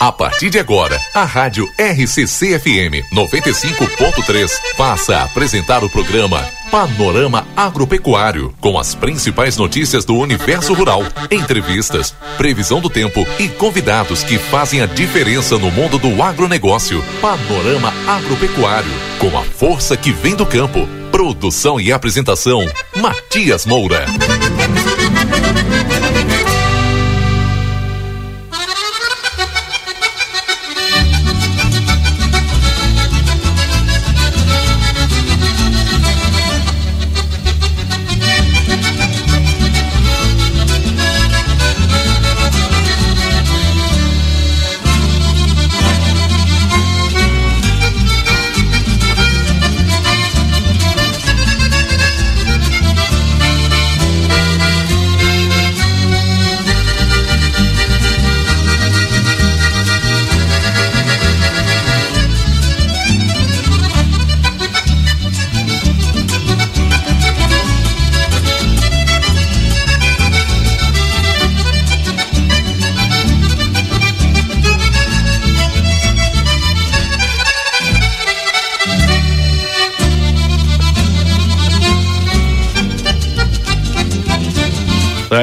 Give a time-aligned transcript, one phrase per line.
[0.00, 7.46] A partir de agora, a Rádio RCC FM 95.3 passa a apresentar o programa Panorama
[7.56, 14.36] Agropecuário, com as principais notícias do universo rural, entrevistas, previsão do tempo e convidados que
[14.36, 17.02] fazem a diferença no mundo do agronegócio.
[17.20, 18.90] Panorama Agropecuário,
[19.20, 20.88] com a força que vem do campo.
[21.12, 24.06] Produção e apresentação: Matias Moura.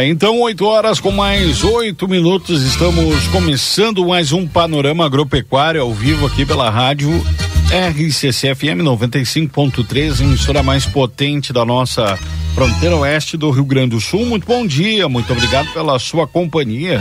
[0.04, 6.26] Então, 8 horas com mais oito minutos, estamos começando mais um panorama agropecuário ao vivo
[6.26, 7.10] aqui pela rádio
[7.70, 12.18] RCCFM 95.3, emissora mais potente da nossa
[12.56, 14.26] fronteira oeste do Rio Grande do Sul.
[14.26, 17.00] Muito bom dia, muito obrigado pela sua companhia,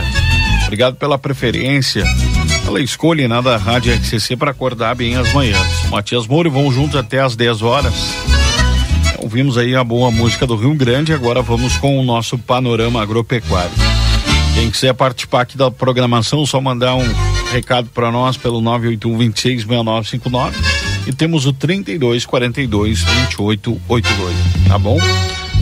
[0.65, 2.05] obrigado pela preferência,
[2.63, 5.89] pela escolha né, da rádio RCC para acordar bem as manhãs.
[5.89, 8.40] Matias Moura, vamos juntos até às 10 horas.
[9.21, 13.71] Ouvimos aí a boa música do Rio Grande, agora vamos com o nosso panorama agropecuário.
[14.55, 17.07] Quem quiser participar aqui da programação, só mandar um
[17.51, 20.57] recado para nós pelo 981 266959
[21.05, 24.35] e temos o 32 42 28 82,
[24.67, 24.97] tá bom?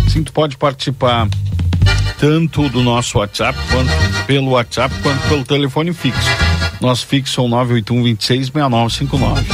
[0.07, 1.27] Sim, tu pode participar
[2.17, 6.29] tanto do nosso WhatsApp quanto pelo WhatsApp quanto pelo telefone fixo.
[6.79, 9.45] Nosso fixo é o 981 26 6959.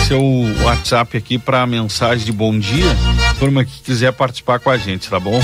[0.00, 2.96] Esse é WhatsApp aqui para mensagem de bom dia
[3.42, 5.40] turma que quiser participar com a gente, tá bom?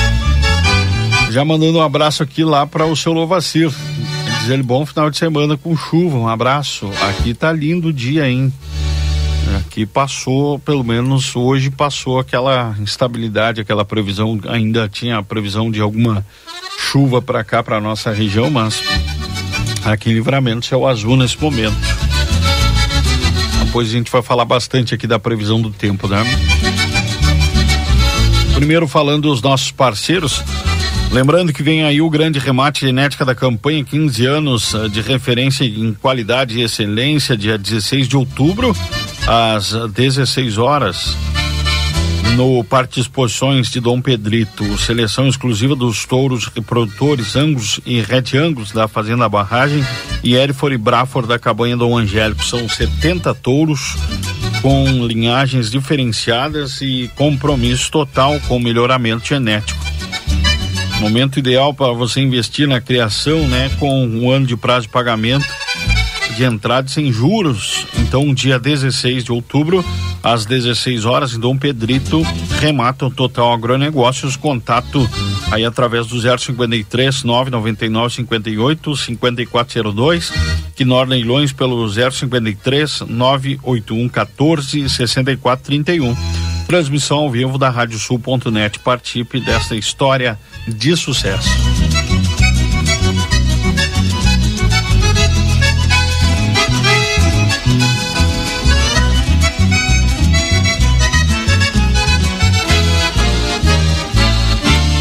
[1.32, 3.72] Já mandando um abraço aqui lá para o seu Lovacir.
[4.38, 6.16] Dizer ele bom final de semana com chuva.
[6.16, 6.88] Um abraço.
[7.08, 8.53] Aqui tá lindo o dia, hein?
[9.58, 15.81] Aqui passou, pelo menos hoje passou aquela instabilidade, aquela previsão, ainda tinha a previsão de
[15.81, 16.25] alguma
[16.78, 18.81] chuva para cá, para nossa região, mas
[19.84, 21.75] aqui em Livramento céu azul nesse momento.
[23.64, 26.22] Depois a gente vai falar bastante aqui da previsão do tempo, né?
[28.58, 30.42] Primeiro falando dos nossos parceiros,
[31.12, 35.64] Lembrando que vem aí o grande remate genética da campanha 15 anos eh, de referência
[35.64, 38.76] em qualidade e excelência, dia 16 de outubro,
[39.26, 41.16] às 16 horas,
[42.36, 44.76] no Parque de Exposições de Dom Pedrito.
[44.76, 49.82] Seleção exclusiva dos touros reprodutores, ângulos e retiângulos da Fazenda Barragem
[50.22, 52.44] e Erifor e Brafor da Cabanha Dom Angélico.
[52.44, 53.96] São 70 touros
[54.60, 59.78] com linhagens diferenciadas e compromisso total com o melhoramento genético.
[61.00, 65.46] Momento ideal para você investir na criação, né, com um ano de prazo de pagamento
[66.38, 67.84] de entrada sem juros.
[67.98, 69.84] Então, dia 16 de outubro,
[70.22, 72.22] às 16 horas, em Dom Pedrito,
[72.60, 74.36] remata o Total Agronegócios.
[74.36, 75.10] Contato
[75.50, 80.32] aí através do 053 999 58 5402.
[80.78, 86.16] Quinor Leilões pelo 053 981 14 64 31.
[86.69, 88.78] Transmissão ao vivo da Radiosul.net.
[88.78, 90.38] Participe desta história
[90.69, 91.49] de sucesso.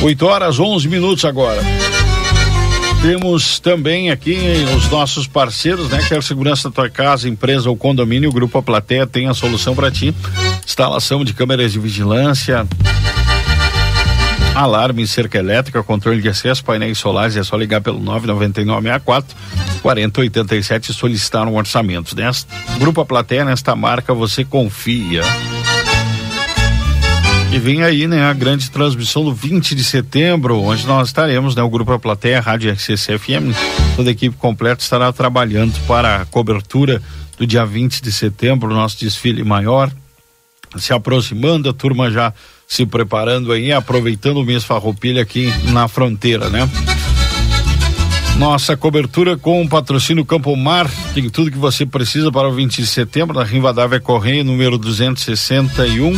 [0.02, 1.62] 8 horas 11 minutos agora.
[3.08, 4.38] Temos também aqui
[4.76, 6.04] os nossos parceiros, né?
[6.06, 9.74] Quer segurança da tua casa, empresa ou condomínio, o Grupo A Plateia tem a solução
[9.74, 10.14] para ti.
[10.66, 12.68] Instalação de câmeras de vigilância,
[14.54, 19.38] alarme, cerca elétrica, controle de acesso, painéis solares, é só ligar pelo 99964
[19.82, 22.14] 4087 e solicitar um orçamento.
[22.14, 25.22] Nesta Grupo A Plateia, nesta marca você confia.
[27.52, 31.64] E vem aí, né, a grande transmissão do 20 de setembro, onde nós estaremos, né,
[31.64, 33.56] o Grupo A Plateia, Rádio RCC FM,
[33.96, 37.02] toda a equipe completa estará trabalhando para a cobertura
[37.38, 39.92] do dia 20 de setembro, nosso desfile maior,
[40.78, 42.34] se aproximando, a turma já
[42.68, 46.70] se preparando aí, aproveitando o mês farroupilha aqui na fronteira, né?
[48.38, 52.82] Nossa cobertura com o patrocínio Campo Mar tem tudo que você precisa para o 20
[52.82, 56.14] de setembro na Rivadavia Correia, número 261.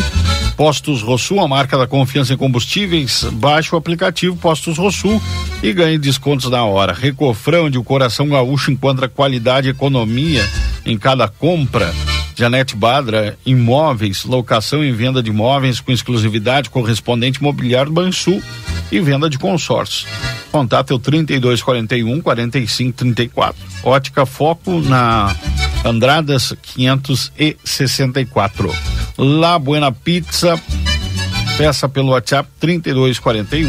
[0.60, 3.24] Postos Rosul, a marca da confiança em combustíveis.
[3.32, 5.22] Baixe o aplicativo Postos Rosul
[5.64, 6.92] e ganhe descontos na hora.
[6.92, 10.46] Recofrão, onde o coração gaúcho encontra qualidade e economia
[10.86, 11.96] em cada compra.
[12.36, 18.44] Janete Badra, imóveis, locação e venda de imóveis com exclusividade correspondente imobiliário Bansul
[18.92, 20.10] e venda de consórcio.
[20.52, 23.62] Contato é o 3241 4534.
[23.82, 25.34] Ótica Foco na
[25.86, 28.76] Andradas 564.
[29.22, 30.58] La Buena Pizza.
[31.58, 33.68] Peça pelo WhatsApp 3241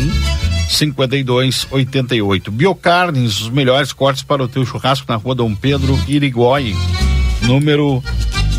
[0.69, 2.53] 5288.
[2.53, 6.77] Biocarnes, os melhores cortes para o teu churrasco na rua Dom Pedro Irigói,
[7.43, 8.01] número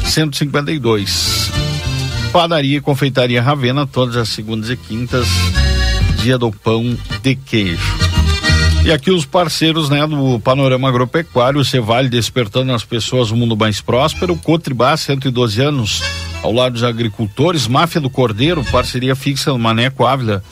[0.04, 1.50] 152.
[2.34, 5.28] Padaria e Confeitaria Ravena, todas as segundas e quintas,
[6.22, 7.96] dia do pão de queijo.
[8.84, 13.80] E aqui os parceiros, né, do Panorama Agropecuário, Cevale despertando as pessoas um mundo mais
[13.80, 16.02] próspero, Cotribá, 112 anos,
[16.44, 20.44] ao lado dos agricultores, Máfia do Cordeiro, parceria fixa no Maneco Ávila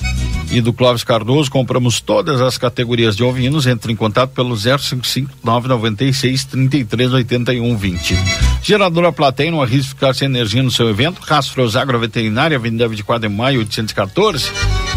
[0.51, 5.31] e do Clóvis Cardoso, compramos todas as categorias de ovinos, entre em contato pelo 055
[5.43, 8.15] 996 3381 20.
[8.63, 11.21] Geradora Plateia, não arrisque ficar sem energia no seu evento.
[11.21, 14.51] Rastros Agroveterinária, Avenida 24 de Maio, 814.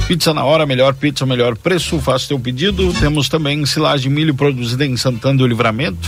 [0.07, 1.99] Pizza na hora, melhor pizza, melhor preço.
[1.99, 2.93] Faça teu pedido.
[2.95, 5.99] Temos também silagem de milho produzida em Santana do Livramento.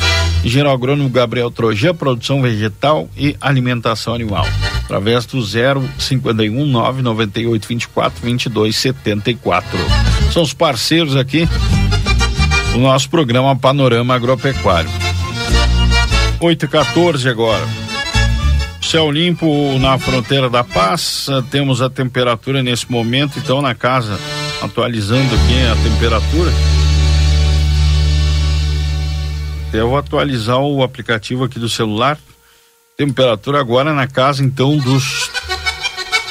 [0.45, 4.47] Engenheiro agrônomo Gabriel Trojan, produção vegetal e alimentação animal.
[4.85, 9.79] Através do 051 998 24 22 74.
[10.33, 11.49] São os parceiros aqui
[12.73, 14.91] do nosso programa Panorama Agropecuário.
[16.41, 17.84] 8 e 14 agora.
[18.95, 21.27] Céu limpo na fronteira da paz.
[21.51, 24.17] Temos a temperatura nesse momento, então, na casa,
[24.63, 26.53] atualizando aqui a temperatura.
[29.73, 32.17] Eu vou atualizar o aplicativo aqui do celular.
[32.97, 35.29] Temperatura agora na casa, então, dos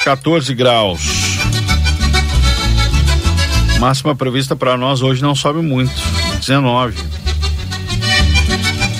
[0.02, 1.02] 14 graus.
[3.78, 5.92] Máxima prevista para nós hoje não sobe muito,
[6.40, 6.96] 19.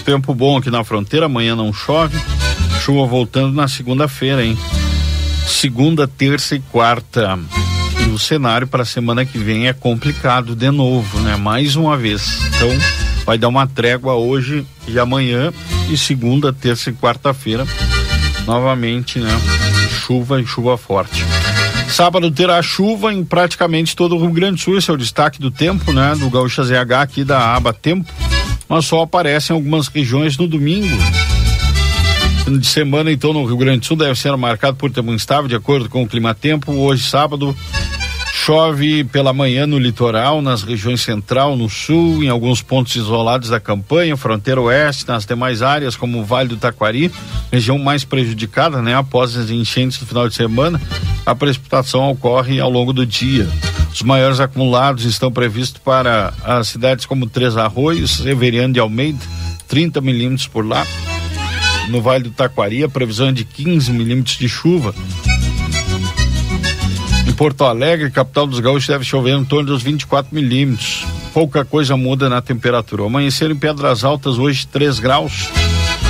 [0.04, 2.33] Tempo bom aqui na fronteira, amanhã não chove.
[2.84, 4.58] Chuva voltando na segunda-feira, hein?
[5.46, 7.38] Segunda, terça e quarta.
[8.06, 11.34] E o cenário para a semana que vem é complicado de novo, né?
[11.34, 12.40] Mais uma vez.
[12.54, 12.68] Então,
[13.24, 15.50] vai dar uma trégua hoje e amanhã
[15.88, 17.66] e segunda, terça e quarta-feira
[18.44, 19.30] novamente, né?
[19.88, 21.24] Chuva e chuva forte.
[21.88, 25.40] Sábado terá chuva em praticamente todo o Rio Grande do Sul, esse é o destaque
[25.40, 26.14] do tempo, né?
[26.18, 28.12] Do Gaúcha ZH aqui da aba Tempo,
[28.68, 30.98] mas só aparece em algumas regiões no domingo.
[32.46, 35.54] De semana, então, no Rio Grande do Sul deve ser marcado por tempo instável, de
[35.54, 36.72] acordo com o clima tempo.
[36.72, 37.56] Hoje, sábado,
[38.36, 43.58] Chove pela manhã no litoral, nas regiões central, no sul, em alguns pontos isolados da
[43.58, 47.10] campanha, fronteira oeste, nas demais áreas, como o Vale do Taquari,
[47.50, 48.94] região mais prejudicada, né?
[48.94, 50.78] Após as enchentes do final de semana,
[51.24, 53.48] a precipitação ocorre ao longo do dia.
[53.90, 59.24] Os maiores acumulados estão previstos para as cidades como Três Arroios, Severiano de Almeida,
[59.68, 60.84] 30 milímetros por lá.
[61.88, 64.94] No Vale do Taquari, a previsão é de 15 milímetros de chuva.
[67.36, 71.04] Porto Alegre, capital dos gaúchos, deve chover em torno dos 24 milímetros.
[71.32, 73.04] Pouca coisa muda na temperatura.
[73.04, 75.48] Amanhecer em Pedras Altas hoje 3 graus.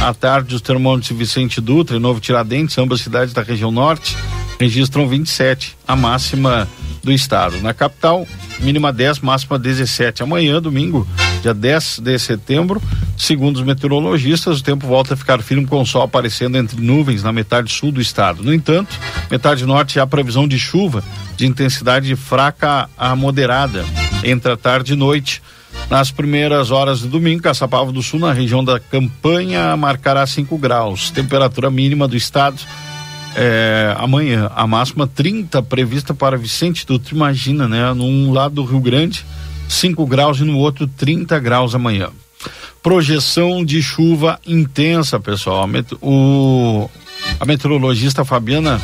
[0.02, 4.14] À tarde, os termômetros Vicente Dutra e Novo Tiradentes, ambas cidades da região norte,
[4.60, 6.68] registram 27, a máxima
[7.02, 7.58] do estado.
[7.62, 8.26] Na capital,
[8.60, 10.22] mínima 10, máxima 17.
[10.22, 11.08] Amanhã, domingo,
[11.40, 12.82] dia 10 de setembro,
[13.16, 17.22] segundo os meteorologistas, o tempo volta a ficar firme com o sol aparecendo entre nuvens
[17.22, 18.42] na metade sul do estado.
[18.42, 18.98] No entanto,
[19.30, 21.02] metade norte há previsão de chuva
[21.36, 23.84] de intensidade fraca a moderada
[24.22, 25.42] entre a tarde e noite.
[25.90, 31.10] Nas primeiras horas do domingo, Caçapava do Sul, na região da Campanha, marcará 5 graus.
[31.10, 32.58] Temperatura mínima do estado
[33.36, 34.50] é, amanhã.
[34.54, 37.14] A máxima 30 prevista para Vicente Dutra.
[37.14, 37.92] Imagina, né?
[37.92, 39.26] Num lado do Rio Grande,
[39.68, 42.08] 5 graus e no outro 30 graus amanhã.
[42.84, 45.66] Projeção de chuva intensa, pessoal.
[46.02, 46.86] O,
[47.40, 48.78] a meteorologista Fabiana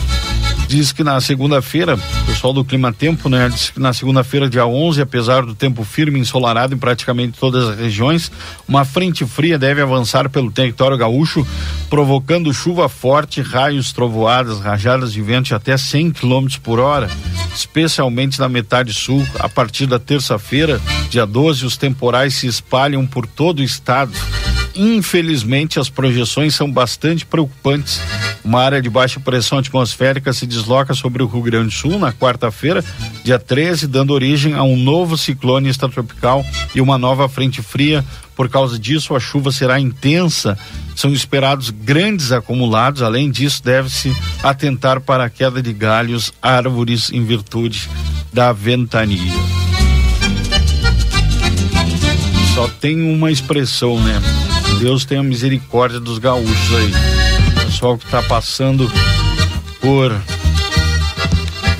[0.71, 5.03] diz que na segunda-feira, pessoal do Clima Tempo, né, diz que na segunda-feira, dia 11,
[5.03, 8.31] apesar do tempo firme e ensolarado em praticamente todas as regiões,
[8.69, 11.45] uma frente fria deve avançar pelo território gaúcho,
[11.89, 17.11] provocando chuva forte, raios, trovoadas, rajadas de vento de até 100 km por hora,
[17.53, 19.27] especialmente na metade sul.
[19.41, 24.13] A partir da terça-feira, dia 12, os temporais se espalham por todo o estado
[24.75, 28.01] infelizmente as projeções são bastante preocupantes.
[28.45, 32.13] Uma área de baixa pressão atmosférica se desloca sobre o Rio Grande do Sul na
[32.13, 32.83] quarta-feira,
[33.23, 38.05] dia 13, dando origem a um novo ciclone extratropical e uma nova frente fria.
[38.35, 40.59] Por causa disso, a chuva será intensa.
[40.97, 43.03] São esperados grandes acumulados.
[43.03, 47.89] Além disso, deve-se atentar para a queda de galhos, árvores em virtude
[48.33, 49.33] da ventania.
[52.55, 54.21] Só tem uma expressão, né?
[54.79, 56.93] Deus tenha misericórdia dos gaúchos aí.
[57.67, 58.91] Pessoal que está passando
[59.81, 60.15] por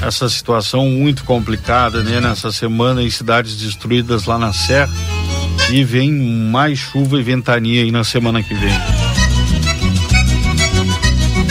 [0.03, 2.21] essa situação muito complicada, né?
[2.21, 4.93] Nessa semana em cidades destruídas lá na Serra
[5.71, 8.75] e vem mais chuva e ventania aí na semana que vem.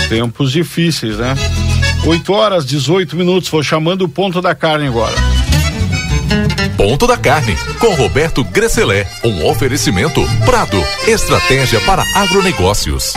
[0.10, 1.36] Tempos difíceis, né?
[2.06, 3.50] 8 horas, 18 minutos.
[3.50, 5.29] Vou chamando o ponto da carne agora.
[6.76, 9.06] Ponto da Carne, com Roberto Gresselé.
[9.24, 13.14] Um oferecimento Prado, estratégia para agronegócios.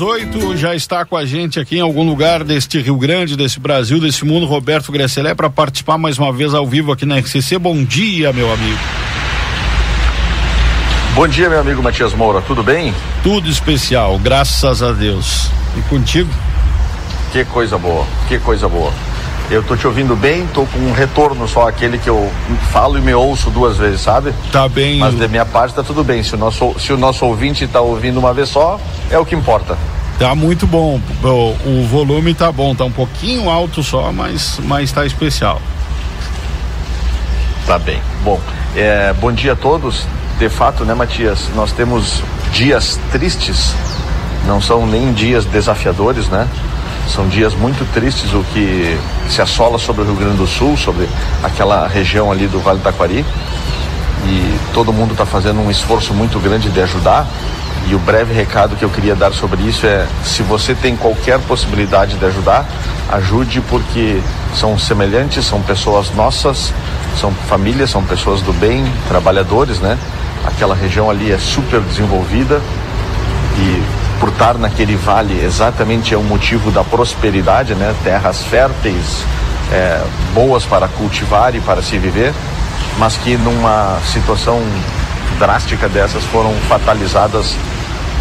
[0.00, 4.00] 18 já está com a gente aqui em algum lugar deste Rio Grande, desse Brasil,
[4.00, 7.58] desse mundo, Roberto Gresselé, para participar mais uma vez ao vivo aqui na RCC.
[7.58, 8.78] Bom dia, meu amigo.
[11.20, 12.94] Bom dia, meu amigo Matias Moura, tudo bem?
[13.22, 15.50] Tudo especial, graças a Deus.
[15.76, 16.30] E contigo?
[17.30, 18.90] Que coisa boa, que coisa boa.
[19.50, 22.32] Eu tô te ouvindo bem, tô com um retorno só aquele que eu
[22.72, 24.32] falo e me ouço duas vezes, sabe?
[24.50, 24.96] Tá bem.
[24.96, 26.22] Mas da minha parte tá tudo bem.
[26.22, 29.34] Se o nosso, se o nosso ouvinte tá ouvindo uma vez só, é o que
[29.34, 29.76] importa.
[30.18, 30.98] Tá muito bom.
[31.22, 31.26] O,
[31.68, 35.60] o volume tá bom, tá um pouquinho alto só, mas, mas tá especial.
[37.66, 38.00] Tá bem.
[38.24, 38.40] Bom,
[38.74, 40.06] é, bom dia a todos.
[40.40, 41.50] De fato, né, Matias?
[41.54, 43.74] Nós temos dias tristes,
[44.46, 46.48] não são nem dias desafiadores, né?
[47.14, 51.06] São dias muito tristes o que se assola sobre o Rio Grande do Sul, sobre
[51.42, 53.22] aquela região ali do Vale do Taquari.
[54.24, 57.26] E todo mundo está fazendo um esforço muito grande de ajudar.
[57.86, 61.38] E o breve recado que eu queria dar sobre isso é: se você tem qualquer
[61.40, 62.66] possibilidade de ajudar,
[63.12, 64.22] ajude, porque
[64.54, 66.72] são semelhantes, são pessoas nossas,
[67.20, 69.98] são famílias, são pessoas do bem, trabalhadores, né?
[70.54, 72.60] Aquela região ali é super desenvolvida
[73.56, 73.82] e
[74.20, 77.94] por estar naquele vale exatamente é o motivo da prosperidade, né?
[78.04, 79.24] Terras férteis,
[79.72, 80.02] é,
[80.34, 82.32] boas para cultivar e para se viver,
[82.98, 84.60] mas que numa situação
[85.38, 87.56] drástica dessas foram fatalizadas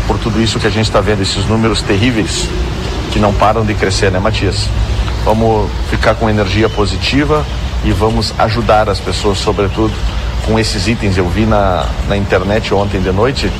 [0.08, 2.48] por tudo isso que a gente está vendo, esses números terríveis
[3.12, 4.70] que não param de crescer, né, Matias?
[5.26, 7.46] Vamos ficar com energia positiva
[7.84, 9.94] e vamos ajudar as pessoas, sobretudo
[10.46, 11.17] com esses itens.
[11.17, 13.51] Eu vi na, na internet ontem de noite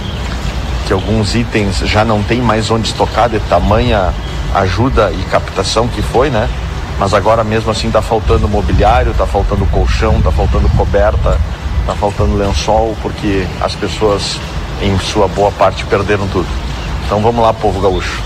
[0.86, 4.12] que alguns itens já não tem mais onde estocar de tamanha
[4.56, 6.50] ajuda e captação que foi, né?
[6.98, 11.40] Mas agora mesmo assim está faltando mobiliário, está faltando colchão, está faltando coberta,
[11.82, 14.40] está faltando lençol, porque as pessoas,
[14.82, 16.48] em sua boa parte, perderam tudo.
[17.06, 18.22] Então vamos lá, povo gaúcho.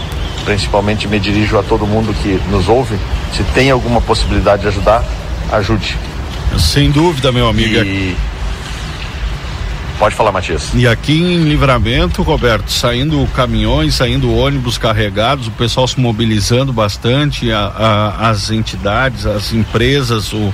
[0.46, 2.98] Principalmente me dirijo a todo mundo que nos ouve.
[3.36, 5.04] Se tem alguma possibilidade de ajudar,
[5.52, 5.98] ajude.
[6.58, 7.84] Sem dúvida, meu amigo.
[7.84, 8.16] E
[10.00, 10.72] Pode falar, Matias.
[10.74, 17.52] E aqui em Livramento, Roberto, saindo caminhões, saindo ônibus carregados, o pessoal se mobilizando bastante,
[17.52, 20.54] a, a, as entidades, as empresas, o,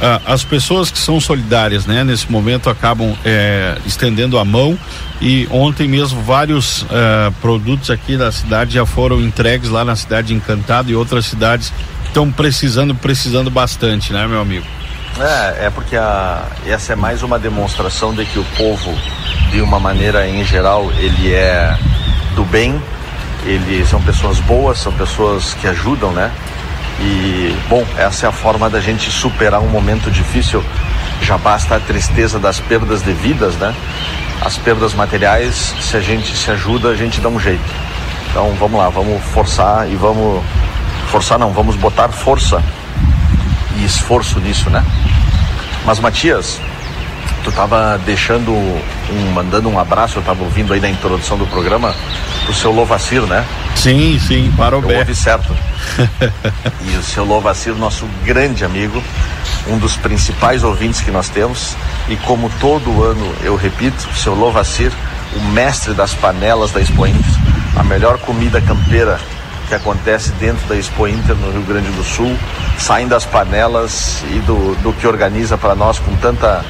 [0.00, 2.04] a, as pessoas que são solidárias, né?
[2.04, 4.78] Nesse momento acabam é, estendendo a mão
[5.20, 10.32] e ontem mesmo vários é, produtos aqui da cidade já foram entregues lá na cidade
[10.32, 11.72] Encantada e outras cidades
[12.06, 14.64] estão precisando, precisando bastante, né, meu amigo?
[15.20, 18.94] É, é porque a, essa é mais uma demonstração de que o povo,
[19.50, 21.76] de uma maneira em geral, ele é
[22.36, 22.80] do bem,
[23.44, 26.30] ele são pessoas boas, são pessoas que ajudam, né?
[27.00, 30.62] E, bom, essa é a forma da gente superar um momento difícil.
[31.22, 33.74] Já basta a tristeza das perdas de vidas, né?
[34.40, 37.74] As perdas materiais, se a gente se ajuda, a gente dá um jeito.
[38.30, 40.44] Então vamos lá, vamos forçar e vamos.
[41.10, 42.62] Forçar não, vamos botar força
[43.78, 44.84] e esforço nisso, né?
[45.88, 46.60] Mas Matias,
[47.42, 51.94] tu estava deixando um, mandando um abraço, eu estava ouvindo aí na introdução do programa,
[52.46, 53.42] o seu Lovacir, né?
[53.74, 55.56] Sim, sim, para o Eu ouvi certo.
[56.84, 59.02] e o seu Lovacir, nosso grande amigo,
[59.66, 61.74] um dos principais ouvintes que nós temos,
[62.06, 64.92] e como todo ano eu repito, o seu Lovacir,
[65.34, 67.32] o mestre das panelas da Expo Inter,
[67.74, 69.18] a melhor comida campeira
[69.68, 72.34] que acontece dentro da Expo Inter no Rio Grande do Sul,
[72.78, 76.64] saem das panelas e do, do que organiza para nós com tanta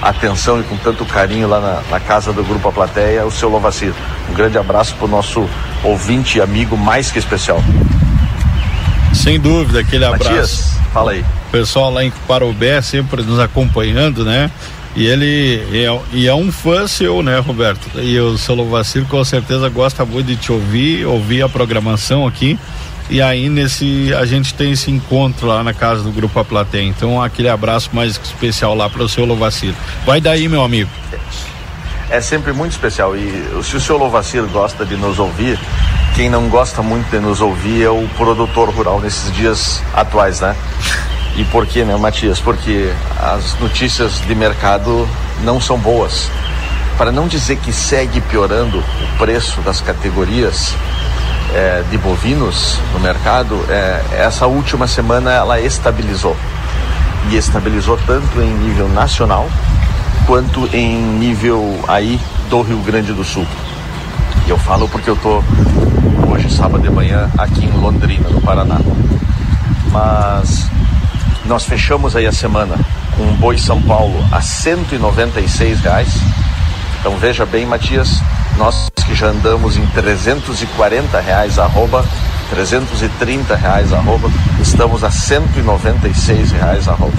[0.00, 3.48] atenção e com tanto carinho lá na, na casa do Grupo A Plateia, o seu
[3.48, 3.92] Lovacir.
[4.30, 5.48] Um grande abraço para o nosso
[5.82, 7.62] ouvinte e amigo mais que especial.
[9.14, 10.24] Sem dúvida, aquele abraço.
[10.24, 11.24] Matias, fala aí.
[11.50, 14.50] Pessoal lá em Parobé sempre nos acompanhando, né?
[14.96, 17.98] E ele é, e é um fã seu, né, Roberto?
[18.00, 22.58] E o seu Vacilo com certeza gosta muito de te ouvir, ouvir a programação aqui.
[23.10, 26.44] E aí nesse a gente tem esse encontro lá na casa do Grupo A.
[26.78, 29.76] Então aquele abraço mais especial lá para o seu Lovacilo.
[30.06, 30.90] Vai daí, meu amigo.
[32.08, 35.58] É sempre muito especial e se o seu Lovacilo gosta de nos ouvir,
[36.14, 40.54] quem não gosta muito de nos ouvir é o produtor rural nesses dias atuais, né?
[41.36, 42.38] E por quê, né, Matias?
[42.38, 45.08] Porque as notícias de mercado
[45.42, 46.30] não são boas.
[46.96, 50.74] Para não dizer que segue piorando o preço das categorias
[51.52, 56.36] é, de bovinos no mercado, é, essa última semana ela estabilizou.
[57.30, 59.48] E estabilizou tanto em nível nacional
[60.26, 63.46] quanto em nível aí do Rio Grande do Sul.
[64.46, 65.42] E eu falo porque eu tô
[66.28, 68.78] hoje, sábado de manhã, aqui em Londrina, no Paraná.
[69.90, 70.68] Mas
[71.46, 72.76] nós fechamos aí a semana
[73.16, 76.08] com um boi São Paulo a 196 reais.
[77.00, 78.20] Então veja bem, Matias,
[78.56, 82.04] nós que já andamos em 340 reais arroba,
[82.50, 87.16] 330 reais arroba, estamos a 196 reais arroba.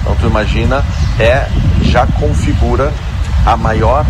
[0.00, 0.84] Então tu imagina,
[1.18, 1.46] é
[1.82, 2.92] já configura
[3.46, 4.04] a maior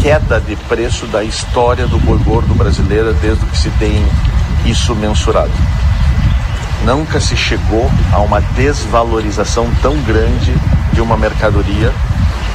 [0.00, 4.04] queda de preço da história do boi gordo brasileiro desde que se tem
[4.64, 5.52] isso mensurado.
[6.84, 10.54] Nunca se chegou a uma desvalorização tão grande
[10.92, 11.92] de uma mercadoria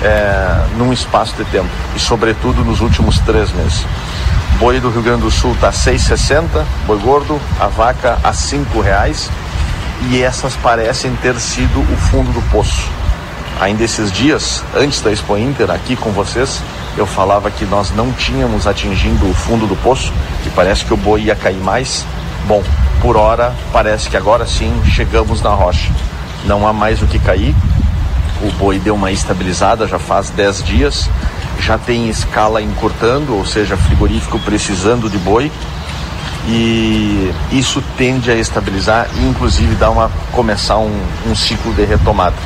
[0.02, 3.86] é, num espaço de tempo e sobretudo nos últimos três meses.
[4.60, 9.30] Boi do Rio Grande do Sul está 6,60, boi gordo, a vaca a cinco reais
[10.10, 12.90] e essas parecem ter sido o fundo do poço.
[13.60, 16.62] Ainda esses dias, antes da Expo Inter, aqui com vocês,
[16.96, 20.14] eu falava que nós não tínhamos atingindo o fundo do poço
[20.46, 22.06] e parece que o boi ia cair mais.
[22.48, 22.64] Bom,
[23.02, 25.92] por hora, parece que agora sim chegamos na rocha.
[26.46, 27.54] Não há mais o que cair,
[28.42, 31.10] o boi deu uma estabilizada já faz 10 dias,
[31.60, 35.52] já tem escala encurtando, ou seja, frigorífico precisando de boi.
[36.48, 42.38] E isso tende a estabilizar e inclusive dar uma começar um, um ciclo de retomada.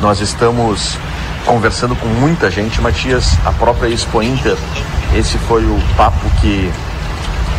[0.00, 0.98] Nós estamos
[1.44, 4.56] conversando com muita gente, Matias, a própria Expo Inter,
[5.14, 6.72] esse foi o papo que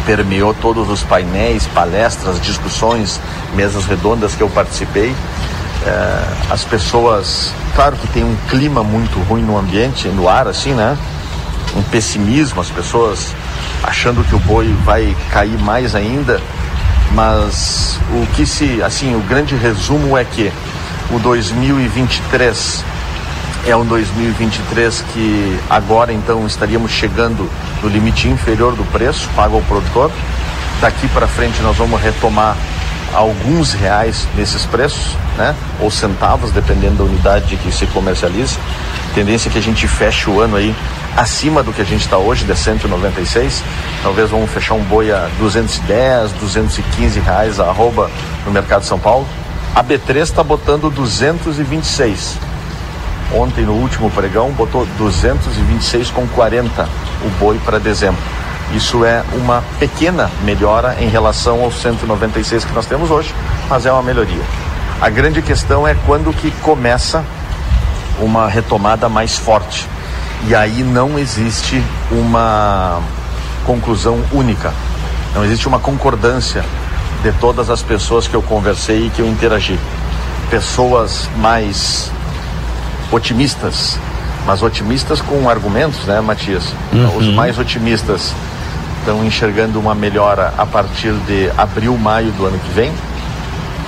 [0.08, 3.22] permeou todos os painéis, palestras, discussões,
[3.54, 5.14] mesas redondas que eu participei
[5.88, 10.74] é, as pessoas, claro que tem um clima muito ruim no ambiente, no ar, assim,
[10.74, 10.98] né?
[11.76, 13.34] Um pessimismo, as pessoas
[13.84, 16.42] achando que o boi vai cair mais ainda,
[17.14, 20.52] mas o que se, assim, o grande resumo é que
[21.12, 22.84] o 2023
[23.68, 27.50] é um 2023 que agora então estaríamos chegando
[27.84, 30.10] no limite inferior do preço pago ao produtor.
[30.80, 32.56] Daqui para frente nós vamos retomar
[33.14, 35.54] alguns reais nesses preços, né?
[35.82, 38.58] Ou centavos, dependendo da unidade que se comercializa.
[39.14, 40.74] Tendência é que a gente feche o ano aí
[41.18, 43.64] acima do que a gente está hoje, de 196.
[44.02, 48.10] Talvez vamos fechar um boi a 210, 215 reais a arroba
[48.46, 49.28] no mercado de São Paulo.
[49.76, 52.47] A B3 está botando 226.
[53.34, 56.88] Ontem no último pregão botou 226,40
[57.26, 58.22] o boi para dezembro.
[58.74, 63.34] Isso é uma pequena melhora em relação aos 196 que nós temos hoje,
[63.70, 64.44] mas é uma melhoria.
[65.02, 67.24] A grande questão é quando que começa
[68.20, 69.88] uma retomada mais forte.
[70.48, 73.00] E aí não existe uma
[73.66, 74.74] conclusão única.
[75.36, 76.64] Não existe uma concordância
[77.24, 79.80] de todas as pessoas que eu conversei e que eu interagi.
[80.50, 82.12] Pessoas mais
[83.12, 83.98] otimistas,
[84.46, 86.74] mas otimistas com argumentos, né, Matias?
[86.94, 87.18] Uhum.
[87.18, 88.34] Os mais otimistas
[89.00, 92.92] estão enxergando uma melhora a partir de abril, maio do ano que vem,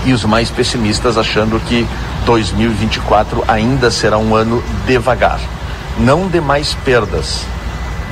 [0.06, 1.86] e os mais pessimistas achando que
[2.26, 5.40] 2024 ainda será um ano devagar.
[5.98, 7.46] Não de mais perdas,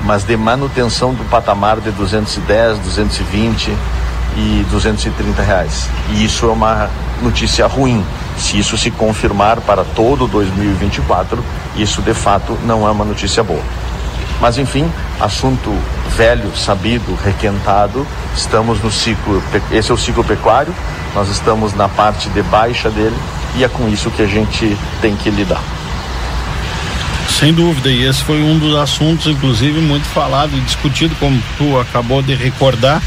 [0.03, 3.71] mas de manutenção do patamar de 210, 220
[4.35, 5.89] e 230 reais.
[6.11, 6.89] E isso é uma
[7.21, 8.03] notícia ruim.
[8.37, 11.43] Se isso se confirmar para todo 2024,
[11.75, 13.63] isso de fato não é uma notícia boa.
[14.39, 15.73] Mas enfim, assunto
[16.15, 20.73] velho, sabido, requentado, estamos no ciclo, esse é o ciclo pecuário,
[21.15, 23.15] nós estamos na parte de baixa dele
[23.55, 25.61] e é com isso que a gente tem que lidar.
[27.39, 31.79] Sem dúvida, e esse foi um dos assuntos, inclusive, muito falado e discutido, como tu
[31.79, 33.01] acabou de recordar,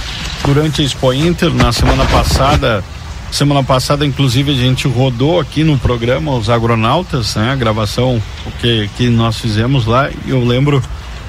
[0.45, 2.85] durante a Expo Inter, na semana passada.
[3.31, 7.53] Semana passada, inclusive, a gente rodou aqui no programa os agronautas, né?
[7.53, 8.21] A gravação
[8.61, 10.83] que, que nós fizemos lá, e eu lembro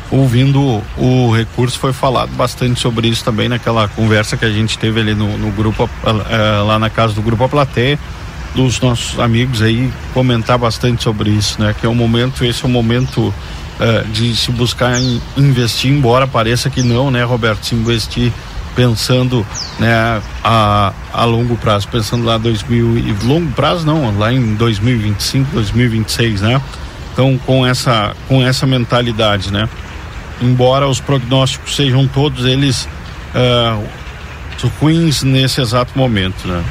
[0.09, 4.99] ouvindo o recurso foi falado bastante sobre isso também naquela conversa que a gente teve
[4.99, 7.67] ali no, no grupo uh, lá na casa do grupo A
[8.53, 11.73] dos nossos amigos aí comentar bastante sobre isso, né?
[11.79, 16.27] Que é um momento, esse é um momento uh, de se buscar em, investir, embora
[16.27, 18.33] pareça que não, né, Roberto, se investir
[18.75, 19.45] pensando
[19.79, 25.51] né, a, a longo prazo, pensando lá 2000 e longo prazo não, lá em 2025,
[25.51, 26.61] 2026, né?
[27.13, 29.67] Então com essa com essa mentalidade, né?
[30.41, 32.87] Embora os prognósticos sejam todos eles
[33.35, 33.85] uh,
[34.79, 36.63] ruins nesse exato momento, né?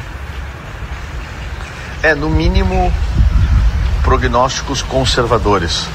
[2.03, 2.93] É no mínimo
[4.03, 5.87] prognósticos conservadores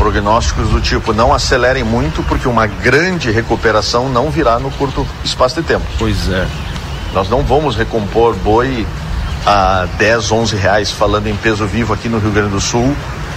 [0.00, 5.60] prognósticos do tipo não acelerem muito porque uma grande recuperação não virá no curto espaço
[5.60, 5.84] de tempo.
[5.98, 6.46] Pois é.
[7.12, 8.86] Nós não vamos recompor boi
[9.44, 12.96] a 10, 11 reais falando em peso vivo aqui no Rio Grande do Sul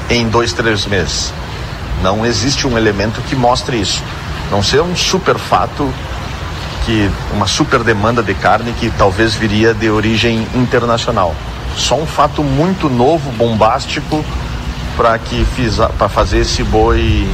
[0.09, 1.33] em dois, três meses.
[2.01, 4.01] Não existe um elemento que mostre isso.
[4.49, 5.93] Não ser um super fato
[6.85, 11.35] que uma super demanda de carne que talvez viria de origem internacional.
[11.75, 14.23] Só um fato muito novo, bombástico,
[14.95, 15.45] para que
[15.97, 17.27] para fazer esse boi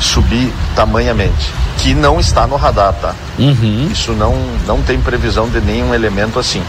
[0.00, 3.14] subir tamanhamente, que não está no radar, tá?
[3.38, 3.88] Uhum.
[3.90, 4.34] Isso não
[4.66, 6.62] não tem previsão de nenhum elemento assim.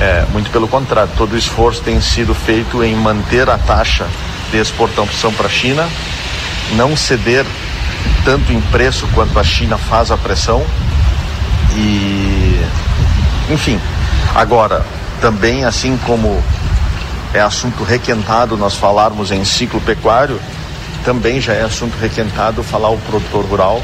[0.00, 4.06] É, muito pelo contrário, todo o esforço tem sido feito em manter a taxa
[4.50, 5.88] de exportação para a China,
[6.76, 7.44] não ceder
[8.24, 10.64] tanto em preço quanto a China faz a pressão
[11.74, 12.60] e
[13.50, 13.80] enfim,
[14.34, 14.84] agora
[15.20, 16.42] também assim como
[17.34, 20.40] é assunto requentado nós falarmos em ciclo pecuário,
[21.04, 23.82] também já é assunto requentado falar o produtor rural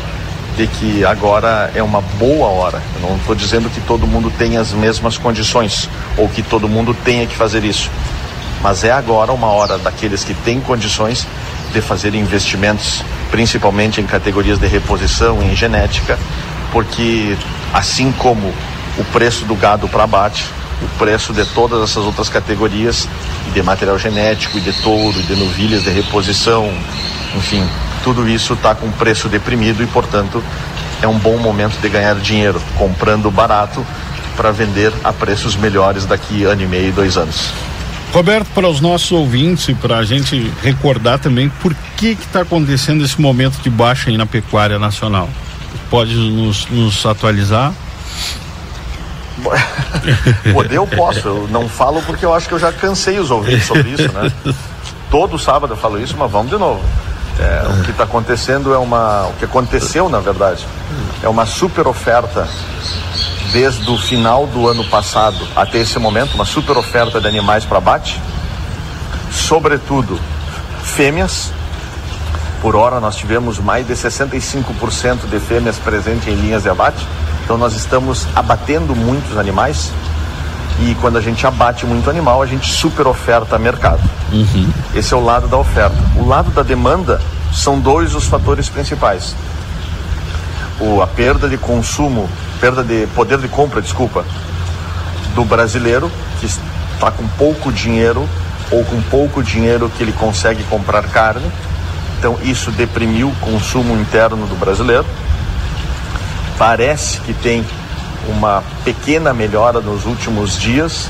[0.57, 2.81] de que agora é uma boa hora.
[2.97, 6.97] Eu não estou dizendo que todo mundo tem as mesmas condições ou que todo mundo
[7.05, 7.91] tenha que fazer isso,
[8.63, 11.27] mas é agora uma hora daqueles que têm condições
[11.73, 16.19] de fazer investimentos, principalmente em categorias de reposição, em genética,
[16.73, 17.37] porque
[17.73, 18.55] assim como
[18.97, 20.45] o preço do gado para abate,
[20.83, 23.09] o preço de todas essas outras categorias,
[23.53, 26.73] de material genético, de touro, de novilhas de reposição,
[27.37, 27.65] enfim,
[28.03, 30.43] tudo isso está com preço deprimido e, portanto,
[31.03, 33.85] é um bom momento de ganhar dinheiro, comprando barato
[34.37, 37.53] para vender a preços melhores daqui ano e meio, dois anos.
[38.13, 43.05] Roberto, para os nossos ouvintes e para a gente recordar também por que está acontecendo
[43.05, 45.29] esse momento de baixa aí na pecuária nacional.
[45.91, 47.73] Pode nos, nos atualizar?
[50.53, 53.67] Poder eu posso, eu não falo porque eu acho que eu já cansei os ouvintes
[53.67, 54.33] sobre isso, né?
[55.11, 56.83] Todo sábado eu falo isso, mas vamos de novo.
[57.39, 59.27] É, o que está acontecendo é uma.
[59.27, 60.67] O que aconteceu, na verdade,
[61.23, 62.49] é uma super oferta
[63.53, 67.79] desde o final do ano passado até esse momento, uma super oferta de animais para
[67.79, 68.21] abate,
[69.31, 70.19] sobretudo
[70.83, 71.53] fêmeas.
[72.61, 77.07] Por hora nós tivemos mais de 65% de fêmeas presentes em linhas de abate
[77.45, 79.93] então nós estamos abatendo muitos animais
[80.81, 84.01] e quando a gente abate muito animal, a gente super oferta mercado.
[84.33, 84.73] Uhum.
[84.95, 85.97] Esse é o lado da oferta.
[86.17, 87.21] O lado da demanda
[87.53, 89.37] são dois os fatores principais.
[90.81, 92.29] O, a perda de consumo,
[92.61, 94.25] perda de poder de compra, desculpa,
[95.35, 98.29] do brasileiro, que está com pouco dinheiro
[98.71, 101.47] ou com pouco dinheiro que ele consegue comprar carne.
[102.19, 105.05] Então isso deprimiu o consumo interno do brasileiro
[106.59, 107.65] Parece que tem
[108.29, 111.09] uma pequena melhora nos últimos dias,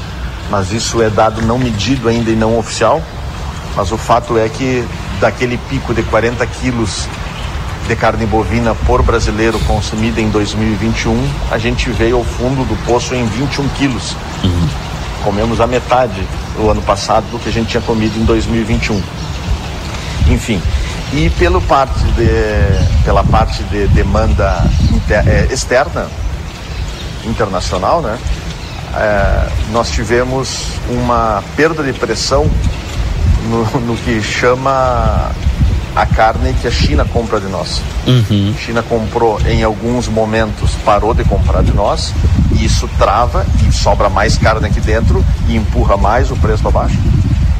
[0.50, 3.02] mas isso é dado não medido ainda e não oficial.
[3.76, 4.86] Mas o fato é que
[5.20, 7.08] daquele pico de 40 quilos
[7.86, 13.14] de carne bovina por brasileiro consumida em 2021, a gente veio ao fundo do poço
[13.14, 14.16] em 21 quilos.
[14.42, 14.68] Uhum.
[15.22, 16.26] Comemos a metade
[16.56, 19.02] do ano passado do que a gente tinha comido em 2021.
[20.28, 20.62] Enfim,
[21.14, 26.08] e pelo parte de, pela parte de demanda inter, é, externa,
[27.24, 28.18] internacional, né?
[28.96, 32.50] É, nós tivemos uma perda de pressão
[33.48, 35.30] no, no, que chama
[35.94, 37.80] a carne que a China compra de nós.
[38.06, 38.52] Uhum.
[38.56, 42.12] A China comprou em alguns momentos, parou de comprar de nós,
[42.52, 46.72] e isso trava e sobra mais carne aqui dentro e empurra mais o preço para
[46.72, 46.98] baixo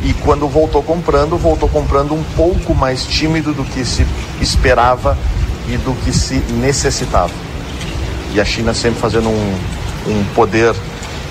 [0.04, 4.06] e quando voltou comprando, voltou comprando um pouco mais tímido do que se
[4.38, 5.16] esperava
[5.66, 7.32] e do que se necessitava.
[8.34, 9.54] E a China sempre fazendo um,
[10.06, 10.74] um poder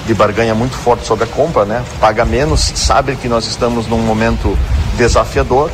[0.07, 1.83] de barganha muito forte sobre a compra, né?
[1.99, 4.57] Paga menos, sabe que nós estamos num momento
[4.97, 5.69] desafiador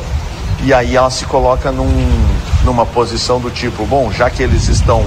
[0.62, 1.88] e aí ela se coloca num,
[2.64, 5.06] numa posição do tipo, bom, já que eles estão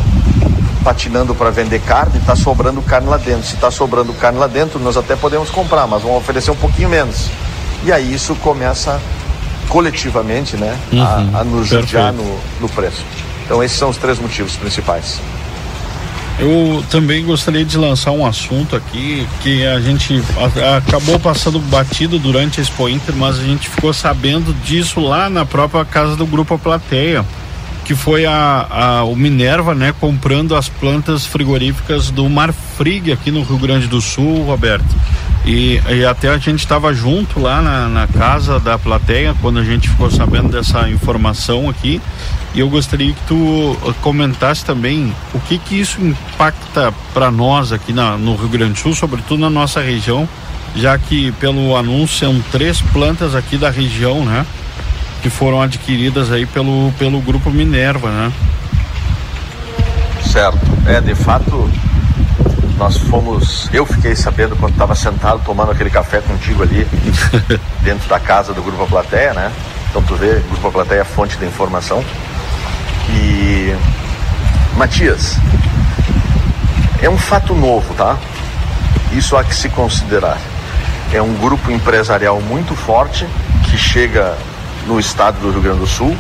[0.84, 3.44] patinando para vender carne, está sobrando carne lá dentro.
[3.44, 6.90] Se está sobrando carne lá dentro, nós até podemos comprar, mas vamos oferecer um pouquinho
[6.90, 7.30] menos.
[7.86, 9.00] E aí isso começa
[9.68, 13.04] coletivamente, né, uhum, a, a, nos judiar no, no preço.
[13.46, 15.20] Então esses são os três motivos principais.
[16.40, 20.22] Eu também gostaria de lançar um assunto aqui que a gente
[20.62, 25.30] a, acabou passando batido durante a Expo Inter, mas a gente ficou sabendo disso lá
[25.30, 27.24] na própria casa do Grupo Plateia,
[27.84, 33.44] que foi a, a o Minerva, né, comprando as plantas frigoríficas do Marfrig aqui no
[33.44, 34.96] Rio Grande do Sul, Roberto.
[35.46, 39.64] E, e até a gente estava junto lá na, na, casa da plateia quando a
[39.64, 42.02] gente ficou sabendo dessa informação aqui.
[42.56, 47.74] E eu gostaria que tu uh, comentasse também o que que isso impacta para nós
[47.74, 50.30] aqui na, no Rio Grande do Sul, sobretudo na nossa região,
[50.76, 54.46] já que pelo anúncio são três plantas aqui da região, né?
[55.24, 58.32] Que foram adquiridas aí pelo, pelo grupo Minerva, né?
[60.30, 60.60] Certo.
[60.86, 61.72] É, de fato,
[62.78, 63.70] nós fomos.
[63.72, 66.86] Eu fiquei sabendo quando estava sentado tomando aquele café contigo ali,
[67.82, 69.52] dentro da casa do Grupo Plateia, né?
[69.90, 72.04] Então tu vê, Grupo Plateia é fonte da informação.
[73.10, 73.74] E.
[74.76, 75.38] Matias,
[77.02, 78.18] é um fato novo, tá?
[79.14, 80.38] Isso há que se considerar.
[81.14, 83.26] É um grupo empresarial muito forte
[83.70, 84.36] que chega
[84.88, 86.16] no estado do Rio Grande do Sul,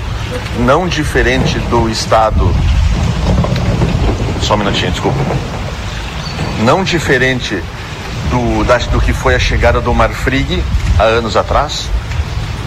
[0.60, 2.54] não diferente do estado.
[4.41, 5.19] Só um minutinho, desculpa
[6.63, 7.62] não diferente
[8.30, 10.63] do, da, do que foi a chegada do Marfrig
[10.97, 11.89] há anos atrás,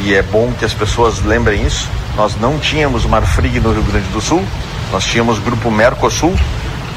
[0.01, 1.89] e é bom que as pessoas lembrem isso.
[2.17, 4.45] Nós não tínhamos Marfrig no Rio Grande do Sul,
[4.93, 6.35] nós tínhamos grupo Mercosul.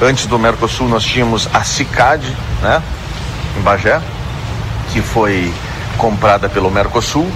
[0.01, 2.21] Antes do Mercosul nós tínhamos a Cicad,
[2.61, 2.81] né,
[3.57, 4.01] em Bagé,
[4.91, 5.53] que foi
[5.97, 7.29] comprada pelo Mercosul.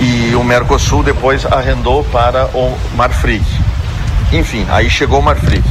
[0.00, 3.44] E o Mercosul depois arrendou para o Marfrig.
[4.32, 5.64] Enfim, aí chegou o Marfrig.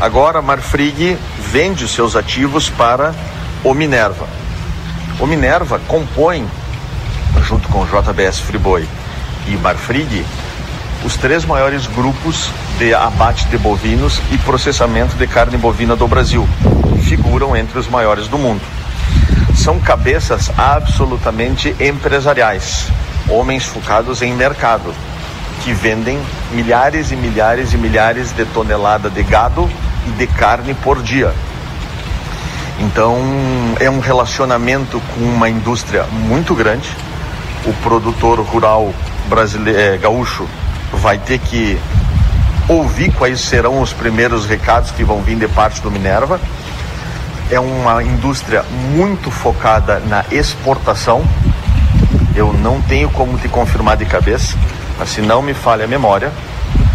[0.00, 1.16] Agora a Marfrig
[1.50, 3.14] vende os seus ativos para
[3.64, 4.26] o Minerva.
[5.20, 6.46] O Minerva compõe,
[7.42, 8.88] junto com o JBS Friboi
[9.46, 10.24] e Marfrig,
[11.04, 16.48] os três maiores grupos de abate de bovinos e processamento de carne bovina do Brasil.
[17.02, 18.62] Figuram entre os maiores do mundo.
[19.54, 22.88] São cabeças absolutamente empresariais,
[23.32, 24.94] homens focados em mercado,
[25.64, 26.20] que vendem
[26.52, 29.68] milhares e milhares e milhares de toneladas de gado
[30.06, 31.32] e de carne por dia.
[32.78, 33.16] Então
[33.80, 36.88] é um relacionamento com uma indústria muito grande.
[37.64, 38.92] O produtor rural
[39.28, 40.48] brasileiro, é, gaúcho
[40.92, 41.78] vai ter que
[42.68, 46.40] ouvir quais serão os primeiros recados que vão vir de parte do Minerva.
[47.50, 48.64] É uma indústria
[48.94, 51.24] muito focada na exportação.
[52.34, 54.56] Eu não tenho como te confirmar de cabeça,
[54.98, 56.32] mas se não me falha a memória,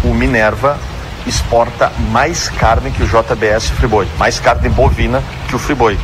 [0.02, 0.78] o Minerva
[1.26, 5.98] exporta mais carne que o JBS Friboi, mais carne bovina que o Friboi.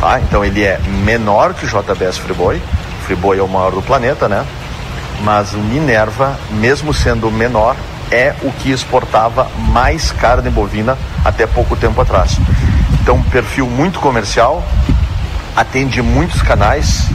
[0.00, 0.20] Tá?
[0.20, 4.28] Então ele é menor que o JBS Friboi, o Friboi é o maior do planeta,
[4.28, 4.44] né?
[5.22, 7.76] Mas o Minerva, mesmo sendo menor,
[8.10, 12.36] é o que exportava mais carne bovina até pouco tempo atrás.
[13.00, 14.62] Então, perfil muito comercial,
[15.56, 17.08] atende muitos canais,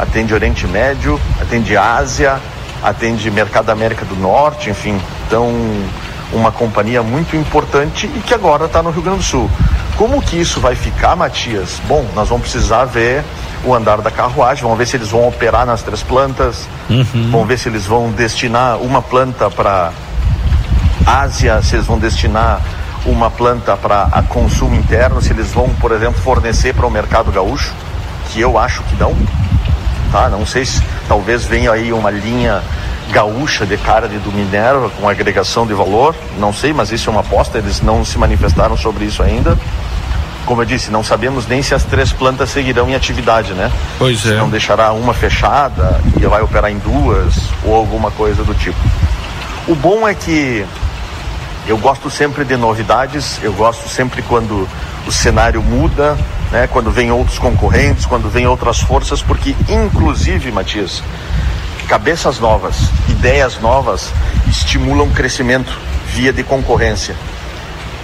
[0.00, 2.40] atende Oriente Médio, atende Ásia,
[2.82, 4.98] atende Mercado da América do Norte, enfim.
[5.26, 5.52] Então,
[6.32, 9.50] uma companhia muito importante e que agora está no Rio Grande do Sul.
[9.96, 11.80] Como que isso vai ficar, Matias?
[11.86, 13.22] Bom, nós vamos precisar ver
[13.64, 17.30] o andar da carruagem, vamos ver se eles vão operar nas três plantas, uhum.
[17.30, 19.92] vamos ver se eles vão destinar uma planta para
[21.04, 22.62] Ásia, se eles vão destinar
[23.04, 27.74] uma planta para consumo interno, se eles vão, por exemplo, fornecer para o mercado gaúcho,
[28.30, 29.14] que eu acho que não.
[30.10, 30.28] Tá?
[30.28, 32.62] Não sei se talvez venha aí uma linha
[33.10, 37.20] gaúcha de carne do Minerva com agregação de valor, não sei, mas isso é uma
[37.20, 39.58] aposta, eles não se manifestaram sobre isso ainda.
[40.46, 43.70] Como eu disse, não sabemos nem se as três plantas seguirão em atividade, né?
[43.98, 44.36] Pois é.
[44.36, 48.78] Não deixará uma fechada e vai operar em duas ou alguma coisa do tipo.
[49.68, 50.64] O bom é que
[51.66, 54.68] eu gosto sempre de novidades, eu gosto sempre quando
[55.06, 56.16] o cenário muda,
[56.50, 56.66] né?
[56.66, 61.02] Quando vem outros concorrentes, quando vem outras forças, porque inclusive, Matias,
[61.88, 64.12] cabeças novas, ideias novas
[64.48, 67.14] estimulam o crescimento via de concorrência.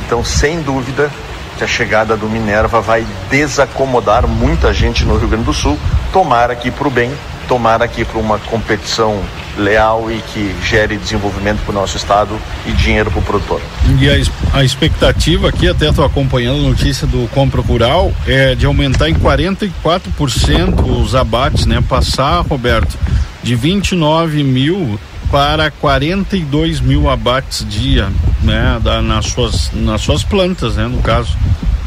[0.04, 1.11] Então, sem dúvida,
[1.56, 5.78] que a chegada do Minerva vai desacomodar muita gente no Rio Grande do Sul,
[6.12, 7.12] tomar aqui para o bem,
[7.48, 9.22] tomar aqui para uma competição
[9.57, 13.61] leal e que gere desenvolvimento para o nosso estado e dinheiro para o produtor.
[13.99, 18.66] E a, a, expectativa aqui, até estou acompanhando a notícia do Compra Rural, é de
[18.66, 21.83] aumentar em 44% os abates, né?
[21.88, 22.97] Passar, Roberto,
[23.42, 24.99] de 29 mil
[25.31, 28.09] para 42 mil abates dia,
[28.42, 31.37] né, da, nas, suas, nas suas plantas, né, no caso,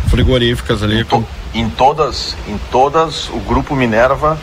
[0.09, 0.99] frigoríficas ali.
[0.99, 4.37] Em, to, em todas, em todas, o grupo Minerva,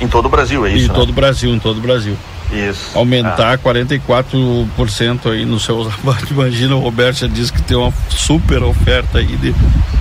[0.00, 0.86] em todo o Brasil, é isso?
[0.86, 0.94] Em né?
[0.94, 2.16] todo o Brasil, em todo o Brasil.
[2.52, 2.98] Isso.
[2.98, 3.58] aumentar ah.
[3.58, 6.32] 44% aí no seu abate.
[6.32, 9.54] Imagina, o Roberto já disse que tem uma super oferta aí de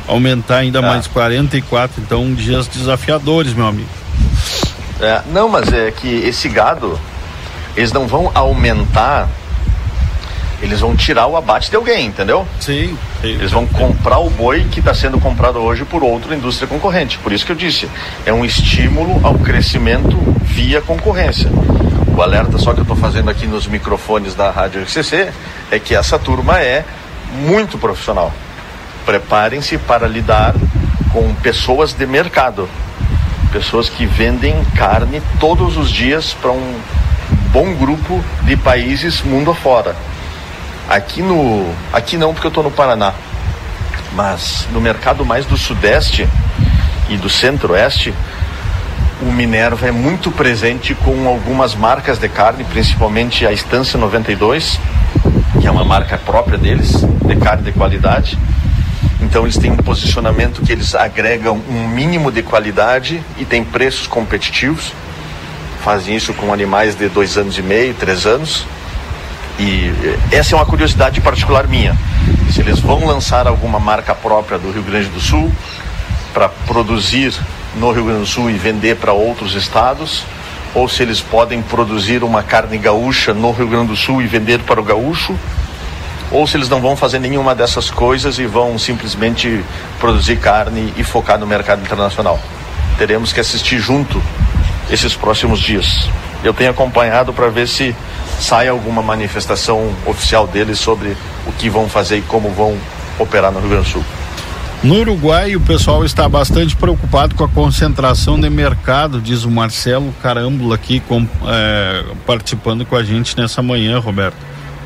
[0.08, 0.82] aumentar ainda ah.
[0.82, 3.90] mais 44, então dias desafiadores, meu amigo.
[5.00, 7.00] É, não, mas é que esse gado,
[7.76, 9.30] eles não vão aumentar
[10.62, 12.46] eles vão tirar o abate de alguém, entendeu?
[12.60, 12.98] Sim.
[13.24, 17.18] Eles vão comprar o boi que está sendo comprado hoje por outra indústria concorrente.
[17.20, 17.90] Por isso que eu disse,
[18.26, 21.50] é um estímulo ao crescimento via concorrência.
[22.20, 25.32] O alerta só que eu estou fazendo aqui nos microfones da Rádio RCC
[25.72, 26.84] é que essa turma é
[27.32, 28.34] muito profissional.
[29.06, 30.54] Preparem-se para lidar
[31.14, 32.68] com pessoas de mercado,
[33.54, 36.82] pessoas que vendem carne todos os dias para um
[37.54, 39.96] bom grupo de países mundo afora.
[40.90, 41.74] Aqui no.
[41.94, 43.14] Aqui não, porque eu estou no Paraná.
[44.12, 46.28] Mas no mercado mais do Sudeste
[47.08, 48.14] e do Centro-Oeste,
[49.22, 54.80] o Minerva é muito presente com algumas marcas de carne, principalmente a Estância 92,
[55.60, 56.92] que é uma marca própria deles,
[57.26, 58.38] de carne de qualidade.
[59.22, 64.08] Então eles têm um posicionamento que eles agregam um mínimo de qualidade e têm preços
[64.08, 64.94] competitivos.
[65.84, 68.66] Fazem isso com animais de dois anos e meio, três anos.
[69.60, 69.92] E
[70.32, 71.98] essa é uma curiosidade particular minha.
[72.54, 75.52] Se eles vão lançar alguma marca própria do Rio Grande do Sul
[76.34, 77.34] para produzir
[77.80, 80.24] no Rio Grande do Sul e vender para outros estados,
[80.76, 84.60] ou se eles podem produzir uma carne gaúcha no Rio Grande do Sul e vender
[84.60, 85.36] para o gaúcho,
[86.32, 89.64] ou se eles não vão fazer nenhuma dessas coisas e vão simplesmente
[90.00, 92.40] produzir carne e focar no mercado internacional.
[92.98, 94.22] Teremos que assistir junto
[94.92, 96.08] esses próximos dias.
[96.44, 97.96] Eu tenho acompanhado para ver se
[98.40, 101.16] sai alguma manifestação oficial deles sobre
[101.48, 102.78] o que vão fazer e como vão
[103.18, 104.19] operar no Rio Grande do Sul.
[104.82, 110.14] No Uruguai, o pessoal está bastante preocupado com a concentração de mercado, diz o Marcelo
[110.24, 114.38] Carambula aqui com, é, participando com a gente nessa manhã, Roberto.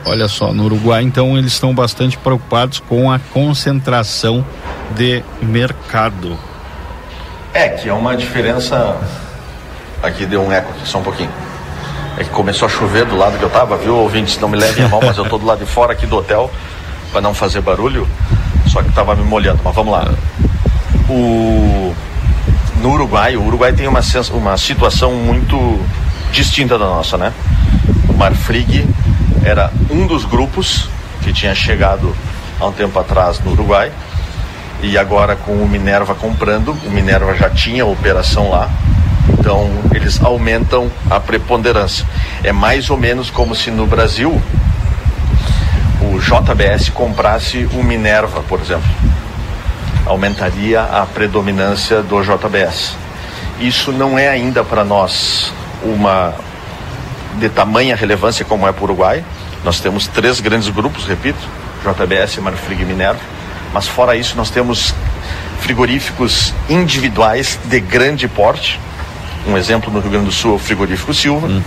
[0.03, 4.43] Olha só, no Uruguai, então, eles estão bastante preocupados com a concentração
[4.95, 6.39] de mercado.
[7.53, 8.97] É, que é uma diferença.
[10.01, 11.29] Aqui deu um eco aqui, só um pouquinho.
[12.17, 14.39] É que começou a chover do lado que eu tava, viu, ouvintes?
[14.39, 16.49] Não me levem a mão, mas eu tô do lado de fora aqui do hotel
[17.12, 18.08] para não fazer barulho.
[18.73, 20.12] Só que tava me molhando, mas vamos lá.
[21.07, 21.93] O
[22.81, 24.01] no Uruguai, o Uruguai tem uma,
[24.33, 25.79] uma situação muito
[26.31, 27.31] distinta da nossa, né?
[28.09, 28.86] O Marfrig
[29.45, 30.89] era um dos grupos
[31.21, 32.13] que tinha chegado
[32.59, 33.91] há um tempo atrás no Uruguai
[34.81, 38.69] e agora com o Minerva comprando, o Minerva já tinha operação lá,
[39.29, 42.05] então, eles aumentam a preponderância.
[42.43, 44.41] É mais ou menos como se no Brasil
[46.11, 48.89] o JBS comprasse o Minerva, por exemplo.
[50.05, 52.95] Aumentaria a predominância do JBS.
[53.59, 55.51] Isso não é ainda para nós
[55.83, 56.33] uma
[57.39, 59.23] de tamanha relevância como é para o Uruguai.
[59.63, 61.39] Nós temos três grandes grupos, repito,
[61.83, 63.21] JBS, Marfrig e Minerva.
[63.73, 64.93] Mas fora isso, nós temos
[65.61, 68.79] frigoríficos individuais de grande porte,
[69.47, 71.47] um exemplo no Rio Grande do Sul é o frigorífico Silva.
[71.47, 71.61] Hum.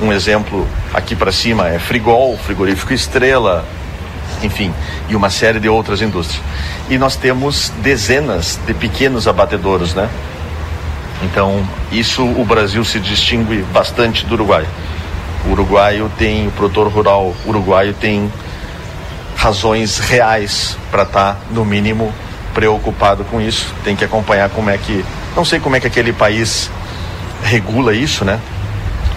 [0.00, 3.64] Um exemplo aqui para cima é Frigol, frigorífico Estrela,
[4.42, 4.72] enfim,
[5.08, 6.42] e uma série de outras indústrias.
[6.90, 10.08] E nós temos dezenas de pequenos abatedouros, né?
[11.22, 14.66] Então, isso o Brasil se distingue bastante do Uruguai.
[15.46, 18.30] O uruguaio tem, o produtor rural uruguaio tem
[19.36, 22.12] razões reais para estar, tá, no mínimo,
[22.52, 23.72] preocupado com isso.
[23.84, 25.04] Tem que acompanhar como é que.
[25.36, 26.70] Não sei como é que aquele país
[27.44, 28.40] regula isso, né?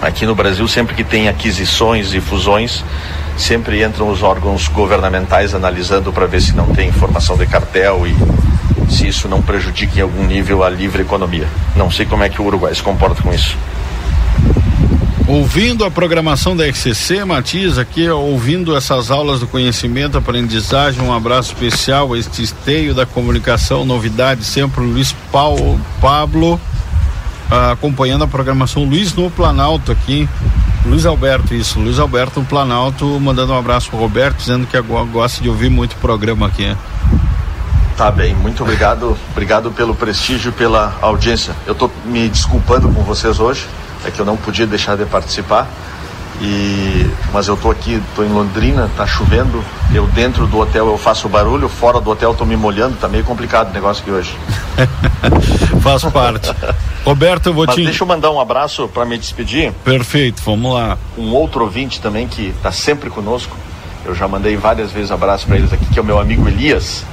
[0.01, 2.83] Aqui no Brasil, sempre que tem aquisições e fusões,
[3.37, 8.15] sempre entram os órgãos governamentais analisando para ver se não tem informação de cartel e
[8.89, 11.47] se isso não prejudica em algum nível a livre economia.
[11.75, 13.57] Não sei como é que o Uruguai se comporta com isso.
[15.27, 21.53] Ouvindo a programação da RCC, Matias, aqui ouvindo essas aulas do conhecimento, aprendizagem, um abraço
[21.53, 26.59] especial a este esteio da comunicação, novidade sempre, Luiz Paulo, Pablo
[27.49, 30.27] acompanhando a programação Luiz no Planalto aqui.
[30.85, 35.41] Luiz Alberto, isso, Luiz Alberto no Planalto, mandando um abraço pro Roberto, dizendo que gosta
[35.41, 36.75] de ouvir muito programa aqui.
[37.97, 41.53] Tá bem, muito obrigado, obrigado pelo prestígio, pela audiência.
[41.67, 43.67] Eu tô me desculpando com vocês hoje,
[44.05, 45.67] é que eu não podia deixar de participar.
[46.41, 49.61] E, mas eu tô aqui, tô em Londrina, tá chovendo.
[49.93, 53.25] Eu dentro do hotel eu faço barulho, fora do hotel tô me molhando, tá meio
[53.25, 54.37] complicado o negócio aqui hoje.
[55.83, 56.55] Faz parte.
[57.05, 57.83] Roberto, eu vou mas te.
[57.83, 59.71] Deixa eu mandar um abraço para me despedir.
[59.83, 60.97] Perfeito, vamos lá.
[61.17, 63.55] Um outro ouvinte também que tá sempre conosco.
[64.05, 67.05] Eu já mandei várias vezes abraço para eles aqui, que é o meu amigo Elias.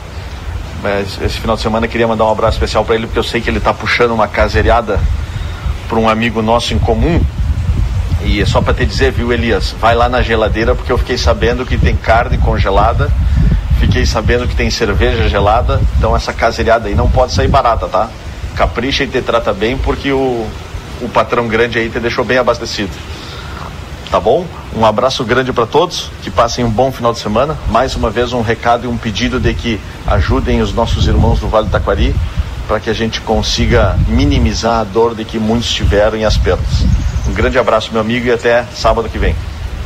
[0.82, 3.24] Mas esse final de semana eu queria mandar um abraço especial para ele, porque eu
[3.24, 5.00] sei que ele tá puxando uma caseiriada
[5.88, 7.20] para um amigo nosso em comum
[8.22, 9.74] E é só para te dizer, viu, Elias?
[9.80, 13.10] Vai lá na geladeira porque eu fiquei sabendo que tem carne congelada,
[13.78, 18.08] fiquei sabendo que tem cerveja gelada, então essa caseiriada aí não pode sair barata, tá?
[18.56, 20.46] Capricha e te trata bem porque o,
[21.00, 22.90] o patrão grande aí te deixou bem abastecido.
[24.10, 24.46] Tá bom?
[24.74, 27.56] Um abraço grande para todos, que passem um bom final de semana.
[27.68, 31.48] Mais uma vez um recado e um pedido de que ajudem os nossos irmãos do
[31.48, 32.14] Vale do Taquari
[32.66, 36.84] para que a gente consiga minimizar a dor de que muitos tiveram e as perdas.
[37.28, 39.34] Um grande abraço, meu amigo, e até sábado que vem.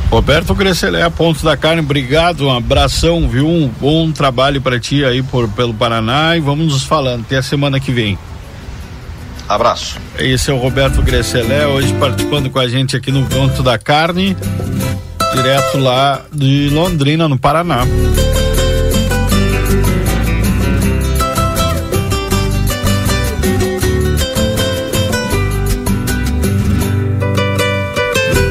[0.09, 3.47] Roberto Grecelé, Pontos da Carne, obrigado, um abração, viu?
[3.47, 7.21] Um bom trabalho para ti aí por, pelo Paraná e vamos nos falando.
[7.21, 8.17] Até a semana que vem.
[9.53, 9.99] Abraço.
[10.17, 14.35] Esse é o Roberto Grecelé, hoje participando com a gente aqui no Ponto da Carne,
[15.35, 17.85] direto lá de Londrina, no Paraná.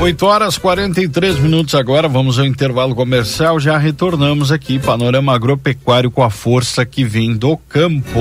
[0.00, 3.60] 8 horas 43 minutos agora, vamos ao intervalo comercial.
[3.60, 8.20] Já retornamos aqui, Panorama Agropecuário com a força que vem do campo.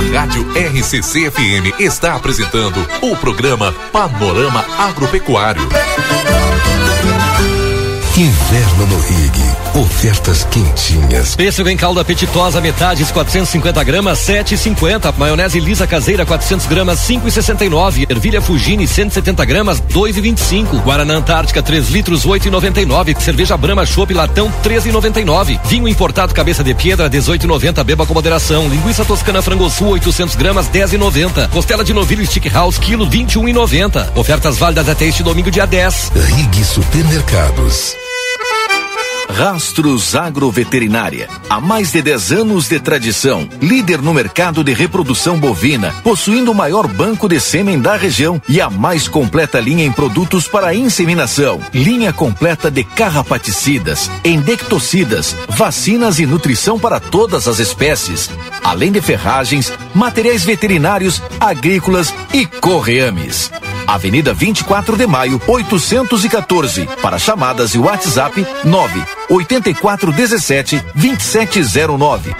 [0.00, 5.68] A Rádio RCC FM está apresentando o programa Panorama Agropecuário.
[8.16, 9.59] Inverno no Rig.
[9.74, 11.36] Ofertas quentinhas.
[11.36, 15.14] Pêssego em calda apetitosa, metades 450 gramas, 7,50.
[15.16, 18.10] Maionese lisa caseira, 400 gramas, 5,69.
[18.10, 20.82] Ervilha Fugini, 170 gramas, 2,25.
[20.82, 23.20] Guaraná Antártica, 3 litros, 8,99.
[23.20, 25.60] Cerveja Brama Chopp Latão, 13,99.
[25.66, 27.84] Vinho importado Cabeça de Pedra, 18,90.
[27.84, 28.68] Beba com moderação.
[28.68, 31.48] Linguiça Toscana Frango Sul, 800 gramas, 10,90.
[31.48, 34.16] Costela de novilho Stick House, quilo, 21,90.
[34.16, 36.10] Ofertas válidas até este domingo, dia 10.
[36.16, 38.09] Rig Supermercados.
[39.30, 41.28] Rastros Agroveterinária.
[41.48, 46.54] Há mais de 10 anos de tradição, líder no mercado de reprodução bovina, possuindo o
[46.54, 51.60] maior banco de sêmen da região e a mais completa linha em produtos para inseminação.
[51.72, 58.28] Linha completa de carrapaticidas, endectocidas, vacinas e nutrição para todas as espécies,
[58.62, 63.50] além de ferragens, materiais veterinários, agrícolas e correames.
[63.90, 66.88] Avenida 24 de Maio, 814.
[67.02, 72.32] Para chamadas e WhatsApp 9 8417 2709.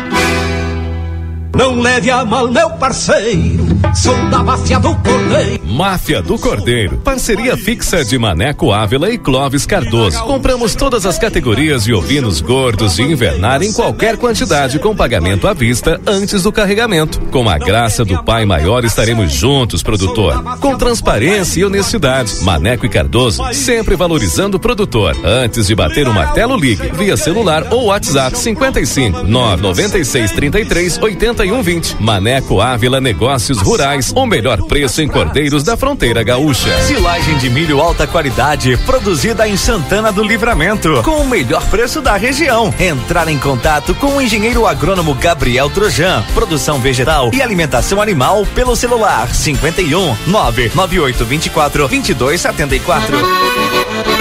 [1.57, 3.70] Não leve a mal, meu parceiro.
[3.95, 5.61] Sou da máfia do Cordeiro.
[5.64, 6.99] Máfia do Cordeiro.
[6.99, 10.22] Parceria fixa de Maneco Ávila e Clóvis Cardoso.
[10.24, 15.53] Compramos todas as categorias de ovinos gordos de invernar em qualquer quantidade com pagamento à
[15.53, 17.20] vista antes do carregamento.
[17.26, 20.43] Com a graça do Pai Maior estaremos juntos, produtor.
[20.61, 22.43] Com transparência e honestidade.
[22.43, 25.16] Maneco e Cardoso sempre valorizando o produtor.
[25.24, 31.97] Antes de bater o martelo, ligue via celular ou WhatsApp 55 996 33 8120.
[32.01, 34.12] Maneco Ávila Negócios Rurais.
[34.16, 36.77] O melhor preço em cordeiros da fronteira gaúcha.
[36.83, 42.16] Silagem de milho alta qualidade, produzida em Santana do Livramento, com o melhor preço da
[42.16, 42.75] região.
[42.81, 48.75] Entrar em contato com o engenheiro agrônomo Gabriel Trojan, produção vegetal e alimentação animal pelo
[48.75, 53.16] celular 51 998 24 22 74.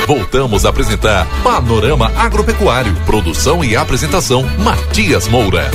[0.06, 2.96] Voltamos a apresentar Panorama Agropecuário.
[3.04, 5.72] Produção e apresentação Matias Moura.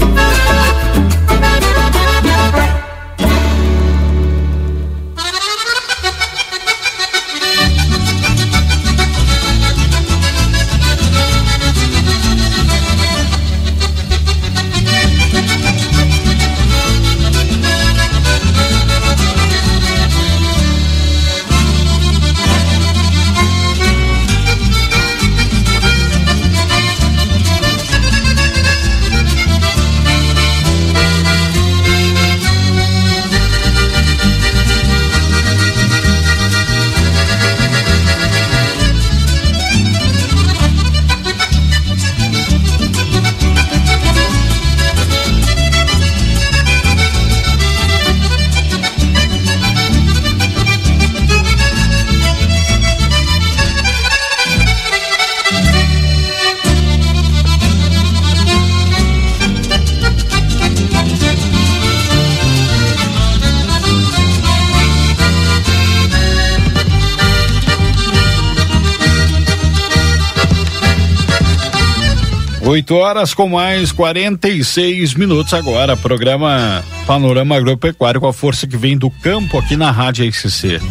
[72.84, 75.96] 8 horas com mais 46 minutos agora.
[75.96, 80.82] Programa Panorama Agropecuário com a força que vem do campo aqui na Rádio XC.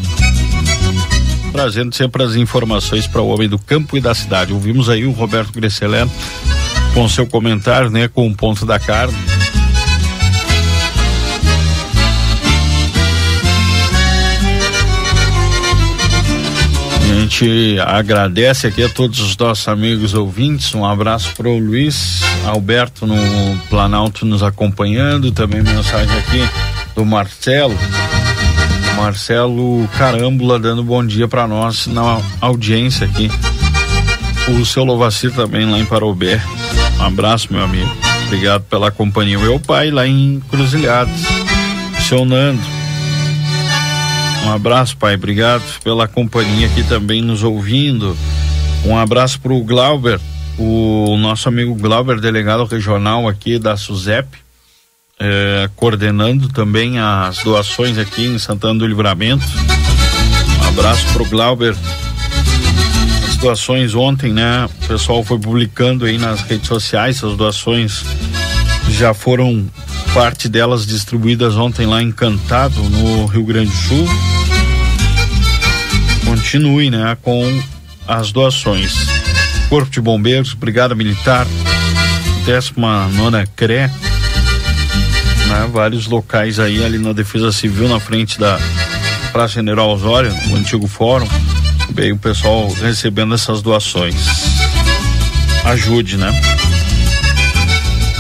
[1.51, 4.53] Trazendo sempre as informações para o homem do campo e da cidade.
[4.53, 6.07] Ouvimos aí o Roberto Grecelé
[6.95, 9.32] com seu comentário, né, com o ponto da carne.
[17.33, 20.73] Gente agradece aqui a todos os nossos amigos ouvintes.
[20.75, 23.15] Um abraço para o Luiz Alberto no
[23.69, 25.31] Planalto nos acompanhando.
[25.31, 26.47] Também mensagem aqui
[26.95, 27.75] do Marcelo.
[28.95, 33.31] Marcelo Carambula dando bom dia para nós na audiência aqui.
[34.49, 36.39] O seu Lovacir também lá em Parobé.
[36.99, 37.89] Um abraço, meu amigo.
[38.27, 39.39] Obrigado pela companhia.
[39.39, 41.23] Meu pai lá em Cruzilhados.
[42.07, 42.82] Seu Nando.
[44.43, 45.15] Um abraço, pai.
[45.15, 48.15] Obrigado pela companhia aqui também nos ouvindo.
[48.85, 50.19] Um abraço para o Glauber,
[50.57, 54.27] o nosso amigo Glauber, delegado regional aqui da SUSEP,
[55.17, 59.45] eh, coordenando também as doações aqui em Santana do Livramento.
[60.61, 61.73] Um abraço para o Glauber.
[63.25, 64.65] As doações ontem, né?
[64.83, 68.03] O pessoal foi publicando aí nas redes sociais as doações
[68.89, 69.65] já foram
[70.13, 74.07] parte delas distribuídas ontem lá em Cantado, no Rio Grande do Sul.
[76.23, 77.63] Continue, né, com
[78.07, 78.93] as doações.
[79.69, 81.47] Corpo de Bombeiros, Brigada Militar,
[82.45, 83.87] 19 CRE,
[85.47, 88.59] né, vários locais aí ali na Defesa Civil, na frente da
[89.31, 91.27] Praça General Osório, o antigo fórum.
[91.89, 94.15] Bem, o pessoal recebendo essas doações.
[95.65, 96.29] Ajude, né?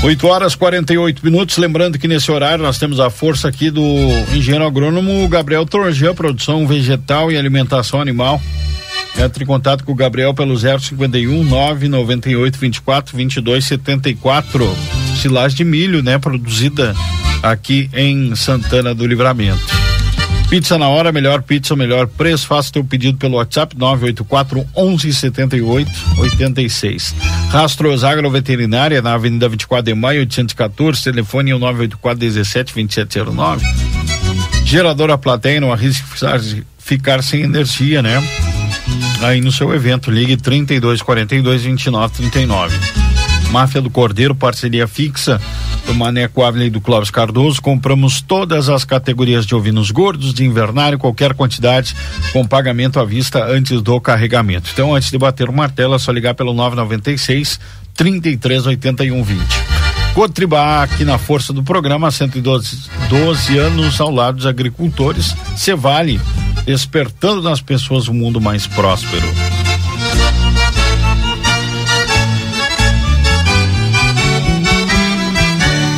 [0.03, 1.57] 8 horas 48 minutos.
[1.57, 3.85] Lembrando que nesse horário nós temos a força aqui do
[4.33, 8.41] engenheiro agrônomo Gabriel Torjan, produção vegetal e alimentação animal.
[9.17, 14.77] Entre em contato com o Gabriel pelo 051 998 24 22 74.
[15.21, 16.17] Silagem de milho, né?
[16.17, 16.93] Produzida
[17.41, 19.72] aqui em Santana do Livramento.
[20.53, 22.45] Pizza na hora, melhor pizza, melhor preço.
[22.45, 27.15] Faça teu pedido pelo WhatsApp 984 11 78 86.
[27.49, 33.65] Rastros Agroveterinária na Avenida 24 de Maio 814, telefone é o 984 17 2709.
[34.63, 36.05] Geradora Plateia, não arrisque
[36.77, 38.21] ficar sem energia, né?
[39.23, 42.77] Aí no seu evento, ligue 32 42 29 39.
[43.49, 45.41] Máfia do Cordeiro, parceria fixa
[45.85, 47.61] do Maneco Ávila e do Clóvis Cardoso.
[47.61, 51.95] Compramos todas as categorias de ovinos gordos, de invernário, qualquer quantidade,
[52.31, 54.69] com pagamento à vista antes do carregamento.
[54.71, 57.59] Então, antes de bater o martelo, é só ligar pelo 996
[57.95, 59.43] 3381 20.
[60.13, 65.35] Cotribá aqui na força do programa 112 12 anos ao lado dos agricultores.
[65.55, 66.21] Cevale,
[66.65, 69.27] despertando nas pessoas um mundo mais próspero.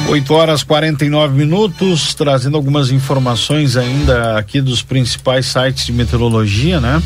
[0.07, 7.01] 8 horas 49 minutos, trazendo algumas informações ainda aqui dos principais sites de meteorologia, né?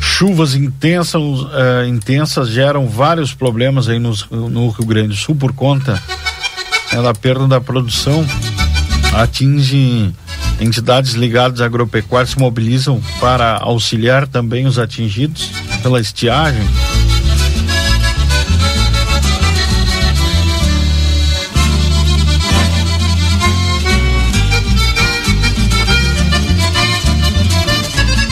[0.00, 5.52] Chuvas intensas, uh, intensas geram vários problemas aí no, no Rio Grande do Sul por
[5.52, 6.00] conta
[6.92, 8.24] né, da perda da produção.
[9.14, 10.14] Atinge
[10.60, 15.50] entidades ligadas à agropecuária se mobilizam para auxiliar também os atingidos
[15.82, 16.62] pela estiagem.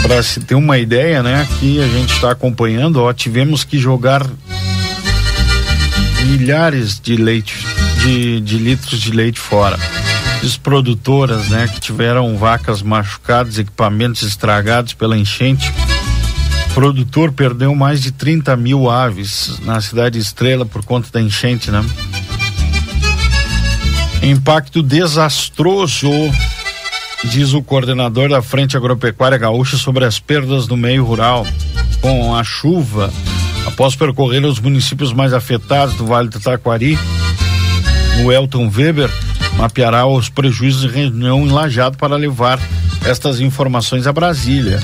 [0.06, 1.42] Para se ter uma ideia, né?
[1.42, 4.24] Aqui a gente está acompanhando, ó, tivemos que jogar
[6.26, 7.66] milhares de leite,
[8.02, 9.76] de, de litros de leite fora.
[10.44, 15.72] As produtoras, né, que tiveram vacas machucadas, equipamentos estragados pela enchente.
[16.70, 21.68] O produtor perdeu mais de 30 mil aves na cidade Estrela por conta da enchente,
[21.70, 21.84] né?
[24.22, 26.10] Impacto desastroso
[27.24, 31.46] diz o coordenador da Frente Agropecuária Gaúcha sobre as perdas no meio rural
[32.00, 33.12] com a chuva.
[33.66, 36.98] Após percorrer os municípios mais afetados do Vale do Taquari,
[38.24, 39.10] o Elton Weber
[39.56, 42.60] mapeará os prejuízos de reunião em Lajado para levar
[43.04, 44.80] estas informações a Brasília.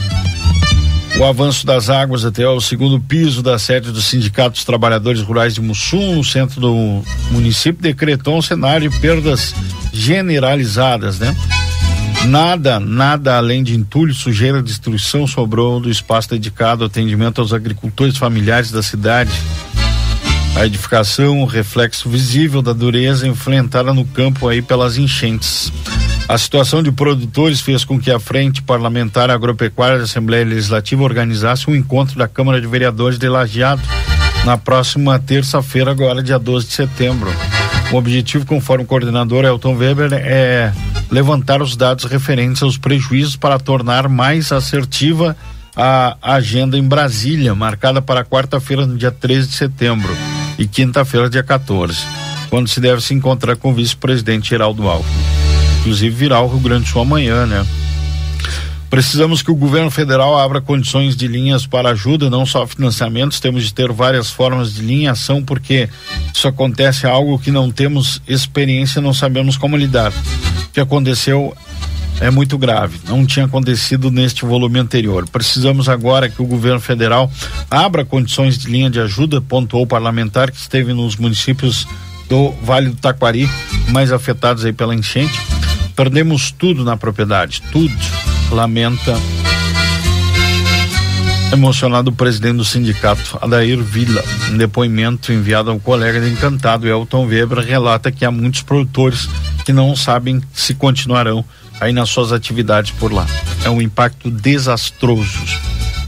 [1.18, 5.54] O avanço das águas até o segundo piso da sede do Sindicato dos Trabalhadores Rurais
[5.54, 9.54] de Mussum, no centro do município, decretou um cenário de perdas
[9.92, 11.36] generalizadas, né?
[12.26, 18.16] Nada, nada além de entulho, sujeira, destruição sobrou do espaço dedicado ao atendimento aos agricultores
[18.16, 19.32] familiares da cidade.
[20.54, 25.72] A edificação, o reflexo visível da dureza enfrentada no campo aí pelas enchentes.
[26.28, 31.68] A situação de produtores fez com que a Frente Parlamentar Agropecuária da Assembleia Legislativa organizasse
[31.68, 33.82] um encontro da Câmara de Vereadores de Lajeado
[34.44, 37.30] na próxima terça-feira, agora dia 12 de setembro.
[37.90, 40.72] O objetivo, conforme o coordenador Elton Weber, é
[41.12, 45.36] levantar os dados referentes aos prejuízos para tornar mais assertiva
[45.76, 50.16] a agenda em Brasília, marcada para quarta-feira, no dia 13 de setembro,
[50.58, 51.98] e quinta-feira, dia 14,
[52.48, 55.12] quando se deve se encontrar com o vice-presidente Geraldo Alckmin.
[55.80, 57.66] Inclusive virá o Rio Grande do Sul amanhã, né?
[58.92, 63.64] Precisamos que o governo federal abra condições de linhas para ajuda, não só financiamentos, temos
[63.64, 65.88] de ter várias formas de linha ação, porque
[66.30, 70.12] isso acontece algo que não temos experiência, não sabemos como lidar.
[70.12, 71.56] O que aconteceu
[72.20, 75.26] é muito grave, não tinha acontecido neste volume anterior.
[75.26, 77.32] Precisamos agora que o governo federal
[77.70, 81.88] abra condições de linha de ajuda, pontuou o parlamentar que esteve nos municípios
[82.28, 83.48] do Vale do Taquari,
[83.88, 85.40] mais afetados aí pela enchente.
[85.96, 87.94] Perdemos tudo na propriedade, tudo
[88.52, 89.18] lamenta
[91.52, 94.24] emocionado o presidente do sindicato, Adair Villa.
[94.50, 99.28] Em depoimento enviado ao colega de Encantado, Elton Weber, relata que há muitos produtores
[99.64, 101.44] que não sabem se continuarão
[101.80, 103.26] aí nas suas atividades por lá.
[103.64, 105.44] É um impacto desastroso.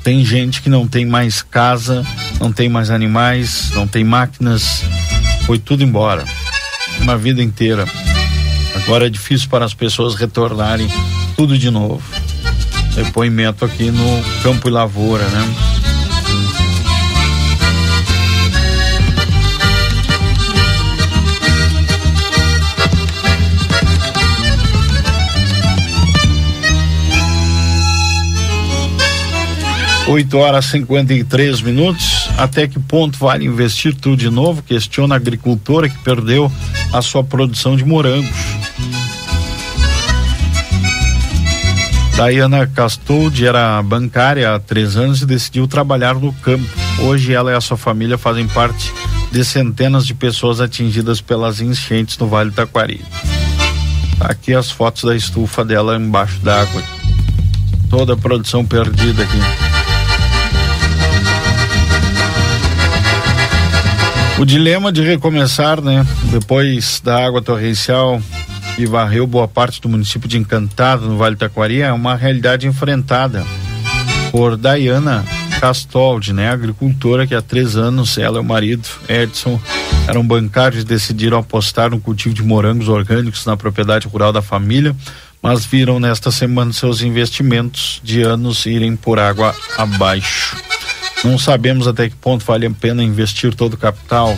[0.03, 2.05] Tem gente que não tem mais casa,
[2.41, 4.83] não tem mais animais, não tem máquinas,
[5.47, 6.25] foi tudo embora.
[7.01, 7.87] Uma vida inteira.
[8.75, 10.89] Agora é difícil para as pessoas retornarem
[11.37, 12.03] tudo de novo
[12.95, 15.55] depoimento aqui no Campo e Lavoura, né?
[30.07, 32.29] Oito horas cinquenta e três minutos.
[32.37, 34.63] Até que ponto vale investir tudo de novo?
[34.63, 36.53] Questiona a agricultora que perdeu
[36.93, 38.29] a sua produção de morangos.
[42.15, 46.65] Diana Castoldi era bancária há três anos e decidiu trabalhar no campo.
[47.01, 48.93] Hoje ela e a sua família fazem parte
[49.33, 53.01] de centenas de pessoas atingidas pelas enchentes no Vale do Taquari.
[54.21, 56.83] Aqui as fotos da estufa dela embaixo d'água.
[57.91, 59.39] Toda a produção perdida aqui.
[64.39, 66.07] O dilema de recomeçar, né?
[66.25, 68.23] Depois da água torrencial,
[68.77, 73.45] e varreu boa parte do município de Encantado, no Vale Taquari, é uma realidade enfrentada
[74.31, 75.25] por Dayana
[75.61, 76.51] Castoldi, né?
[76.51, 79.61] Agricultora que há três anos, ela e o marido, Edson,
[80.09, 84.95] eram bancários e decidiram apostar no cultivo de morangos orgânicos na propriedade rural da família,
[85.41, 90.57] mas viram nesta semana seus investimentos de anos irem por água abaixo.
[91.23, 94.37] Não sabemos até que ponto vale a pena investir todo o capital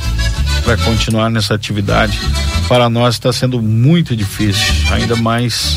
[0.63, 2.21] para continuar nessa atividade
[2.69, 5.77] para nós está sendo muito difícil, ainda mais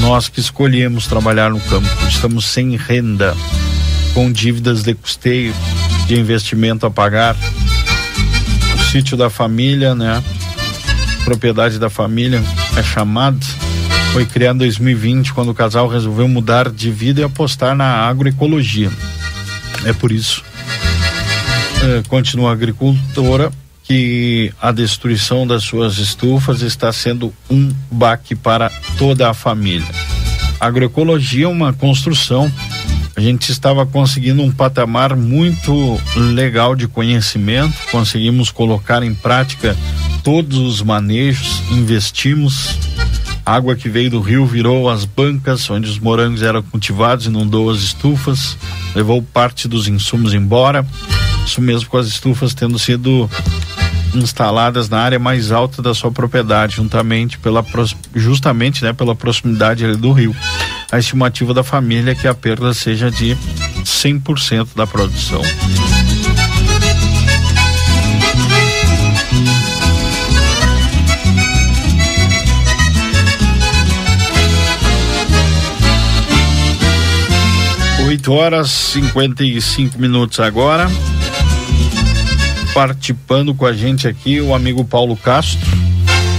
[0.00, 1.88] nós que escolhemos trabalhar no campo.
[2.08, 3.34] Estamos sem renda,
[4.12, 5.54] com dívidas de custeio,
[6.06, 7.34] de investimento a pagar.
[8.74, 10.22] O sítio da família, né?
[11.24, 12.42] Propriedade da família
[12.76, 13.44] é chamado.
[14.12, 18.90] Foi criado em 2020, quando o casal resolveu mudar de vida e apostar na agroecologia.
[19.84, 20.44] É por isso.
[21.82, 23.50] É, continua agricultora
[23.86, 29.86] que a destruição das suas estufas está sendo um baque para toda a família.
[30.58, 32.50] A agroecologia é uma construção.
[33.14, 39.76] A gente estava conseguindo um patamar muito legal de conhecimento, conseguimos colocar em prática
[40.22, 42.76] todos os manejos, investimos.
[43.44, 47.78] água que veio do rio virou as bancas onde os morangos eram cultivados, inundou as
[47.78, 48.58] estufas,
[48.94, 50.84] levou parte dos insumos embora.
[51.46, 53.30] Isso mesmo com as estufas tendo sido
[54.22, 57.64] instaladas na área mais alta da sua propriedade, juntamente pela
[58.14, 60.34] justamente, né, pela proximidade do rio.
[60.90, 63.36] A estimativa da família é que a perda seja de
[63.84, 65.42] 100% da produção.
[78.06, 80.88] Oito horas cinquenta e cinco minutos agora
[82.76, 85.66] participando com a gente aqui o amigo Paulo Castro.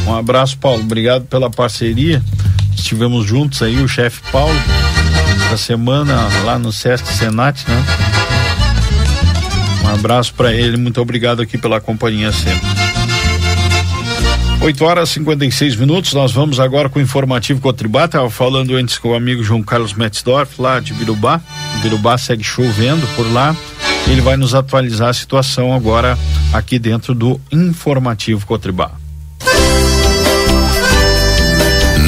[0.06, 0.84] Um abraço, Paulo.
[0.84, 2.22] Obrigado pela parceria.
[2.76, 4.54] Estivemos juntos aí, o chefe Paulo,
[5.48, 7.84] essa semana lá no Sesc Senat, né?
[9.84, 12.68] Um abraço para ele, muito obrigado aqui pela companhia sempre.
[14.62, 18.06] 8 horas e 56 minutos, nós vamos agora com o informativo Cotribá.
[18.06, 21.42] Estava falando antes com o amigo João Carlos Metzdorf, lá de Birubá.
[21.82, 23.56] Birubá segue chovendo por lá.
[24.10, 26.18] Ele vai nos atualizar a situação agora
[26.54, 28.92] aqui dentro do informativo Cotribá.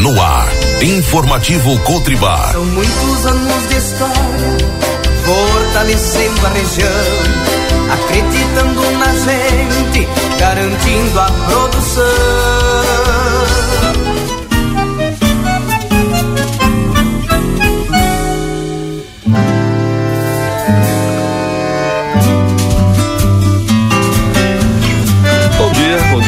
[0.02, 0.48] No ar,
[0.82, 2.52] informativo Cotribá.
[2.54, 4.58] São muitos anos de história,
[5.26, 6.90] fortalecendo a região,
[7.92, 10.08] acreditando na gente,
[10.40, 13.09] garantindo a produção.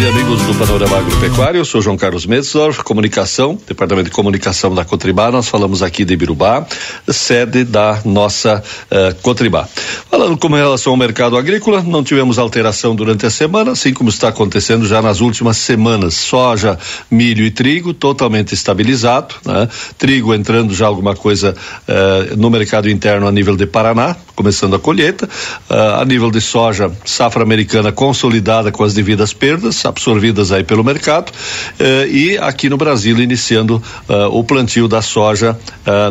[0.07, 1.59] Amigos do Panorama Agropecuário.
[1.59, 6.15] Eu sou João Carlos Metzor, comunicação, departamento de comunicação da Cotribá, nós falamos aqui de
[6.15, 6.65] Birubá,
[7.09, 9.67] sede da nossa uh, Cotribá.
[10.09, 14.29] Falando com relação ao mercado agrícola, não tivemos alteração durante a semana, assim como está
[14.29, 16.15] acontecendo já nas últimas semanas.
[16.15, 16.79] Soja,
[17.09, 19.69] milho e trigo totalmente estabilizado, né?
[19.97, 21.55] Trigo entrando já alguma coisa
[21.87, 25.29] uh, no mercado interno a nível de Paraná, começando a colheita.
[25.69, 30.83] Uh, a nível de soja, safra americana consolidada com as devidas perdas, absorvidas aí pelo
[30.83, 31.31] mercado.
[31.79, 35.57] Uh, e aqui no Brasil, iniciando uh, o plantio da soja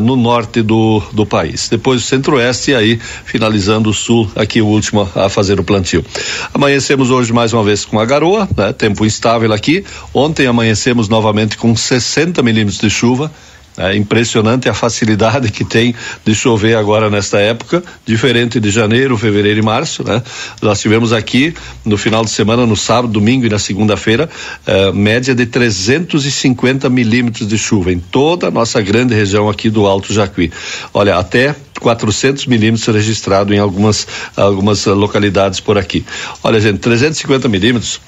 [0.03, 1.69] no norte do, do país.
[1.69, 6.05] Depois o centro-oeste e aí finalizando o sul, aqui o último a fazer o plantio.
[6.53, 8.73] Amanhecemos hoje mais uma vez com a garoa, né?
[8.73, 9.85] tempo instável aqui.
[10.13, 13.31] Ontem amanhecemos novamente com 60 milímetros de chuva.
[13.77, 15.95] É impressionante a facilidade que tem
[16.25, 20.23] de chover agora nesta época, diferente de janeiro, fevereiro e março, né?
[20.61, 21.55] Nós tivemos aqui
[21.85, 24.29] no final de semana, no sábado, domingo e na segunda-feira,
[24.67, 29.87] eh, média de 350 milímetros de chuva em toda a nossa grande região aqui do
[29.87, 30.51] Alto Jacuí.
[30.93, 34.07] Olha, até 400 milímetros registrado em algumas
[34.37, 36.05] algumas localidades por aqui.
[36.43, 38.01] Olha, gente, 350 milímetros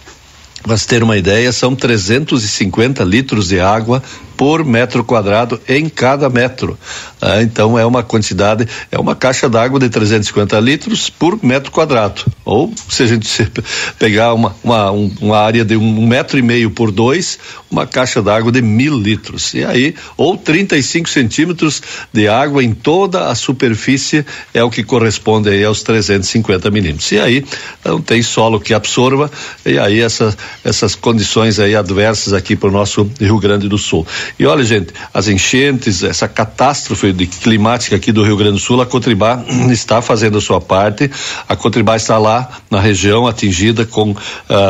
[0.62, 4.00] para ter uma ideia, são 350 litros de água
[4.36, 6.78] por metro quadrado em cada metro.
[7.20, 12.24] Ah, então é uma quantidade, é uma caixa d'água de 350 litros por metro quadrado.
[12.44, 13.50] Ou se a gente
[13.98, 17.38] pegar uma, uma, um, uma área de um metro e meio por dois,
[17.70, 19.54] uma caixa d'água de mil litros.
[19.54, 25.48] E aí, ou 35 centímetros de água em toda a superfície é o que corresponde
[25.48, 27.12] aí aos 350 milímetros.
[27.12, 27.44] E aí
[27.84, 29.30] não tem solo que absorva,
[29.64, 34.06] e aí essa, essas condições aí adversas aqui para o nosso Rio Grande do Sul.
[34.38, 37.12] E olha, gente, as enchentes, essa catástrofe
[37.42, 41.10] climática aqui do Rio Grande do Sul, a Cotribá está fazendo a sua parte.
[41.48, 44.16] A Cotribá está lá na região atingida com uh,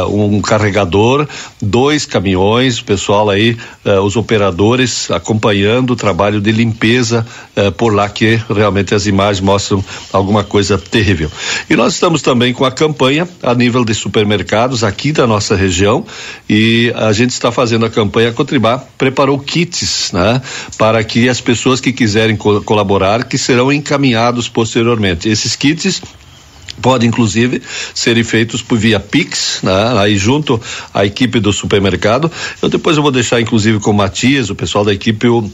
[0.08, 1.26] um carregador,
[1.60, 7.26] dois caminhões, o pessoal aí, uh, os operadores acompanhando o trabalho de limpeza
[7.56, 11.30] uh, por lá que realmente as imagens mostram alguma coisa terrível.
[11.68, 16.04] E nós estamos também com a campanha a nível de supermercados aqui da nossa região
[16.48, 20.40] e a gente está fazendo a campanha a Cotribá preparou kits, né?
[20.78, 25.28] Para que as pessoas que quiserem co colaborar, que serão encaminhados posteriormente.
[25.28, 26.00] Esses kits
[26.80, 27.62] podem inclusive
[27.94, 29.98] serem feitos por via Pix, né?
[29.98, 30.60] aí junto
[30.94, 32.30] à equipe do supermercado.
[32.60, 35.50] Eu depois eu vou deixar inclusive com o Matias, o pessoal da equipe, o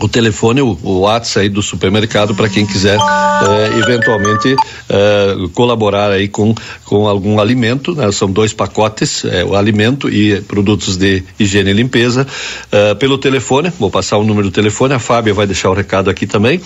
[0.00, 4.56] o telefone, o, o WhatsApp aí do supermercado para quem quiser eh, eventualmente
[4.88, 8.10] eh, colaborar aí com, com algum alimento, né?
[8.12, 12.26] São dois pacotes, eh, o alimento e produtos de higiene e limpeza,
[12.98, 16.26] pelo telefone, vou passar o número do telefone, a Fábia vai deixar o recado aqui
[16.26, 16.60] também.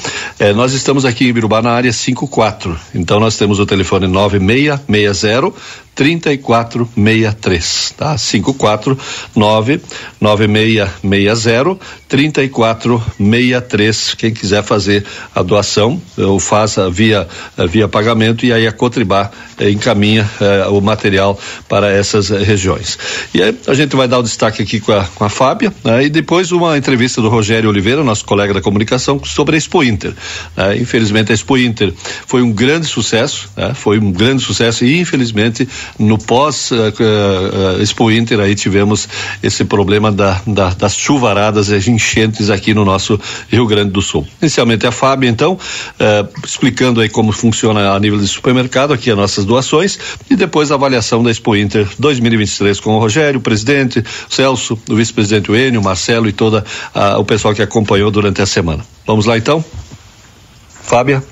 [0.55, 5.53] nós estamos aqui em Birubá na área 54, então nós temos o telefone 9660
[5.95, 8.17] 3463, tá?
[8.17, 9.81] 549
[10.21, 11.79] 9660
[12.09, 14.15] 3463.
[14.15, 17.29] Quem quiser fazer a doação, ou faça via
[17.69, 21.39] via pagamento e aí a Cotribá eh, encaminha eh, o material
[21.69, 22.99] para essas eh, regiões.
[23.35, 26.05] E aí a gente vai dar o destaque aqui com a, com a Fábia, né?
[26.05, 30.15] E depois uma entrevista do Rogério Oliveira, nosso colega da comunicação, sobre a Expo Inter.
[30.57, 30.79] Né?
[30.79, 31.93] Infelizmente a Expo Inter
[32.27, 33.75] foi um grande sucesso, né?
[33.75, 35.69] Foi um grande sucesso e infelizmente
[35.99, 39.09] no pós uh, Expo Inter aí tivemos
[39.43, 43.19] esse problema da, da, das chuvaradas e enchentes aqui no nosso
[43.49, 44.27] Rio Grande do Sul.
[44.41, 49.17] Inicialmente a Fábio, então, uh, explicando aí como funciona a nível de supermercado aqui as
[49.17, 49.99] nossas doações
[50.31, 54.79] e depois a avaliação da Expo Inter 2023 com o Rogério, o presidente, o Celso,
[54.89, 56.65] o vice-presidente Enio, o Marcelo e toda
[57.19, 58.85] o pessoal que acompanhou durante a semana.
[59.07, 59.65] Vamos lá então?
[60.83, 61.23] Fábia.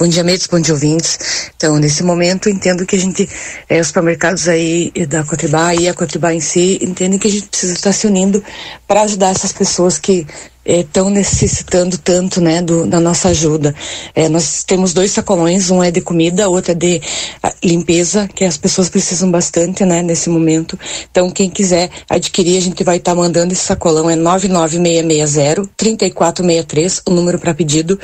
[0.00, 1.50] Bom dia, Medos, bom dia, ouvintes.
[1.54, 3.28] Então, nesse momento, entendo que a gente,
[3.68, 7.48] é, os supermercados aí da Cotribá e a Cotribá em si, entendem que a gente
[7.48, 8.42] precisa estar se unindo
[8.88, 10.26] para ajudar essas pessoas que
[10.64, 13.74] estão é, necessitando tanto, né, do, da nossa ajuda.
[14.14, 17.00] É, nós temos dois sacolões, um é de comida, outro é de
[17.42, 20.78] a, limpeza, que as pessoas precisam bastante, né, nesse momento.
[21.10, 27.02] Então, quem quiser adquirir, a gente vai estar tá mandando esse sacolão, é 99660 3463,
[27.06, 27.98] o número para pedido,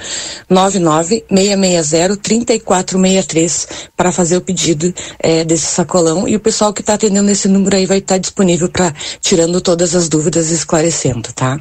[0.48, 6.26] 99660 3463, para fazer o pedido é, desse sacolão.
[6.26, 9.60] E o pessoal que está atendendo esse número aí vai estar tá disponível para tirando
[9.60, 11.60] todas as dúvidas e esclarecendo, tá?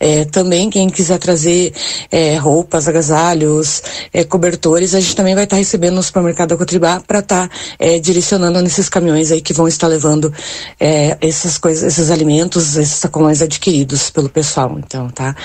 [0.00, 1.72] É, também quem quiser trazer
[2.10, 7.00] é, roupas, agasalhos, é, cobertores, a gente também vai estar tá recebendo no supermercado Cotribá
[7.06, 10.32] para estar tá, é, direcionando nesses caminhões aí que vão estar levando
[10.80, 14.76] é, essas coisas, esses alimentos, esses sacolões adquiridos pelo pessoal.
[14.78, 15.36] Então, tá?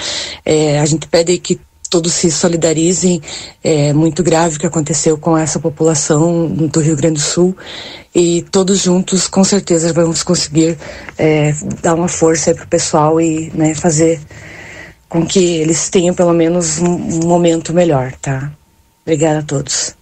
[0.46, 1.60] É, a gente pede que
[1.90, 3.22] todos se solidarizem.
[3.64, 7.56] É muito grave o que aconteceu com essa população do Rio Grande do Sul
[8.14, 10.78] e todos juntos, com certeza, vamos conseguir
[11.18, 14.20] é, dar uma força para o pessoal e né, fazer
[15.10, 18.52] com que eles tenham pelo menos um, momento melhor, tá?
[19.04, 19.96] Obrigada a todos.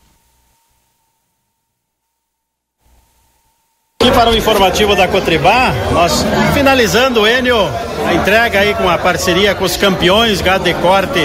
[4.01, 7.67] Aqui para o informativo da Cotribá, nós finalizando, Enio,
[8.05, 11.19] a entrega aí com a parceria com os campeões, gado de corte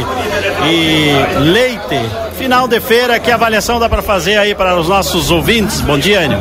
[0.66, 2.00] e leite.
[2.36, 5.80] Final de feira, que avaliação dá para fazer aí para os nossos ouvintes?
[5.82, 6.38] Bom dia, Enio.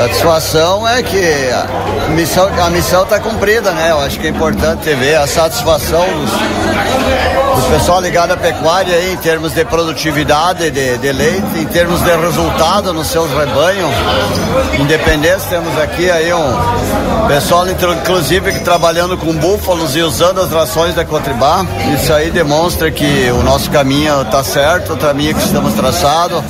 [0.00, 3.90] Satisfação é que a missão a missão está cumprida, né?
[3.90, 6.30] Eu acho que é importante ver a satisfação dos,
[7.62, 12.00] do pessoal ligado à pecuária aí, em termos de produtividade de, de leite, em termos
[12.00, 13.90] de resultado nos seus rebanhos.
[14.78, 20.94] Independência, temos aqui aí um pessoal, inclusive, que trabalhando com búfalos e usando as rações
[20.94, 21.64] da Cotribá.
[21.94, 26.42] Isso aí demonstra que o nosso caminho está certo, o caminho que estamos traçado.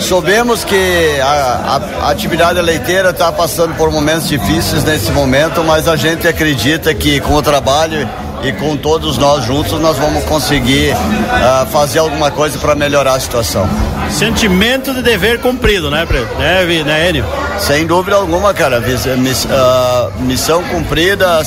[0.00, 5.96] Soubemos que a, a, atividade leiteira está passando por momentos difíceis nesse momento, mas a
[5.96, 8.08] gente acredita que com o trabalho
[8.42, 13.20] e com todos nós juntos nós vamos conseguir uh, fazer alguma coisa para melhorar a
[13.20, 13.68] situação.
[14.10, 16.06] Sentimento de dever cumprido, né,
[16.38, 17.24] né, né Enio?
[17.58, 18.78] Sem dúvida alguma, cara.
[18.80, 21.42] Uh, missão cumprida,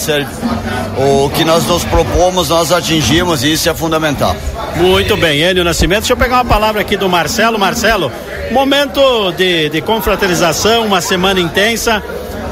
[0.97, 4.35] o que nós nos propomos, nós atingimos e isso é fundamental.
[4.75, 6.01] Muito bem, Enio Nascimento.
[6.01, 7.57] Deixa eu pegar uma palavra aqui do Marcelo.
[7.57, 8.11] Marcelo,
[8.51, 12.03] momento de, de confraternização, uma semana intensa.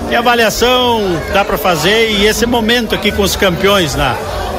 [0.08, 1.02] Que avaliação
[1.34, 4.16] dá para fazer e esse momento aqui com os campeões na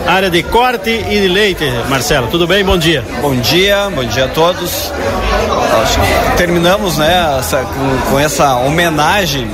[0.07, 2.29] área de corte e de leite, Marcelo.
[2.29, 2.65] Tudo bem?
[2.65, 3.05] Bom dia.
[3.21, 4.93] Bom dia, bom dia a todos.
[6.37, 9.51] terminamos, né, essa, com, com essa homenagem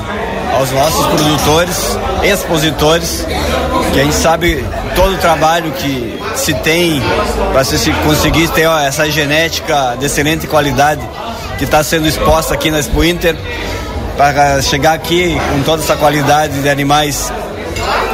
[0.55, 3.27] aos nossos produtores, expositores,
[3.93, 4.65] que a gente sabe
[4.95, 7.01] todo o trabalho que se tem
[7.53, 11.01] para se conseguir ter essa genética de excelente qualidade
[11.59, 13.37] que está sendo exposta aqui na Expo Inter
[14.17, 17.33] para chegar aqui com toda essa qualidade de animais,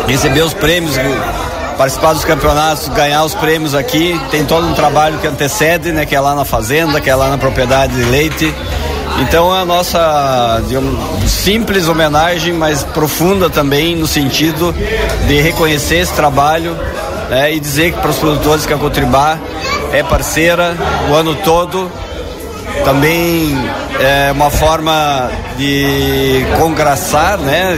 [0.06, 0.94] receber os prêmios,
[1.76, 4.20] participar dos campeonatos, ganhar os prêmios aqui.
[4.30, 6.04] Tem todo um trabalho que antecede, né?
[6.04, 8.52] Que é lá na fazenda, que é lá na propriedade de leite.
[9.20, 14.74] Então é a nossa digamos, simples homenagem, mas profunda também no sentido
[15.26, 16.76] de reconhecer esse trabalho
[17.28, 19.38] né, e dizer para os produtores que a Cotribá
[19.92, 20.74] é parceira
[21.10, 21.90] o ano todo
[22.84, 23.56] também
[24.00, 27.76] é uma forma de congraçar, né?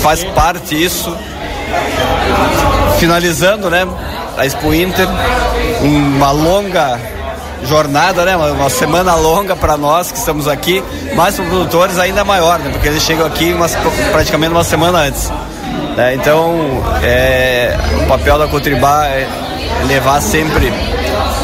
[0.00, 1.16] Faz parte isso.
[2.98, 3.86] Finalizando, né?
[4.36, 5.08] A Expo Inter,
[5.82, 6.98] uma longa
[7.64, 8.36] jornada, né?
[8.36, 10.82] Uma, semana longa para nós que estamos aqui,
[11.14, 12.70] mas para os produtores ainda maior, né?
[12.70, 13.68] Porque eles chegam aqui uma,
[14.12, 15.30] praticamente uma semana antes.
[15.96, 16.14] Né?
[16.14, 16.54] Então,
[17.02, 19.26] é, o papel da Cotribá é
[19.86, 20.72] levar sempre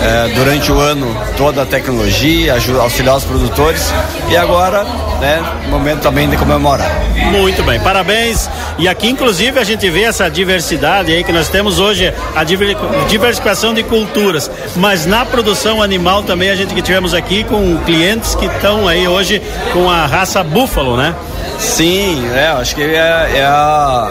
[0.05, 3.93] é, durante o ano toda a tecnologia, auxiliar os produtores
[4.29, 4.85] e agora,
[5.21, 6.91] né, momento também de comemorar.
[7.33, 8.49] Muito bem, parabéns.
[8.79, 13.73] E aqui, inclusive, a gente vê essa diversidade aí que nós temos hoje, a diversificação
[13.73, 18.47] de culturas, mas na produção animal também a gente que tivemos aqui com clientes que
[18.47, 19.41] estão aí hoje
[19.73, 21.15] com a raça búfalo, né?
[21.59, 24.11] Sim, é, acho que é, é a,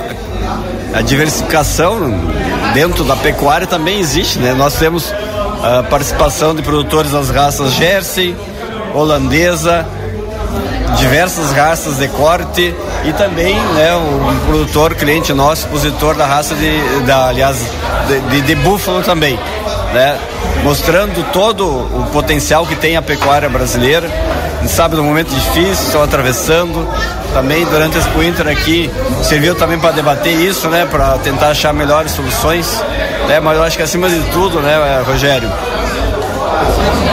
[0.94, 2.00] a diversificação
[2.74, 4.54] dentro da pecuária também existe, né?
[4.54, 5.14] Nós temos
[5.64, 8.36] a participação de produtores das raças Jersey,
[8.94, 9.86] holandesa,
[10.98, 17.06] diversas raças de corte e também né, um produtor, cliente nosso, expositor da raça de,
[17.06, 17.58] da, aliás,
[18.08, 19.40] de, de, de búfalo também,
[19.94, 20.20] né?
[20.64, 24.10] Mostrando todo o potencial que tem a pecuária brasileira.
[24.58, 26.88] A gente sabe do momento difícil, estão atravessando.
[27.34, 28.90] Também durante a Expo Inter aqui
[29.24, 30.88] serviu também para debater isso, né?
[30.90, 32.82] Para tentar achar melhores soluções.
[33.28, 33.40] Né?
[33.40, 35.50] Mas eu acho que acima de tudo, né, Rogério?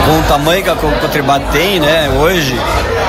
[0.05, 2.55] Com o tamanho que a Cotribá tem, né, hoje,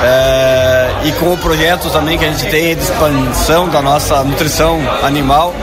[0.03, 4.79] é, e com o projeto também que a gente tem de expansão da nossa nutrição
[5.03, 5.53] animal,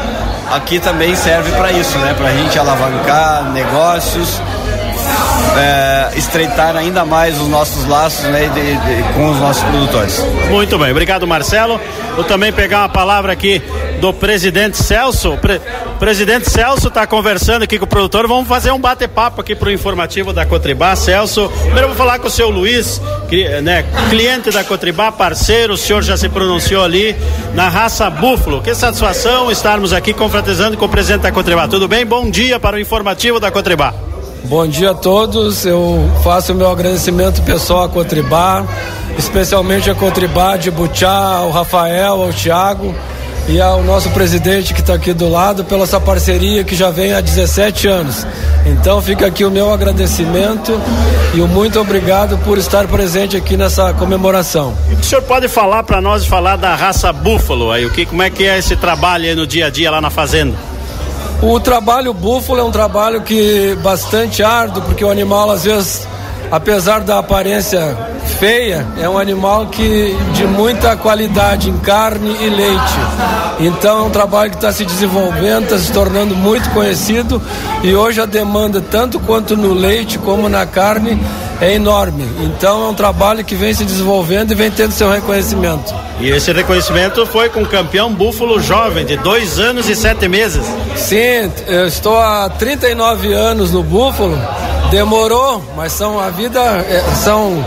[0.50, 2.14] aqui também serve para isso, né?
[2.16, 4.40] Para a gente alavancar negócios,
[5.56, 10.24] é, estreitar ainda mais os nossos laços né, de, de, com os nossos produtores.
[10.50, 11.80] Muito bem, obrigado Marcelo.
[12.14, 13.62] Vou também pegar uma palavra aqui
[14.00, 15.36] do presidente Celso.
[15.36, 15.60] Pre
[15.98, 18.26] presidente Celso está conversando aqui com o produtor.
[18.26, 20.96] Vamos fazer um bate-papo aqui para o informativo da Cotribá.
[20.96, 23.00] Celso, primeiro vou falar com o seu Luiz,
[23.62, 25.74] né, cliente da Cotribá, parceiro.
[25.74, 27.14] O senhor já se pronunciou ali
[27.54, 28.62] na raça Búfalo.
[28.62, 31.68] Que satisfação estarmos aqui confraternizando com o presidente da Cotribá.
[31.68, 32.06] Tudo bem?
[32.06, 33.92] Bom dia para o informativo da Cotribá.
[34.44, 35.66] Bom dia a todos.
[35.66, 38.64] Eu faço o meu agradecimento pessoal à Cotribá,
[39.18, 42.94] especialmente a Cotribá de Butiá, ao Rafael, ao Thiago,
[43.48, 47.12] e ao nosso presidente que está aqui do lado pela essa parceria que já vem
[47.12, 48.26] há 17 anos.
[48.66, 50.80] Então fica aqui o meu agradecimento
[51.34, 54.74] e o muito obrigado por estar presente aqui nessa comemoração.
[54.98, 58.30] O senhor pode falar para nós falar da raça búfalo aí, o que como é
[58.30, 60.56] que é esse trabalho aí no dia a dia lá na fazenda?
[61.42, 66.06] O trabalho búfalo é um trabalho que bastante árduo, porque o animal às vezes,
[66.50, 67.96] apesar da aparência
[68.38, 72.98] feia, é um animal que de muita qualidade em carne e leite.
[73.60, 77.40] Então é um trabalho que está se desenvolvendo, está se tornando muito conhecido
[77.82, 81.20] e hoje a demanda, tanto quanto no leite como na carne,
[81.60, 82.26] é enorme.
[82.40, 85.94] Então é um trabalho que vem se desenvolvendo e vem tendo seu reconhecimento.
[86.18, 90.64] E esse reconhecimento foi com o campeão búfalo jovem, de dois anos e sete meses.
[90.96, 94.38] Sim, eu estou há 39 anos no búfalo.
[94.90, 97.64] Demorou, mas são a vida é, são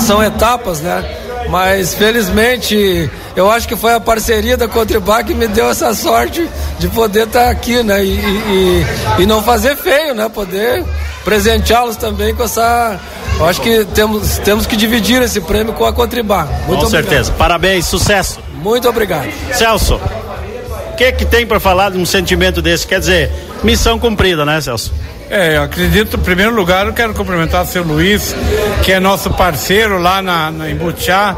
[0.00, 1.04] são etapas, né?
[1.48, 6.48] Mas felizmente eu acho que foi a parceria da Cotribá que me deu essa sorte
[6.78, 8.02] de poder estar aqui, né?
[8.02, 8.86] E, e,
[9.20, 10.28] e não fazer feio, né?
[10.28, 10.84] Poder
[11.24, 12.98] presenteá-los também com essa.
[13.38, 16.44] Eu acho que temos, temos que dividir esse prêmio com a Cotribá.
[16.44, 16.90] Muito com obrigado.
[16.90, 17.32] certeza.
[17.32, 18.40] Parabéns, sucesso.
[18.54, 19.28] Muito obrigado.
[19.52, 20.00] Celso,
[20.92, 22.86] o que que tem para falar de um sentimento desse?
[22.86, 23.30] Quer dizer,
[23.62, 24.92] missão cumprida, né, Celso?
[25.34, 28.36] É, eu acredito, em primeiro lugar, eu quero cumprimentar o seu Luiz,
[28.84, 31.34] que é nosso parceiro lá na, na em Butiá,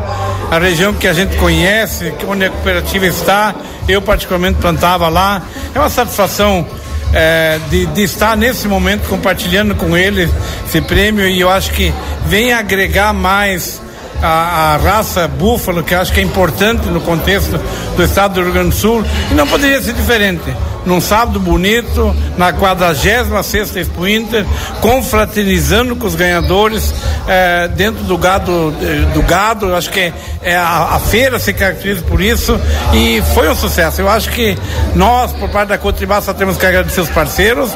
[0.50, 3.54] a região que a gente conhece, onde a cooperativa está.
[3.86, 5.40] Eu, particularmente, plantava lá.
[5.72, 6.66] É uma satisfação
[7.12, 10.28] é, de, de, estar nesse momento compartilhando com ele
[10.66, 11.94] esse prêmio e eu acho que
[12.26, 13.80] vem agregar mais
[14.24, 17.60] a, a, raça búfalo, que acho que é importante no contexto
[17.96, 20.54] do estado do Rio Grande do Sul, e não poderia ser diferente
[20.86, 24.44] num sábado bonito, na 46 Expo Inter,
[24.80, 26.94] confraternizando com os ganhadores
[27.26, 29.74] é, dentro do gado, eh, do gado.
[29.74, 30.12] Acho que é,
[30.42, 32.60] é a, a, feira se caracteriza por isso
[32.92, 34.00] e foi um sucesso.
[34.02, 34.56] Eu acho que
[34.94, 37.70] nós, por parte da Cotribá, temos que agradecer os parceiros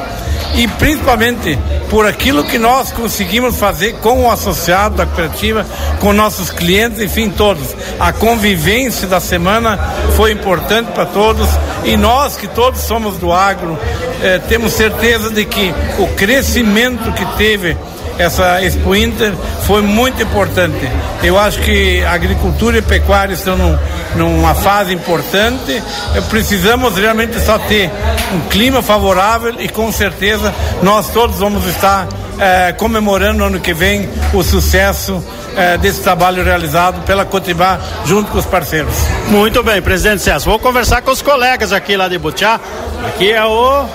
[0.55, 1.57] e principalmente
[1.89, 5.65] por aquilo que nós conseguimos fazer com o associado da cooperativa,
[5.99, 7.75] com nossos clientes, enfim, todos.
[7.99, 9.77] A convivência da semana
[10.15, 11.47] foi importante para todos
[11.83, 13.77] e nós que todos somos do agro,
[14.21, 17.77] eh, temos certeza de que o crescimento que teve
[18.19, 19.33] essa Expo Inter
[19.65, 20.87] foi muito importante.
[21.23, 23.77] Eu acho que a agricultura e pecuária estão num,
[24.15, 25.81] numa fase importante.
[26.29, 27.89] Precisamos realmente só ter
[28.33, 30.53] um clima favorável e com certeza
[30.83, 35.23] nós todos vamos estar eh, comemorando no ano que vem o sucesso
[35.55, 38.93] eh, desse trabalho realizado pela Cotibá junto com os parceiros.
[39.29, 40.49] Muito bem, presidente César.
[40.49, 42.59] Vou conversar com os colegas aqui lá de Butiá.
[43.07, 43.85] Aqui é o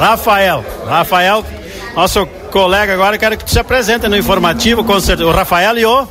[0.00, 0.64] Rafael.
[0.88, 1.44] Rafael,
[1.94, 5.84] nosso colega agora, quero que tu se apresente no informativo, com certeza, o Rafael e
[5.84, 6.06] o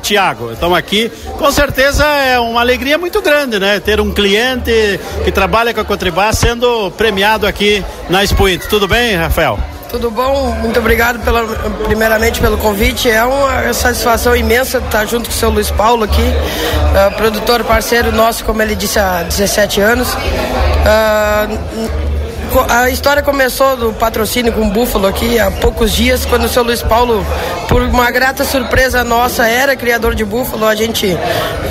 [0.00, 0.52] Tiago.
[0.52, 1.10] Estamos aqui.
[1.36, 3.80] Com certeza é uma alegria muito grande, né?
[3.80, 4.70] Ter um cliente
[5.24, 8.68] que trabalha com a Cotribá sendo premiado aqui na Expo Inter.
[8.68, 9.58] Tudo bem, Rafael?
[9.88, 10.52] Tudo bom?
[10.60, 11.44] Muito obrigado pela,
[11.86, 13.10] primeiramente pelo convite.
[13.10, 18.12] É uma satisfação imensa estar junto com o seu Luiz Paulo aqui, uh, produtor parceiro
[18.12, 20.14] nosso, como ele disse, há 17 anos.
[20.14, 22.09] Uh,
[22.68, 26.64] a história começou do patrocínio com o Búfalo aqui há poucos dias, quando o seu
[26.64, 27.24] Luiz Paulo,
[27.68, 30.66] por uma grata surpresa nossa, era criador de búfalo.
[30.66, 31.16] A gente,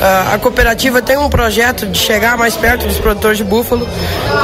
[0.02, 3.88] a, a cooperativa tem um projeto de chegar mais perto dos produtores de búfalo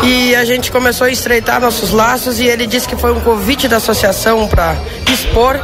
[0.04, 3.68] e a gente começou a estreitar nossos laços e ele disse que foi um convite
[3.68, 4.76] da associação para
[5.12, 5.58] expor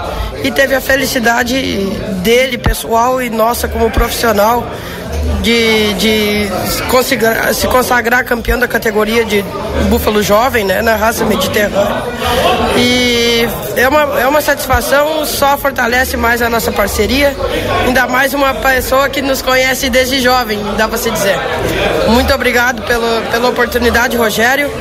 [0.43, 1.85] e teve a felicidade
[2.23, 4.65] dele, pessoal, e nossa como profissional
[5.41, 9.43] de, de se, consagrar, se consagrar campeão da categoria de
[9.89, 12.03] búfalo jovem, né, na raça mediterrânea.
[12.77, 17.35] E é uma, é uma satisfação, só fortalece mais a nossa parceria,
[17.85, 21.37] ainda mais uma pessoa que nos conhece desde jovem, dá para se dizer.
[22.07, 24.71] Muito obrigado pelo, pela oportunidade, Rogério.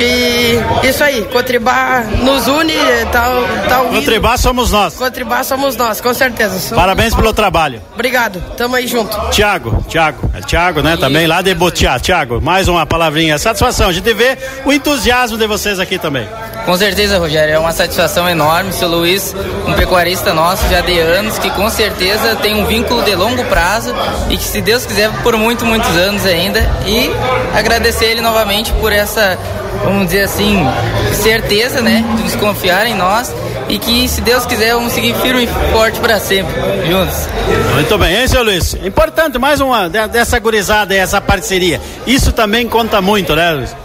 [0.00, 2.74] E isso aí, Cotribá nos une,
[3.10, 3.26] tá,
[3.68, 3.96] tá unindo.
[3.96, 4.94] Cotribá somos nós.
[4.94, 6.58] Cotribá somos nós, com certeza.
[6.58, 7.82] Somos Parabéns pelo trabalho.
[7.94, 9.18] Obrigado, tamo aí junto.
[9.30, 11.98] Tiago, Tiago, é Tiago, né, também lá de Botiá.
[11.98, 13.38] Tiago, mais uma palavrinha.
[13.38, 16.28] Satisfação, a gente vê o entusiasmo de vocês aqui também.
[16.64, 18.72] Com certeza, Rogério, é uma satisfação enorme.
[18.74, 19.34] Seu Luiz,
[19.66, 23.94] um pecuarista nosso já de anos, que com certeza tem um vínculo de longo prazo
[24.28, 26.60] e que, se Deus quiser, por muito, muitos anos ainda.
[26.86, 27.10] E
[27.56, 29.38] agradecer ele novamente por essa
[29.84, 30.58] vamos dizer assim,
[31.12, 32.04] certeza, né?
[32.16, 33.34] De nos confiar em nós
[33.68, 36.52] e que, se Deus quiser, vamos seguir firme e forte para sempre,
[36.86, 37.28] juntos.
[37.74, 38.74] Muito bem, hein, seu Luiz?
[38.82, 41.80] Importante, mais uma dessa gurizada e essa parceria.
[42.06, 43.76] Isso também conta muito, né, Luiz?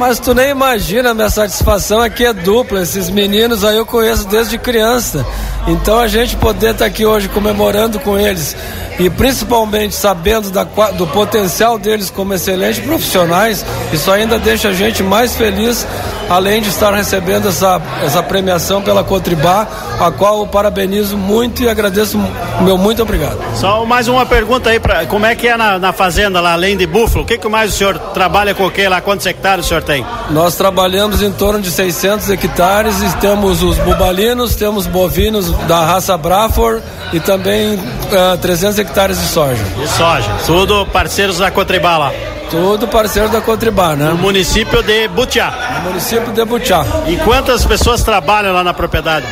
[0.00, 2.80] Mas tu nem imagina a minha satisfação aqui é dupla.
[2.80, 5.26] Esses meninos aí eu conheço desde criança.
[5.68, 8.56] Então a gente poder estar tá aqui hoje comemorando com eles
[9.00, 15.02] e principalmente sabendo da, do potencial deles como excelentes profissionais, isso ainda deixa a gente
[15.02, 15.86] mais feliz,
[16.28, 19.66] além de estar recebendo essa, essa premiação pela Cotribá,
[19.98, 22.18] a qual eu parabenizo muito e agradeço
[22.60, 23.38] meu muito obrigado.
[23.54, 26.76] Só mais uma pergunta aí, pra, como é que é na, na fazenda lá, além
[26.76, 29.64] de búfalo, o que, que mais o senhor trabalha com o que lá, quantos hectares
[29.64, 30.04] o senhor tem?
[30.28, 36.18] Nós trabalhamos em torno de 600 hectares e temos os bubalinos, temos bovinos da raça
[36.18, 36.82] Brafor
[37.14, 39.62] e também uh, 300 hectares de soja.
[39.76, 42.12] De soja, tudo parceiros da Cotribá lá.
[42.50, 44.06] Tudo parceiro da Cotribá, né?
[44.06, 45.52] No município de Butiá.
[45.76, 46.84] No município de Butiá.
[47.06, 49.24] E quantas pessoas trabalham lá na propriedade?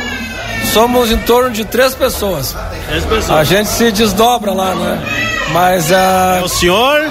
[0.73, 2.57] Somos em torno de três pessoas.
[2.87, 3.31] Três pessoas.
[3.31, 5.03] A gente se desdobra lá, né?
[5.53, 7.11] Mas uh, é o senhor?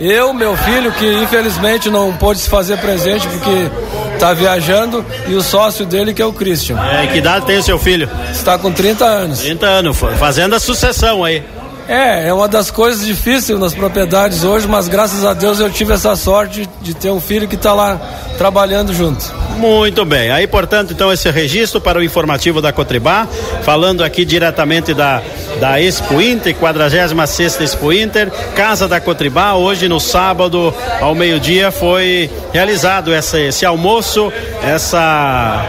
[0.00, 3.70] Eu, meu filho, que infelizmente não pôde se fazer presente porque
[4.14, 6.78] está viajando, e o sócio dele, que é o Christian.
[6.80, 8.08] É, que idade tem o seu filho?
[8.30, 9.40] Está com 30 anos.
[9.40, 11.44] 30 anos, fazendo a sucessão aí.
[11.88, 15.92] É, é uma das coisas difíceis nas propriedades hoje, mas graças a Deus eu tive
[15.92, 18.00] essa sorte de ter um filho que está lá
[18.38, 19.42] trabalhando junto.
[19.56, 20.30] Muito bem.
[20.30, 23.28] Aí, portanto, então, esse registro para o informativo da Cotribá,
[23.62, 25.22] falando aqui diretamente da,
[25.60, 32.30] da Expo Inter, 46 Expo Inter, Casa da Cotribá, hoje no sábado, ao meio-dia, foi
[32.52, 35.64] realizado essa, esse almoço, essa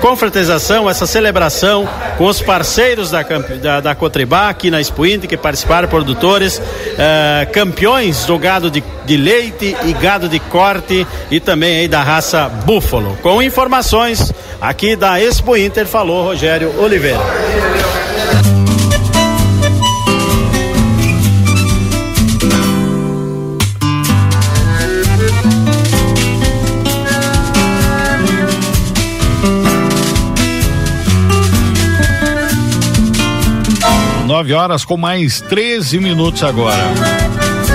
[0.00, 5.36] confraternização, essa celebração com os parceiros da, da, da Cotribá aqui na Expo Inter, que
[5.36, 6.60] participaram, produtores,
[6.98, 12.02] eh, campeões do gado de, de leite e gado de corte e também aí da
[12.02, 13.18] raça búfalo.
[13.22, 17.20] Com informações aqui da Expo Inter, falou Rogério Oliveira.
[34.40, 36.82] Nove horas com mais 13 minutos agora.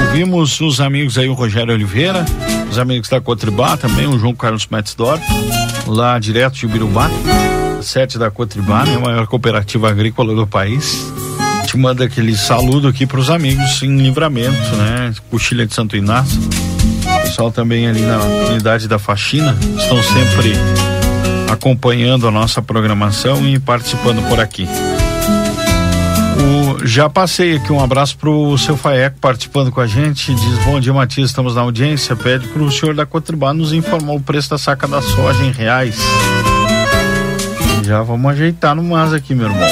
[0.07, 2.25] Ouvimos os amigos aí, o Rogério Oliveira,
[2.71, 5.23] os amigos da Cotribá também, o João Carlos Metzdorf,
[5.85, 7.07] lá direto de Birubá,
[7.83, 11.05] sete da Cotribá, né, a maior cooperativa agrícola do país.
[11.67, 15.13] Te manda aquele saludo aqui para os amigos em livramento, né?
[15.29, 16.41] Coxilha de Santo Inácio.
[16.41, 18.17] O pessoal também ali na
[18.49, 20.53] unidade da faxina estão sempre
[21.47, 24.67] acompanhando a nossa programação e participando por aqui.
[26.87, 30.31] Já passei aqui um abraço pro seu Faeco participando com a gente.
[30.35, 31.31] Diz: Bom dia, Matias.
[31.31, 32.15] Estamos na audiência.
[32.15, 35.97] Pede pro senhor da Cotribá nos informar o preço da saca da soja em reais.
[37.83, 39.67] Já vamos ajeitar no mas aqui, meu irmão.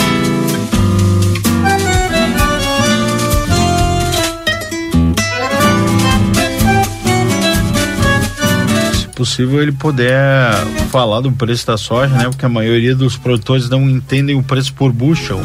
[8.95, 10.51] Se possível, ele puder
[10.89, 12.23] falar do preço da soja, né?
[12.23, 15.39] Porque a maioria dos produtores não entendem o preço por bushel.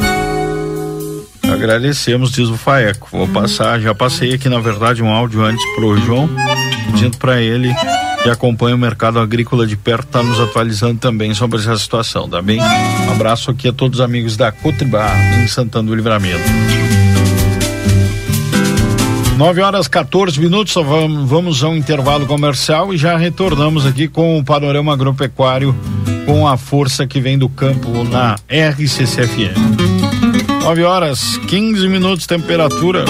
[1.59, 3.09] Agradecemos, diz o Faeco.
[3.11, 6.29] Vou passar, já passei aqui na verdade um áudio antes pro João,
[6.85, 7.75] pedindo para ele
[8.23, 12.41] que acompanha o mercado agrícola de perto, tá nos atualizando também sobre essa situação, tá
[12.41, 12.61] bem?
[12.61, 16.47] Um abraço aqui a todos os amigos da Cotribá em Santana do Livramento.
[19.37, 24.07] 9 horas 14 minutos, só vamos, vamos a um intervalo comercial e já retornamos aqui
[24.07, 25.75] com o panorama agropecuário
[26.25, 29.98] com a força que vem do campo na RCCFM.
[30.61, 33.05] 9 horas 15 minutos, temperatura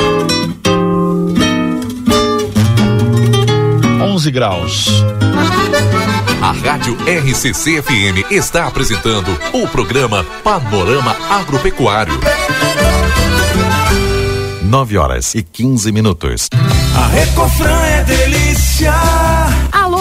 [4.01, 4.87] 11 graus.
[6.41, 12.19] A Rádio RCC FM está apresentando o programa Panorama Agropecuário.
[14.63, 16.49] 9 horas e 15 minutos.
[16.95, 18.93] A Recofran é delícia.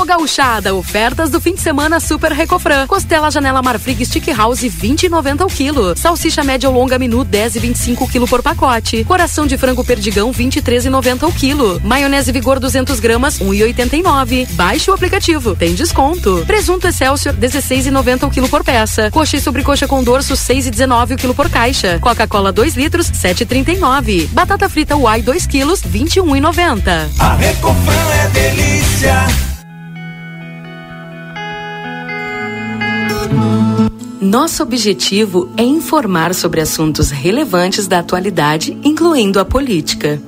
[0.09, 2.87] Gauchada, ofertas do fim de semana Super Recofran.
[2.87, 5.95] Costela Janela Marfrig Stick House 20,90 o quilo.
[5.95, 9.05] Salsicha média ou longa menu 10,25 o quilo por pacote.
[9.05, 11.79] Coração de frango perdigão 23,90 o quilo.
[11.85, 14.49] Maionese Vigor 200 gramas 1,89.
[14.53, 16.43] Baixe o aplicativo, tem desconto.
[16.47, 19.11] Presunto Excelsior 16,90 o quilo por peça.
[19.11, 21.99] Coxa e sobrecoxa com dorso 6,19 o quilo por caixa.
[22.01, 24.29] Coca-Cola 2 litros 7,39.
[24.29, 27.11] Batata frita Uai 2 quilos 21,90.
[27.19, 29.58] A Recofran é delícia.
[34.21, 40.21] Nosso objetivo é informar sobre assuntos relevantes da atualidade, incluindo a política.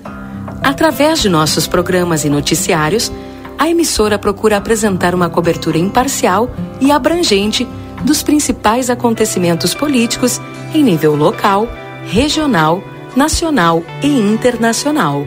[0.62, 3.10] Através de nossos programas e noticiários,
[3.58, 6.48] a emissora procura apresentar uma cobertura imparcial
[6.80, 7.66] e abrangente
[8.04, 10.40] dos principais acontecimentos políticos
[10.72, 11.68] em nível local,
[12.06, 12.80] regional,
[13.16, 15.26] nacional e internacional.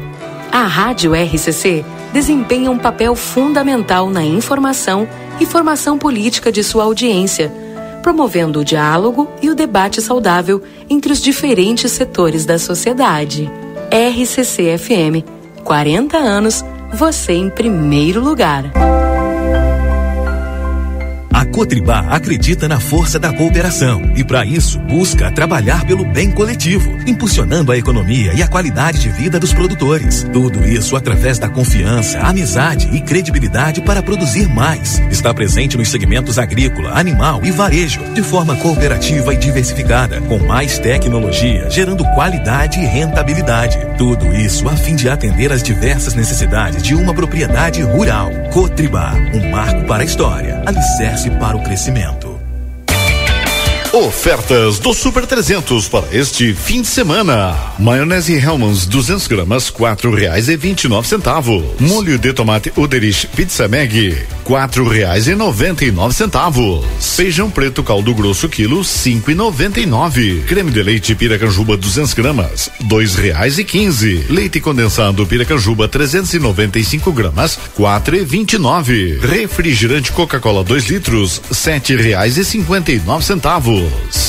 [0.49, 1.83] A Rádio RCC
[2.13, 5.05] desempenha um papel fundamental na informação
[5.37, 7.51] e formação política de sua audiência,
[8.03, 13.49] promovendo o diálogo e o debate saudável entre os diferentes setores da sociedade.
[13.89, 15.25] RCC FM.
[15.63, 16.63] 40 anos,
[16.93, 18.71] você em primeiro lugar.
[21.43, 26.97] A Cotribá acredita na força da cooperação e, para isso, busca trabalhar pelo bem coletivo,
[27.05, 30.25] impulsionando a economia e a qualidade de vida dos produtores.
[30.31, 34.99] Tudo isso através da confiança, amizade e credibilidade para produzir mais.
[35.11, 40.79] Está presente nos segmentos agrícola, animal e varejo, de forma cooperativa e diversificada, com mais
[40.79, 43.77] tecnologia, gerando qualidade e rentabilidade.
[43.97, 48.31] Tudo isso a fim de atender às diversas necessidades de uma propriedade rural.
[48.53, 52.32] Cotribá, um marco para a história, alicerce para o crescimento.
[53.93, 57.55] Ofertas do Super 300 para este fim de semana.
[57.77, 61.63] Maionese Hellmann's 200 gramas quatro reais e vinte e nove centavos.
[61.79, 66.83] Molho de tomate Uderich Pizza Mag quatro reais e noventa e nove centavos.
[66.99, 70.43] Feijão preto caldo grosso quilo cinco e noventa e nove.
[70.47, 74.25] Creme de leite Piracanjuba 200 gramas dois reais e quinze.
[74.27, 79.19] Leite condensado Piracanjuba 395 gramas quatro e vinte e nove.
[79.21, 83.82] Refrigerante Coca-Cola 2 litros sete reais e cinquenta e nove centavos.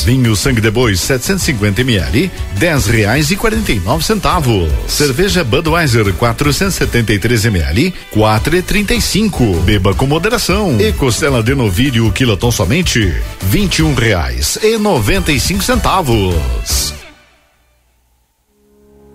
[0.04, 4.70] Vinho sangue de boi 750 ml, dez reais e quarenta e nove centavos.
[4.86, 9.44] Cerveja Budweiser 473 ml, quatro e trinta e cinco.
[9.60, 10.78] Beba com moderação.
[10.80, 16.94] E costela de novilho quiloton somente vinte e um reais e noventa e cinco centavos.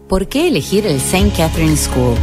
[0.07, 1.29] ¿Por qué elegir el St.
[1.37, 2.17] Catherine School?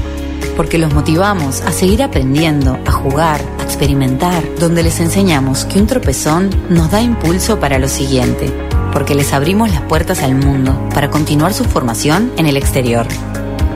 [0.57, 5.87] Porque los motivamos a seguir aprendiendo, a jugar, a experimentar, donde les enseñamos que un
[5.87, 8.53] tropezón nos da impulso para lo siguiente,
[8.93, 13.07] porque les abrimos las puertas al mundo para continuar su formación en el exterior.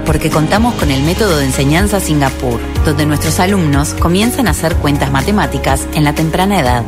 [0.07, 5.13] Porque contamos con el método de enseñanza Singapur, donde nuestros alumnos comienzan a hacer cuentas
[5.13, 6.85] matemáticas en la temprana edad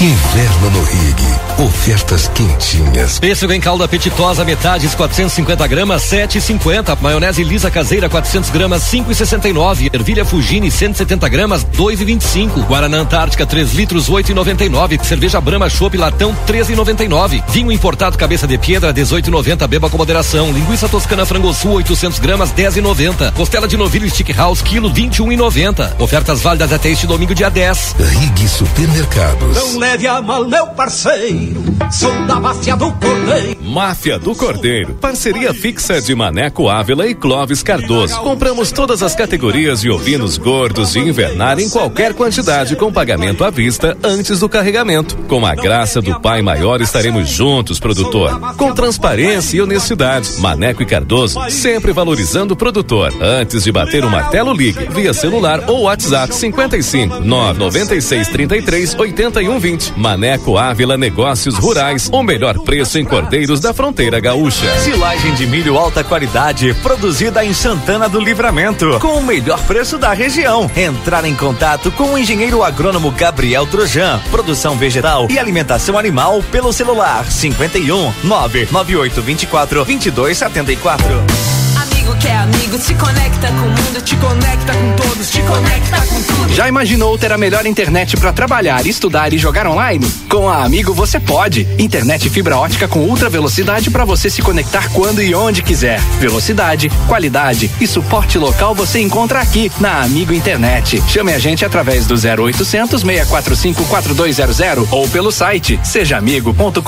[0.00, 1.38] Inverno no Rig.
[1.58, 3.18] Ofertas quentinhas.
[3.18, 6.96] Pêssego em calda apetitosa, metades 450 gramas, 7,50.
[7.00, 9.92] Maionese lisa caseira, 400 gramas, 5,69.
[9.92, 12.64] Ervilha Fugini, 170 gramas, 2,25.
[12.64, 15.04] Guaraná Antártica, 3 litros, 8,99.
[15.04, 17.42] Cerveja Brahma Chopp Latão, 13,99.
[17.48, 19.66] Vinho importado Cabeça de Pedra, 18,90.
[19.66, 20.52] Beba com moderação.
[20.52, 23.32] Linguiça Toscana Frango Sul, 800 gramas, 10,90.
[23.32, 25.94] Costela de novilho Stick House, quilo, 21,90.
[25.98, 27.96] Ofertas válidas até este domingo, dia 10.
[27.98, 29.56] Rig Supermercados.
[29.56, 31.64] Não leve a mal, meu parceiro.
[31.90, 33.58] Sou da máfia do cordeiro.
[33.62, 34.94] Máfia do Cordeiro.
[34.94, 38.18] Parceria fixa de Maneco Ávila e Clóvis Cardoso.
[38.20, 43.50] Compramos todas as categorias de ovinos gordos de invernar em qualquer quantidade com pagamento à
[43.50, 45.16] vista antes do carregamento.
[45.28, 48.38] Com a graça do Pai Maior estaremos juntos, produtor.
[48.56, 50.28] Com transparência e honestidade.
[50.38, 53.12] Maneco e Cardoso sempre valorizando o produtor.
[53.20, 59.77] Antes de bater o martelo, ligue via celular ou WhatsApp 55 996 33 81 20.
[59.96, 62.08] Maneco Ávila Negócios Rurais.
[62.12, 64.66] O melhor preço em cordeiros da fronteira gaúcha.
[64.80, 70.12] Silagem de milho alta qualidade, produzida em Santana do Livramento, com o melhor preço da
[70.12, 70.70] região.
[70.76, 76.72] Entrar em contato com o engenheiro agrônomo Gabriel Trojan, produção vegetal e alimentação animal pelo
[76.72, 81.67] celular 51 998 24 22 74.
[82.08, 86.00] Amigo que é amigo, se conecta com o mundo, te conecta com todos, te conecta
[86.06, 86.54] com tudo.
[86.54, 90.10] Já imaginou ter a melhor internet para trabalhar, estudar e jogar online?
[90.26, 91.68] Com a Amigo você pode.
[91.78, 96.00] Internet fibra ótica com ultra velocidade para você se conectar quando e onde quiser.
[96.18, 101.02] Velocidade, qualidade e suporte local você encontra aqui na Amigo Internet.
[101.08, 106.80] Chame a gente através do 0800 645 4200 ou pelo site sejaamigo.com.br.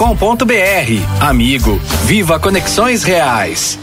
[1.20, 3.78] Amigo, viva conexões reais.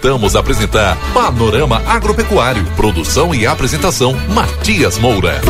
[0.04, 2.62] Voltamos a apresentar Panorama Agropecuário.
[2.76, 5.40] Produção e apresentação: Matias Moura.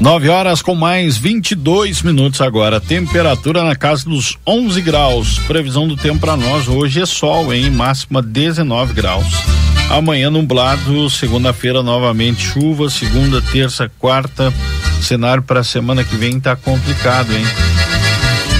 [0.00, 2.80] Nove horas com mais 22 minutos agora.
[2.80, 5.38] Temperatura na casa dos 11 graus.
[5.40, 7.70] Previsão do tempo para nós hoje é sol, hein?
[7.70, 9.26] Máxima 19 graus.
[9.90, 14.50] Amanhã nublado, segunda-feira novamente chuva, segunda, terça, quarta.
[15.02, 17.44] Cenário para a semana que vem tá complicado, hein?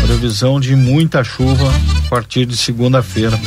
[0.07, 1.73] Previsão de muita chuva
[2.05, 3.41] a partir de segunda-feira.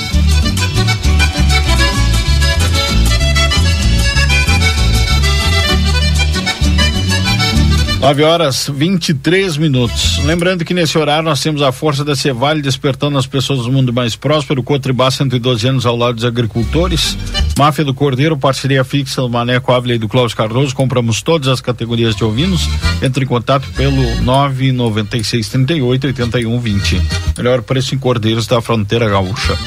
[8.03, 10.17] 9 horas 23 minutos.
[10.25, 13.93] Lembrando que nesse horário nós temos a força da Cevale despertando as pessoas do mundo
[13.93, 14.61] mais próspero.
[14.61, 17.17] Cotribá 112 anos ao lado dos agricultores.
[17.57, 20.75] Máfia do Cordeiro, parceria fixa do Maneco Ávila e do Cláudio Cardoso.
[20.75, 22.67] Compramos todas as categorias de ovinos.
[23.01, 27.01] Entre em contato pelo 996 38 81 20.
[27.38, 29.57] Melhor preço em Cordeiros da Fronteira Gaúcha.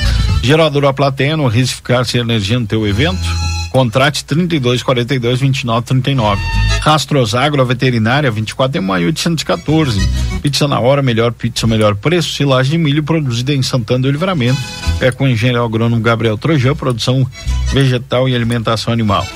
[0.42, 3.26] Geradora Plateno, risificar-se energia no teu evento.
[3.70, 6.42] Contrate 32 42 29 39.
[6.86, 10.00] Rastros Agro, a veterinária, 24 de maio 814.
[10.40, 12.32] Pizza na hora, melhor pizza, melhor preço.
[12.32, 14.60] Silagem de milho produzida em Santana do Livramento.
[15.00, 17.26] É com o engenheiro agrônomo Gabriel Trojan, produção
[17.72, 19.26] vegetal e alimentação animal.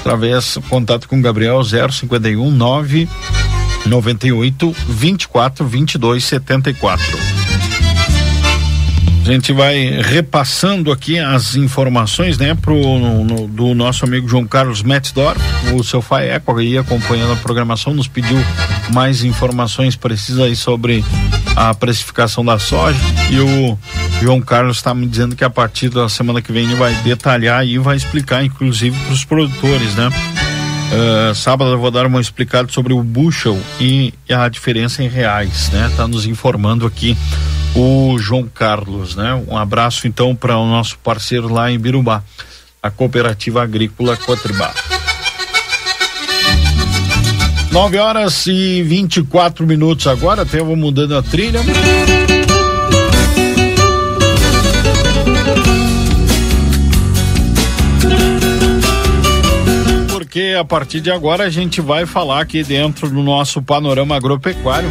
[0.00, 3.06] Através contato com Gabriel 051 9
[3.84, 7.35] 98 24 22 74.
[9.26, 14.46] A gente vai repassando aqui as informações, né, pro, no, no, do nosso amigo João
[14.46, 15.40] Carlos Metzdorf,
[15.74, 18.38] o seu Faeco aí acompanhando a programação, nos pediu
[18.94, 21.04] mais informações precisas aí sobre
[21.56, 23.76] a precificação da soja e o
[24.22, 27.66] João Carlos está me dizendo que a partir da semana que vem ele vai detalhar
[27.66, 30.08] e vai explicar inclusive para os produtores, né?
[30.86, 35.70] Uh, sábado eu vou dar uma explicada sobre o bushel e a diferença em reais,
[35.70, 35.90] né?
[35.96, 37.16] Tá nos informando aqui
[37.74, 39.34] o João Carlos, né?
[39.48, 42.22] Um abraço então para o nosso parceiro lá em Birubá,
[42.82, 44.72] a Cooperativa Agrícola Cotribá.
[47.72, 51.60] 9 horas e 24 minutos agora, até eu vou mudando a trilha.
[60.36, 64.90] Porque a partir de agora a gente vai falar aqui dentro do nosso panorama agropecuário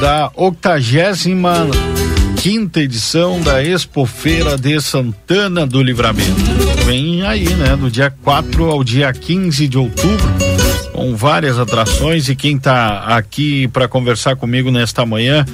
[0.00, 1.46] da 85
[2.42, 6.34] quinta edição da Expofeira de Santana do Livramento.
[6.84, 7.76] Vem aí, né?
[7.76, 10.28] Do dia 4 ao dia 15 de outubro,
[10.98, 12.28] com várias atrações.
[12.28, 15.46] E quem está aqui para conversar comigo nesta manhã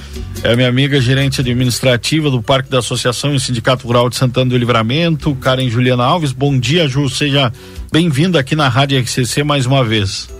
[0.43, 4.49] é a minha amiga gerente administrativa do Parque da Associação e Sindicato Rural de Santana
[4.49, 6.33] do Livramento, Karen Juliana Alves.
[6.33, 7.11] Bom dia, Ju.
[7.11, 7.53] Seja
[7.93, 10.34] bem-vinda aqui na Rádio RCC mais uma vez.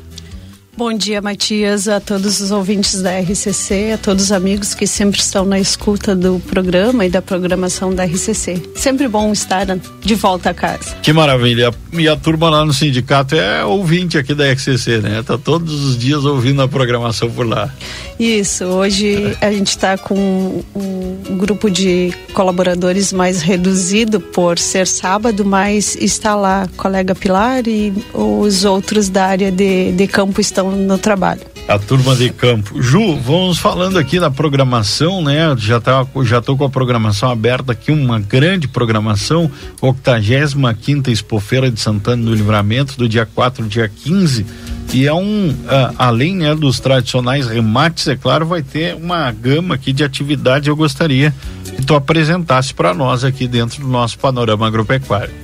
[0.77, 5.21] Bom dia, Matias, a todos os ouvintes da RCC, a todos os amigos que sempre
[5.21, 8.61] estão na escuta do programa e da programação da RCC.
[8.75, 9.67] Sempre bom estar
[10.01, 10.97] de volta a casa.
[11.01, 11.73] Que maravilha.
[11.93, 15.23] E a turma lá no sindicato é ouvinte aqui da RCC, né?
[15.23, 17.73] Tá todos os dias ouvindo a programação por lá.
[18.19, 18.65] Isso.
[18.65, 25.95] Hoje a gente está com um grupo de colaboradores mais reduzido por ser sábado, mas
[25.97, 30.99] está lá colega Pilar e os outros da área de, de campo estão estão no
[30.99, 31.41] trabalho.
[31.67, 32.81] A turma de campo.
[32.81, 35.55] Ju, vamos falando aqui da programação, né?
[35.57, 39.51] Já tá, já tô com a programação aberta aqui, uma grande programação,
[39.81, 44.45] 85 quinta Expofeira de Santana do Livramento, do dia 4 ao dia 15.
[44.93, 49.75] E é um, uh, além né, dos tradicionais remates, é claro, vai ter uma gama
[49.75, 50.69] aqui de atividades.
[50.69, 51.35] Eu gostaria
[51.65, 55.44] que tu apresentasse para nós aqui dentro do nosso panorama agropecuário.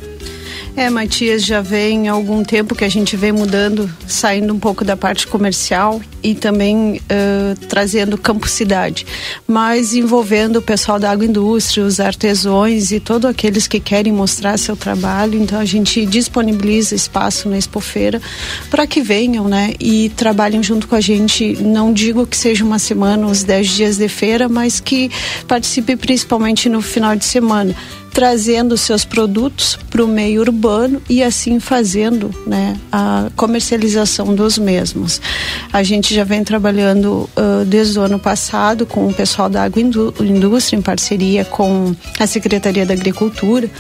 [0.77, 4.97] É, Matias, já vem algum tempo que a gente vem mudando, saindo um pouco da
[4.97, 9.05] parte comercial e também uh, trazendo campo cidade,
[9.47, 14.77] mas envolvendo o pessoal da agroindústria, os artesões e todos aqueles que querem mostrar seu
[14.77, 15.43] trabalho.
[15.43, 18.23] Então a gente disponibiliza espaço na Expofeira
[18.71, 21.57] para que venham, né, e trabalhem junto com a gente.
[21.61, 25.11] Não digo que seja uma semana, os 10 dias de feira, mas que
[25.49, 27.75] participe principalmente no final de semana
[28.13, 35.21] trazendo seus produtos para o meio urbano e assim fazendo né, a comercialização dos mesmos.
[35.73, 40.77] A gente já vem trabalhando uh, desde o ano passado com o pessoal da agroindústria
[40.77, 43.71] em parceria com a Secretaria da Agricultura.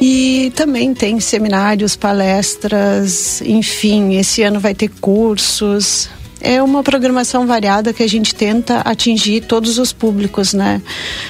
[0.00, 6.08] E também tem seminários, palestras, enfim, esse ano vai ter cursos,
[6.42, 10.82] é uma programação variada que a gente tenta atingir todos os públicos, né?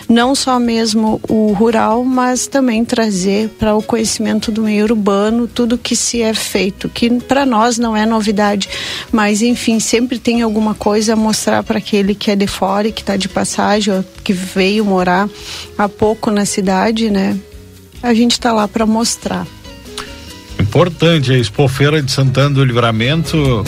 [0.08, 5.76] Não só mesmo o rural, mas também trazer para o conhecimento do meio urbano tudo
[5.76, 8.68] que se é feito, que para nós não é novidade,
[9.12, 12.92] mas enfim, sempre tem alguma coisa a mostrar para aquele que é de fora e
[12.92, 15.28] que está de passagem, ou que veio morar
[15.76, 17.38] há pouco na cidade, né?
[18.02, 19.46] A gente está lá para mostrar.
[20.58, 23.62] Importante a Expofeira de Santana do Livramento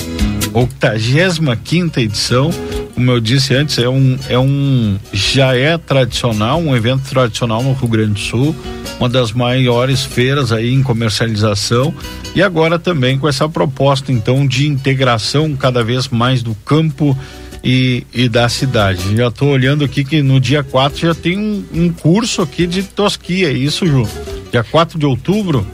[0.55, 2.51] 85 edição.
[2.95, 7.73] Como eu disse antes, é um, é um já é tradicional, um evento tradicional no
[7.73, 8.55] Rio Grande do Sul,
[9.01, 11.93] uma das maiores feiras aí em comercialização
[12.35, 17.19] e agora também com essa proposta então de integração cada vez mais do campo
[17.65, 19.17] e, e da cidade.
[19.17, 22.85] Já estou olhando aqui que no dia 4 já tem um, um curso aqui de
[22.85, 24.07] tosquia, é isso, Ju?
[24.53, 25.67] Dia 4 de outubro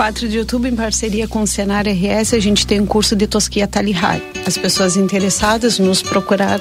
[0.00, 3.26] 4 de outubro, em parceria com o Senar RS, a gente tem um curso de
[3.26, 4.22] tosquia talihai.
[4.46, 6.58] As pessoas interessadas nos procurar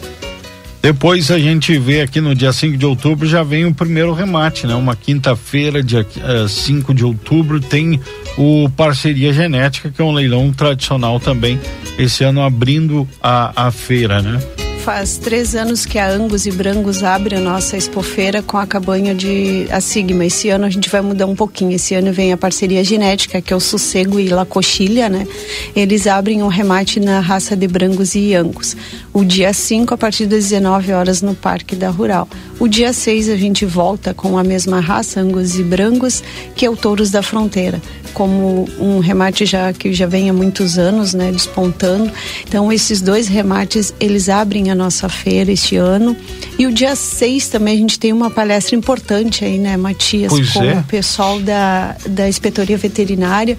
[0.80, 4.68] Depois a gente vê aqui no dia 5 de outubro já vem o primeiro remate,
[4.68, 4.76] né?
[4.76, 6.06] Uma quinta-feira, dia
[6.48, 8.02] 5 uh, eh, de outubro, tem
[8.38, 11.58] o Parceria Genética, que é um leilão tradicional também,
[11.98, 14.42] esse ano abrindo a, a feira, né?
[14.84, 19.16] Faz três anos que a Angus e Brangos abre a nossa expofeira com a cabanha
[19.16, 20.26] de a Sigma.
[20.26, 21.72] Esse ano a gente vai mudar um pouquinho.
[21.72, 25.26] Esse ano vem a parceria genética, que é o Sossego e La Coxilha, né?
[25.74, 28.76] Eles abrem um remate na raça de Brangos e Angus.
[29.14, 32.28] O dia 5, a partir das 19 horas, no Parque da Rural.
[32.60, 36.22] O dia 6 a gente volta com a mesma raça, Angus e Brangos,
[36.58, 37.82] que é o Touros da Fronteira
[38.14, 42.12] como um remate já que já vem há muitos anos, né, despontando.
[42.48, 46.16] Então esses dois remates, eles abrem a nossa feira este ano.
[46.58, 50.52] E o dia 6 também a gente tem uma palestra importante aí, né, Matias, pois
[50.52, 50.80] com é.
[50.80, 53.58] o pessoal da da Inspetoria Veterinária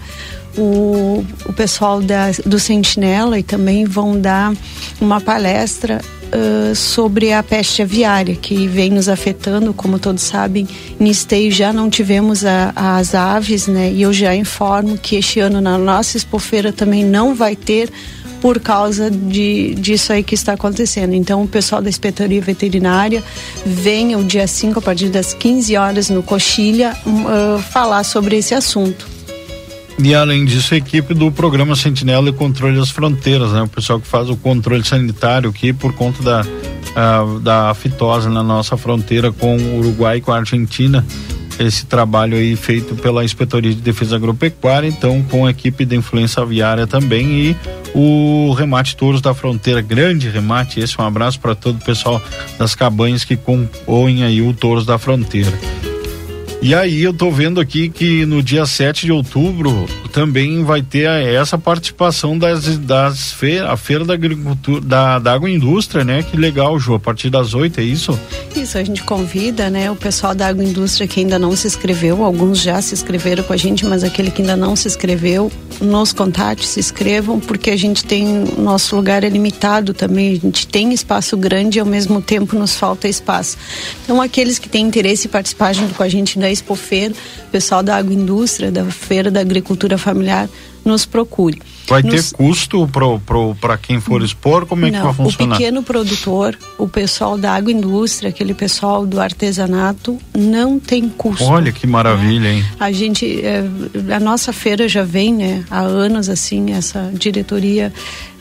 [0.57, 4.53] o, o pessoal da, do Sentinela e também vão dar
[5.01, 10.69] uma palestra uh, sobre a peste aviária que vem nos afetando, como todos sabem,
[10.99, 13.91] em esteio já não tivemos a, as aves, né?
[13.93, 17.91] E eu já informo que este ano na nossa expofeira também não vai ter
[18.45, 21.15] por causa de, disso aí que está acontecendo.
[21.15, 23.25] Então, o pessoal da Inspetoria Veterinária
[23.65, 28.55] venha o dia 5, a partir das 15 horas, no Coxilha, uh, falar sobre esse
[28.55, 29.07] assunto.
[29.99, 33.63] E além disso, a equipe do programa Sentinela e Controle das Fronteiras, né?
[33.63, 38.43] O pessoal que faz o controle sanitário aqui por conta da, uh, da fitose na
[38.43, 41.03] nossa fronteira com o Uruguai e com a Argentina.
[41.59, 46.43] Esse trabalho aí feito pela Inspetoria de Defesa Agropecuária, então com a equipe de influência
[46.43, 47.57] aviária também e
[47.95, 50.81] o Remate Touros da Fronteira, grande remate.
[50.81, 52.21] Esse um abraço para todo o pessoal
[52.59, 55.53] das cabanhas que compõem aí o Touros da Fronteira.
[56.61, 61.11] E aí eu tô vendo aqui que no dia 7 de outubro também vai ter
[61.11, 66.23] essa participação das, das feiras, a feira da agricultura, da, da agroindústria, né?
[66.23, 68.17] Que legal, Ju, a partir das 8, é isso?
[68.55, 72.63] Isso, a gente convida, né, o pessoal da agroindústria que ainda não se inscreveu, alguns
[72.63, 75.51] já se inscreveram com a gente, mas aquele que ainda não se inscreveu,
[75.81, 78.25] nos contate, se inscrevam, porque a gente tem,
[78.57, 82.77] nosso lugar é limitado também, a gente tem espaço grande e ao mesmo tempo nos
[82.77, 83.57] falta espaço.
[84.05, 87.13] Então, aqueles que têm interesse em participar junto com a gente da Expofeira,
[87.51, 90.49] pessoal da agroindústria, da Feira da Agricultura Familiar,
[90.85, 91.61] nos procure.
[91.87, 92.89] Vai Nos- ter custo
[93.61, 94.67] para quem for expor?
[94.67, 95.55] Como é que Não, vai funcionar?
[95.55, 101.45] O pequeno produtor, o pessoal da agroindústria, aquele pessoal do artesanato, não tem custo.
[101.45, 102.65] Olha que maravilha, hein?
[102.81, 103.65] A gente, eh,
[104.15, 107.93] a nossa feira já vem, né, há anos assim, essa diretoria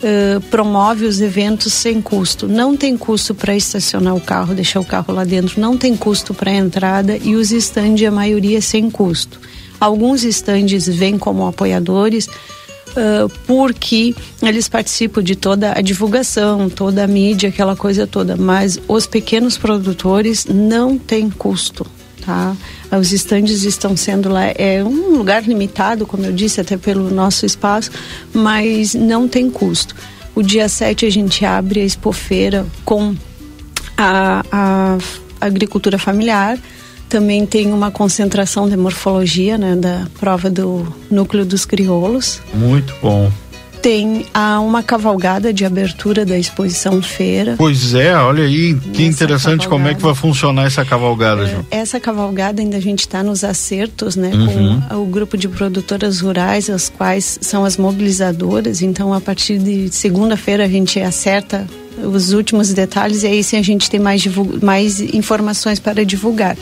[0.02, 2.48] eh, promove os eventos sem custo.
[2.48, 6.34] Não tem custo para estacionar o carro, deixar o carro lá dentro, não tem custo
[6.34, 9.40] para entrada e os estandes, a maioria, sem custo.
[9.84, 12.30] Alguns estandes vêm como apoiadores,
[12.96, 18.80] ah, porque eles participam de toda a divulgação, toda a mídia, aquela coisa toda, mas
[18.88, 21.86] os pequenos produtores não têm custo.
[22.26, 22.56] Tá?
[22.98, 27.46] Os estandes estão sendo lá, é um lugar limitado, como eu disse, até pelo nosso
[27.46, 27.92] espaço,
[28.34, 29.94] mas não tem custo.
[30.34, 33.14] O dia 7 a gente abre a expofeira com
[33.98, 34.98] a, a
[35.42, 36.58] agricultura familiar,
[37.14, 42.42] também tem uma concentração de morfologia, né, da prova do núcleo dos crioulos.
[42.56, 43.32] Muito bom.
[43.84, 47.54] Tem a, uma cavalgada de abertura da exposição feira.
[47.56, 51.64] Pois é, olha aí, que interessante como é que vai funcionar essa cavalgada, Ju.
[51.70, 54.82] Essa cavalgada ainda a gente está nos acertos, né, Uhum.
[54.82, 58.82] com o grupo de produtoras rurais, as quais são as mobilizadoras.
[58.82, 61.68] Então, a partir de segunda-feira a gente acerta
[62.04, 64.26] os últimos detalhes e aí sim a gente tem mais,
[64.64, 66.58] mais informações para divulgar.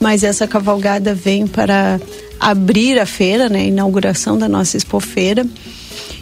[0.00, 2.00] Mas essa cavalgada vem para
[2.38, 5.46] abrir a feira, né, a inauguração da nossa expofeira.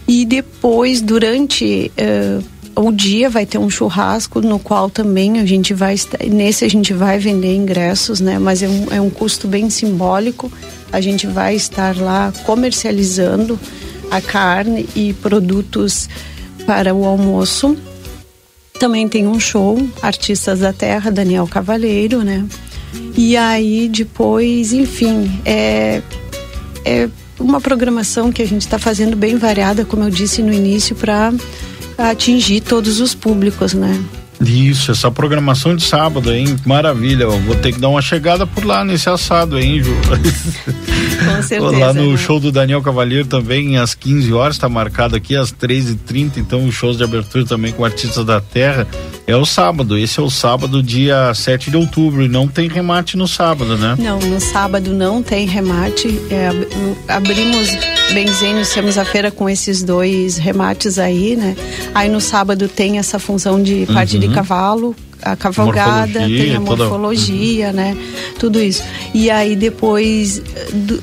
[0.07, 2.39] E depois, durante eh,
[2.75, 5.95] o dia, vai ter um churrasco no qual também a gente vai.
[6.31, 8.39] Nesse a gente vai vender ingressos, né?
[8.39, 10.51] Mas é um, é um custo bem simbólico.
[10.93, 13.59] A gente vai estar lá comercializando
[14.11, 16.09] a carne e produtos
[16.67, 17.77] para o almoço.
[18.79, 22.45] Também tem um show, Artistas da Terra, Daniel Cavalheiro, né?
[23.17, 26.03] E aí depois, enfim, é,
[26.85, 27.09] é
[27.39, 31.33] uma programação que a gente está fazendo bem variada, como eu disse no início, para
[31.99, 34.03] atingir todos os públicos, né?
[34.45, 36.57] Isso, essa programação de sábado, hein?
[36.65, 37.25] Maravilha.
[37.25, 39.95] Eu vou ter que dar uma chegada por lá nesse assado, hein, Ju?
[41.25, 41.79] Com certeza.
[41.79, 42.17] lá no né?
[42.17, 46.33] show do Daniel Cavalheiro também, às 15 horas, está marcado aqui às 13h30.
[46.39, 48.87] Então, os shows de abertura também com artistas da terra.
[49.27, 49.97] É o sábado.
[49.97, 52.25] Esse é o sábado, dia 7 de outubro.
[52.25, 53.95] E não tem remate no sábado, né?
[53.99, 56.21] Não, no sábado não tem remate.
[56.29, 56.67] É, ab-
[57.09, 57.69] abrimos,
[58.13, 61.55] bem dizendo, temos a feira com esses dois remates aí, né?
[61.95, 64.37] Aí no sábado tem essa função de parte de Uhum.
[64.37, 67.97] cavalo, a cavalgada, Morfologia, tem a toda- morfologia, né?
[68.41, 68.83] Tudo isso.
[69.15, 70.43] E aí depois,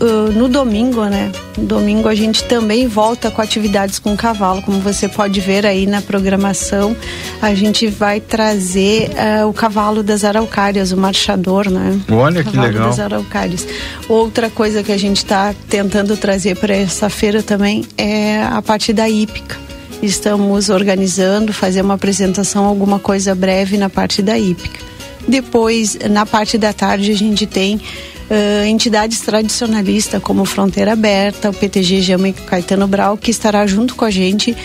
[0.01, 1.31] ah, no domingo, né?
[1.57, 6.01] Domingo a gente também volta com atividades com cavalo, como você pode ver aí na
[6.01, 6.93] programação.
[7.41, 11.97] A gente vai trazer ah, o cavalo das araucárias, o marchador, né?
[12.11, 12.89] Olha que legal.
[12.89, 13.65] das araucárias.
[14.09, 18.91] Outra coisa que a gente está tentando trazer para essa feira também é a parte
[18.91, 19.68] da hípica.
[20.01, 24.79] Estamos organizando, fazer uma apresentação, alguma coisa breve na parte da hípica.
[25.27, 27.79] Depois, na parte da tarde, a gente tem
[28.31, 33.95] ãh, entidades tradicionalistas como Fronteira Aberta, o PTG Jama e Caetano Brau, que estará junto
[33.95, 34.55] com a gente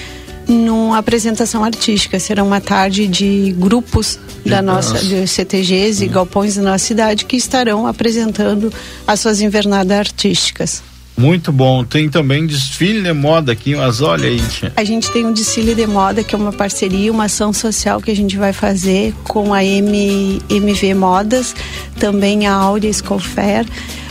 [0.46, 2.18] numa apresentação artística.
[2.18, 7.36] Será uma tarde de grupos da nossa de CTGs e galpões da nossa cidade que
[7.36, 8.72] estarão apresentando
[9.06, 10.82] as suas invernadas artísticas.
[11.16, 11.84] Muito bom.
[11.84, 14.40] Tem também desfile de moda aqui, mas olha aí.
[14.76, 18.10] A gente tem um desfile de moda que é uma parceria, uma ação social que
[18.10, 21.54] a gente vai fazer com a M, MV Modas,
[21.98, 23.64] também a Áurea Escolfer,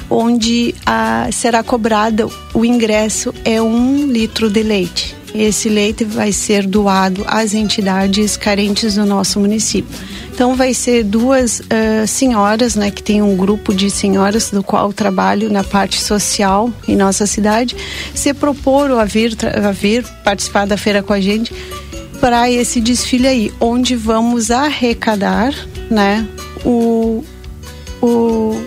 [0.10, 5.16] onde ah, será cobrado o ingresso é um litro de leite.
[5.36, 10.00] Esse leite vai ser doado às entidades carentes do nosso município.
[10.34, 14.92] Então vai ser duas ah, senhoras, né, que tem um grupo de senhoras do qual
[14.92, 17.76] trabalho na parte social em nossa cidade,
[18.16, 21.54] se proporam a vir, a vir participar da feira com a gente
[22.20, 25.54] para esse desfile aí, onde vamos arrecadar,
[25.92, 26.28] né,
[26.66, 27.24] o,
[28.02, 28.60] o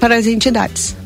[0.00, 0.96] para as entidades.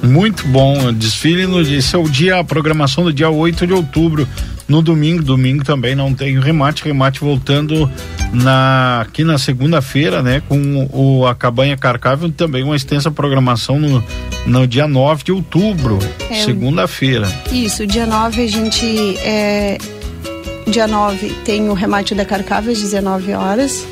[0.00, 0.92] Muito bom.
[0.92, 4.28] Desfile no esse é o dia, a programação do dia 8 de outubro.
[4.68, 5.22] No domingo.
[5.22, 7.90] Domingo também não tem remate, remate voltando
[8.32, 14.04] na aqui na segunda-feira, né, com o a cabanha Carcável também uma extensa programação no,
[14.46, 15.98] no dia 9 de outubro,
[16.30, 17.28] É, segunda-feira.
[17.50, 19.78] Isso, dia 9 a gente é,
[20.66, 23.86] dia 9 tem o remate da Carcava às 19 horas.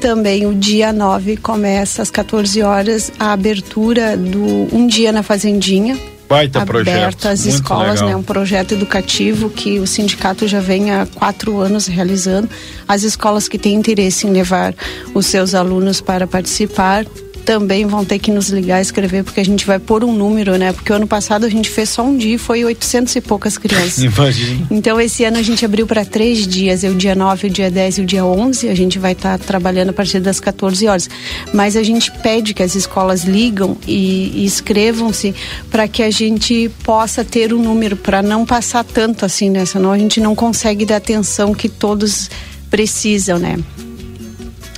[0.00, 5.98] Também o dia 9 começa às 14 horas a abertura do Um Dia na Fazendinha.
[6.28, 8.08] Baita projeto, aberto às muito escolas, legal.
[8.08, 8.16] né?
[8.16, 12.48] Um projeto educativo que o sindicato já vem há quatro anos realizando.
[12.88, 14.74] As escolas que têm interesse em levar
[15.14, 17.04] os seus alunos para participar
[17.44, 20.56] também vão ter que nos ligar e escrever, porque a gente vai pôr um número,
[20.56, 20.72] né?
[20.72, 23.58] Porque o ano passado a gente fez só um dia e foi 800 e poucas
[23.58, 23.98] crianças.
[24.02, 24.66] Imagina.
[24.70, 27.70] Então, esse ano a gente abriu para três dias, é o dia 9, o dia
[27.70, 28.68] 10 e o dia 11.
[28.68, 31.08] A gente vai estar trabalhando a partir das 14 horas.
[31.52, 35.34] Mas a gente pede que as escolas ligam e, e inscrevam-se
[35.70, 39.64] para que a gente possa ter um número, para não passar tanto assim, né?
[39.66, 42.30] Senão a gente não consegue dar atenção que todos
[42.70, 43.58] precisam, né?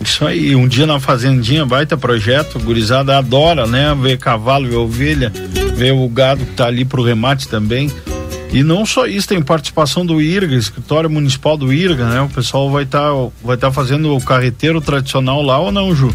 [0.01, 3.97] Isso aí, um dia na fazendinha, baita projeto, gurizada adora, né?
[4.01, 5.33] Ver cavalo, ver ovelha,
[5.75, 7.91] ver o gado que tá ali pro remate também.
[8.53, 12.21] E não só isso, tem participação do IRGA, escritório municipal do IRGA, né?
[12.21, 13.11] O pessoal vai estar
[13.43, 16.15] vai tá fazendo o carreteiro tradicional lá ou não, Ju?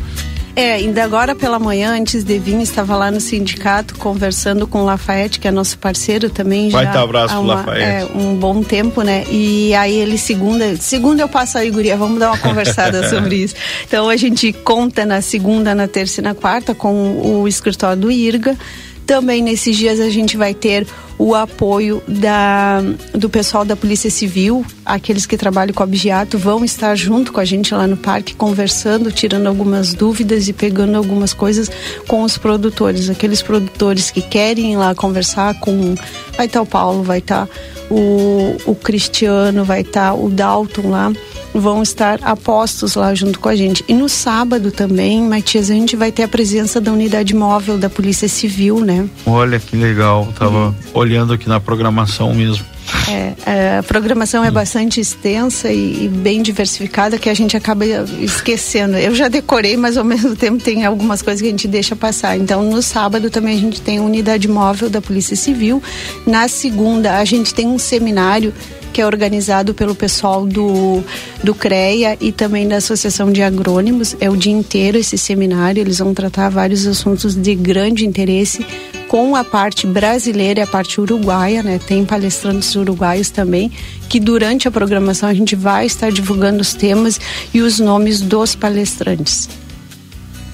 [0.56, 4.86] É, ainda agora pela manhã, antes de vir, estava lá no sindicato conversando com o
[4.86, 6.70] Lafayette, que é nosso parceiro também.
[6.70, 8.12] Vai já tá, abraço pro Lafayette.
[8.14, 9.24] É, um bom tempo, né?
[9.30, 13.56] E aí ele segunda, segunda eu passo aí, guria, vamos dar uma conversada sobre isso.
[13.88, 18.12] Então a gente conta na segunda, na terça e na quarta com o escritório do
[18.12, 18.58] IRGA.
[19.06, 20.88] Também nesses dias a gente vai ter
[21.22, 22.82] o apoio da,
[23.14, 27.46] do pessoal da Polícia Civil, aqueles que trabalham com objeto vão estar junto com a
[27.46, 31.70] gente lá no parque, conversando, tirando algumas dúvidas e pegando algumas coisas
[32.08, 33.08] com os produtores.
[33.08, 35.94] Aqueles produtores que querem ir lá conversar com.
[36.36, 37.48] Vai estar o Paulo, vai estar
[37.88, 41.14] o, o Cristiano, vai estar o Dalton lá
[41.54, 43.84] vão estar apostos lá junto com a gente.
[43.88, 47.90] E no sábado também, Matias, a gente vai ter a presença da unidade móvel da
[47.90, 49.08] Polícia Civil, né?
[49.26, 52.66] Olha que legal, tava olhando aqui na programação mesmo.
[53.12, 57.86] É, é, a programação é bastante extensa e, e bem diversificada que a gente acaba
[57.86, 58.96] esquecendo.
[58.96, 62.38] Eu já decorei, mas ao mesmo tempo tem algumas coisas que a gente deixa passar.
[62.38, 65.84] Então, no sábado também a gente tem unidade móvel da Polícia Civil.
[66.26, 68.54] Na segunda, a gente tem um seminário
[68.94, 71.04] que é organizado pelo pessoal do,
[71.44, 74.16] do CREA e também da Associação de Agrônimos.
[74.20, 78.66] É o dia inteiro esse seminário, eles vão tratar vários assuntos de grande interesse
[79.12, 81.82] com a parte brasileira e a parte uruguaia, né?
[81.86, 83.70] Tem palestrantes uruguaios também,
[84.08, 87.20] que durante a programação a gente vai estar divulgando os temas
[87.54, 89.50] e os nomes dos palestrantes.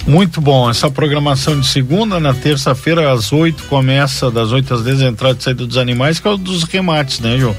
[0.08, 5.02] Muito bom, essa programação de segunda, na terça-feira às 8 começa, das 8 às 10
[5.04, 7.56] a entrada e saída dos animais, que é o dos remates, né, João?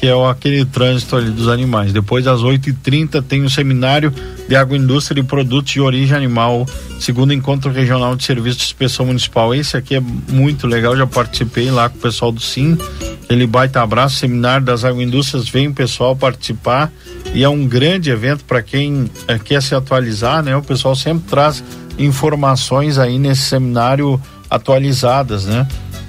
[0.00, 1.92] Que é aquele trânsito ali dos animais.
[1.92, 4.12] Depois, às 8h30, tem o seminário
[4.48, 6.66] de agroindústria e produtos de origem animal,
[7.00, 9.54] segundo encontro regional de serviço de inspeção municipal.
[9.54, 12.78] Esse aqui é muito legal, já participei lá com o pessoal do SIM.
[13.28, 16.90] Ele baita abraço, seminário das agroindústrias, vem o pessoal participar
[17.34, 20.56] e é um grande evento para quem eh, quer se atualizar, né?
[20.56, 21.62] O pessoal sempre traz
[21.98, 25.66] informações aí nesse seminário atualizadas, né?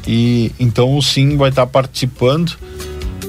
[0.08, 2.54] E então o Sim vai estar participando.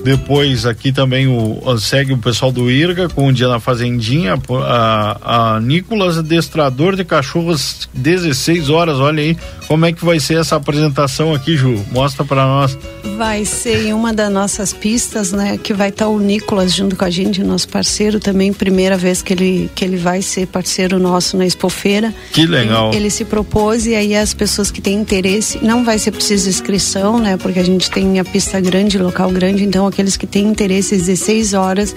[0.02, 5.56] Depois aqui também o, segue o pessoal do IRGA com o dia na fazendinha, a,
[5.56, 9.36] a Nicolas adestrador de cachorros 16 horas, olha aí
[9.70, 12.76] como é que vai ser essa apresentação aqui, Ju, mostra para nós.
[13.16, 15.56] Vai ser em uma das nossas pistas, né?
[15.58, 19.32] Que vai estar o Nicolas junto com a gente, nosso parceiro também, primeira vez que
[19.32, 22.12] ele, que ele vai ser parceiro nosso na Expofeira.
[22.32, 22.88] Que legal.
[22.88, 26.48] Ele, ele se propôs e aí as pessoas que têm interesse, não vai ser preciso
[26.48, 27.36] inscrição, né?
[27.36, 31.52] Porque a gente tem a pista grande, local grande, então aqueles que têm interesse, 16
[31.52, 31.94] horas.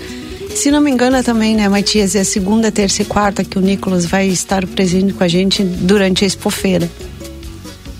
[0.53, 3.57] Se não me engano é também, né, Matias, é a segunda, terça e quarta que
[3.57, 6.89] o Nicolas vai estar presente com a gente durante a Expofeira.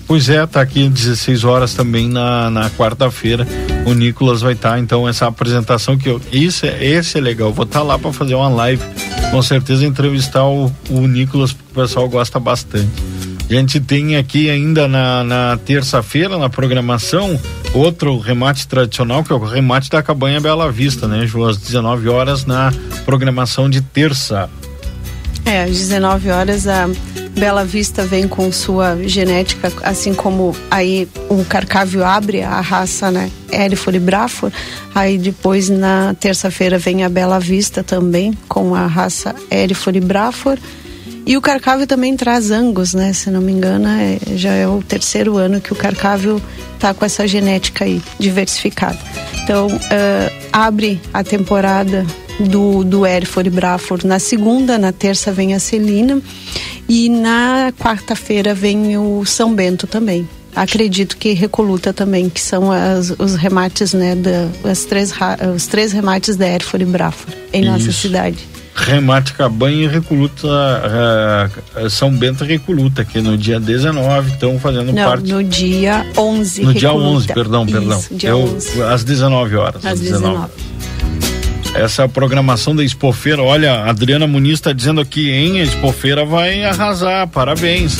[0.06, 3.46] Pois é, tá aqui 16 horas também na, na quarta-feira.
[3.86, 6.20] O Nicolas vai estar, então, essa apresentação que eu.
[6.30, 7.52] Isso é, esse é legal.
[7.52, 8.82] Vou estar lá para fazer uma live.
[9.30, 12.92] Com certeza entrevistar o, o Nicolas, porque o pessoal gosta bastante.
[13.48, 17.38] A gente tem aqui ainda na, na terça-feira, na programação,
[17.74, 21.44] outro remate tradicional, que é o remate da Cabanha Bela Vista, né, Ju?
[21.44, 22.72] Às 19 horas na
[23.04, 24.48] programação de terça.
[25.44, 26.88] É, às 19 horas a
[27.36, 33.30] Bela Vista vem com sua genética, assim como aí o Carcávio abre a raça, né?
[33.52, 34.52] Erifor e Brafor.
[34.94, 40.58] Aí depois na terça-feira vem a Bela Vista também com a raça Erifor e Brafor.
[41.26, 43.12] E o Carcávio também traz Angus, né?
[43.12, 46.40] Se não me engano, é- já é o terceiro ano que o Carcávio
[46.78, 48.98] tá com essa genética aí diversificada.
[49.42, 52.06] Então, uh, abre a temporada
[52.38, 54.04] do, do Erfor e Brafor.
[54.04, 56.20] Na segunda, na terça vem a Celina
[56.88, 60.28] e na quarta-feira vem o São Bento também.
[60.54, 65.12] Acredito que Recoluta também, que são as, os remates, né, da, as três,
[65.54, 67.70] os três remates da Erfor e Brafor em Isso.
[67.70, 68.53] nossa cidade.
[68.74, 75.04] Remate Cabanha e Recoluta, uh, São Bento Recoluta, que no dia 19 estão fazendo Não,
[75.04, 75.32] parte.
[75.32, 76.62] No dia 11.
[76.62, 76.78] No Recoluta.
[76.78, 77.98] dia 11, perdão, perdão.
[77.98, 78.82] Isso, dia Eu, 11.
[78.82, 79.84] Às 19 horas.
[79.84, 80.48] Às 19.
[80.48, 81.33] 19
[81.74, 83.42] essa programação da Expofeira.
[83.42, 85.60] Olha, a Adriana Muniz está dizendo aqui, hein?
[85.60, 87.98] A Expofeira vai arrasar, parabéns.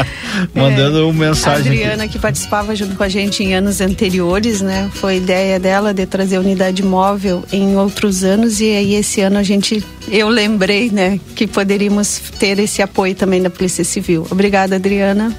[0.54, 1.70] Mandando é, mensagem.
[1.70, 2.14] A Adriana aqui.
[2.14, 4.90] que participava junto com a gente em anos anteriores, né?
[4.94, 9.42] Foi ideia dela de trazer unidade móvel em outros anos e aí esse ano a
[9.42, 11.20] gente, eu lembrei, né?
[11.36, 14.26] Que poderíamos ter esse apoio também da Polícia Civil.
[14.30, 15.36] Obrigada, Adriana.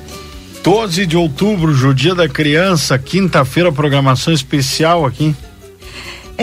[0.64, 5.36] 12 de outubro, o Dia da Criança, quinta-feira, programação especial aqui.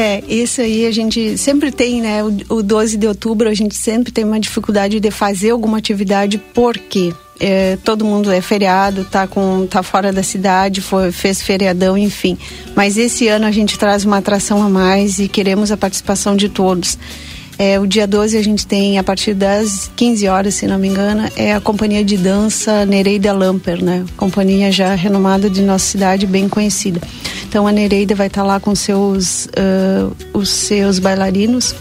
[0.01, 2.23] É, isso aí a gente sempre tem, né?
[2.23, 6.39] O, o 12 de outubro a gente sempre tem uma dificuldade de fazer alguma atividade,
[6.55, 11.99] porque é, todo mundo é feriado, tá, com, tá fora da cidade, foi, fez feriadão,
[11.99, 12.39] enfim.
[12.77, 16.49] Mas esse ano a gente traz uma atração a mais e queremos a participação de
[16.49, 16.97] todos.
[17.59, 20.87] É, o dia 12 a gente tem, a partir das 15 horas, se não me
[20.87, 24.05] engano, é a companhia de dança Nereida Lamper, né?
[24.17, 27.01] Companhia já renomada de nossa cidade, bem conhecida.
[27.49, 31.75] Então a Nereida vai estar lá com seus, uh, os seus bailarinos,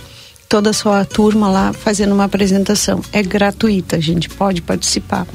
[0.47, 3.01] toda a sua turma lá fazendo uma apresentação.
[3.11, 5.27] É gratuita, a gente pode participar.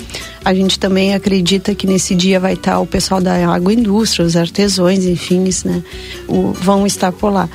[0.42, 5.04] A gente também acredita que nesse dia vai estar o pessoal da agroindústria, os artesãos,
[5.04, 5.82] enfim, né?
[6.26, 7.46] O, vão estar por lá.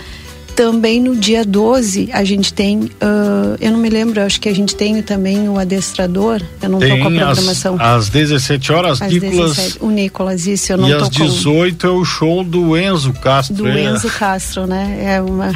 [0.57, 4.55] Também no dia 12 a gente tem, uh, eu não me lembro, acho que a
[4.55, 7.75] gente tem também o adestrador, eu não estou com a programação.
[7.75, 9.55] Às, às 17 horas, às Nicolas.
[9.55, 11.88] 17, o Nicolas, isso, eu não E às 18 com...
[11.88, 13.55] é o show do Enzo Castro.
[13.55, 13.84] Do é.
[13.84, 14.99] Enzo Castro, né?
[14.99, 15.53] É uma.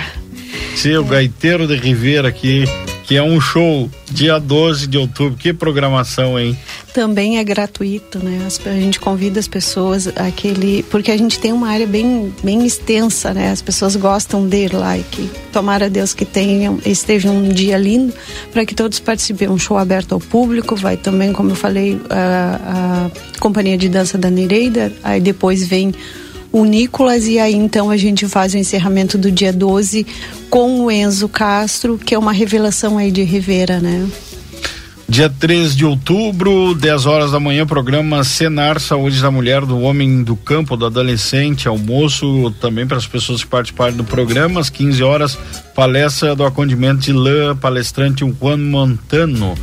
[0.75, 2.65] Sim, o gaiteiro de Ribeira aqui
[3.11, 5.37] que é um show dia 12 de outubro.
[5.37, 6.57] Que programação, hein?
[6.93, 8.47] Também é gratuito, né?
[8.65, 13.33] A gente convida as pessoas aquele, porque a gente tem uma área bem, bem extensa,
[13.33, 13.51] né?
[13.51, 17.77] As pessoas gostam de ir lá e que tomara Deus que tenham, esteja um dia
[17.77, 18.13] lindo
[18.53, 19.49] para que todos participem.
[19.49, 24.17] Um show aberto ao público, vai também, como eu falei, a, a companhia de dança
[24.17, 25.93] da Nereida, aí depois vem
[26.51, 30.05] o Nicolas e aí então a gente faz o encerramento do dia 12
[30.49, 34.07] com o Enzo Castro, que é uma revelação aí de Rivera, né?
[35.11, 40.23] Dia 3 de outubro, 10 horas da manhã, programa Senar Saúde da Mulher, do Homem
[40.23, 44.61] do Campo, do Adolescente, almoço também para as pessoas que participarem do programa.
[44.61, 45.37] Às 15 horas,
[45.75, 49.53] palestra do acondimento de lã, palestrante Juan Montano.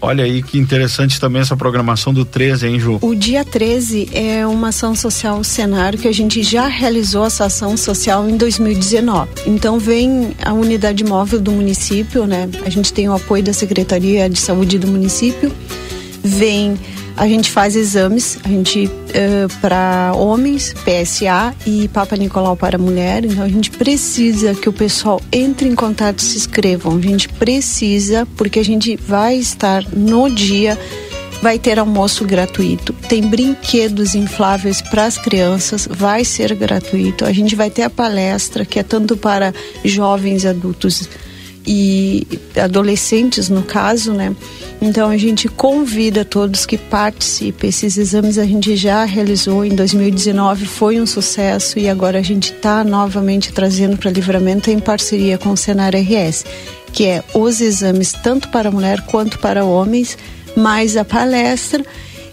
[0.00, 2.98] Olha aí que interessante também essa programação do 13, hein, Ju?
[3.00, 7.76] O dia 13 é uma ação social cenário que a gente já realizou essa ação
[7.76, 9.28] social em 2019.
[9.46, 12.48] Então vem a unidade móvel do município, né?
[12.64, 15.50] A gente tem o apoio da Secretaria de Saúde do município.
[16.22, 16.76] Vem
[17.16, 23.24] a gente faz exames, a gente uh, para homens, PSA e Papa Nicolau para mulher.
[23.24, 26.96] Então a gente precisa que o pessoal entre em contato, se inscrevam.
[26.96, 30.78] A gente precisa porque a gente vai estar no dia
[31.42, 37.24] vai ter almoço gratuito, tem brinquedos infláveis para as crianças, vai ser gratuito.
[37.24, 41.08] A gente vai ter a palestra que é tanto para jovens, adultos
[41.66, 42.26] e
[42.62, 44.34] adolescentes no caso, né?
[44.80, 47.70] Então a gente convida todos que participem.
[47.70, 52.52] Esses exames a gente já realizou em 2019, foi um sucesso e agora a gente
[52.52, 56.44] está novamente trazendo para livramento em parceria com o Senar RS,
[56.92, 60.16] que é os exames tanto para mulher quanto para homens,
[60.56, 61.84] mais a palestra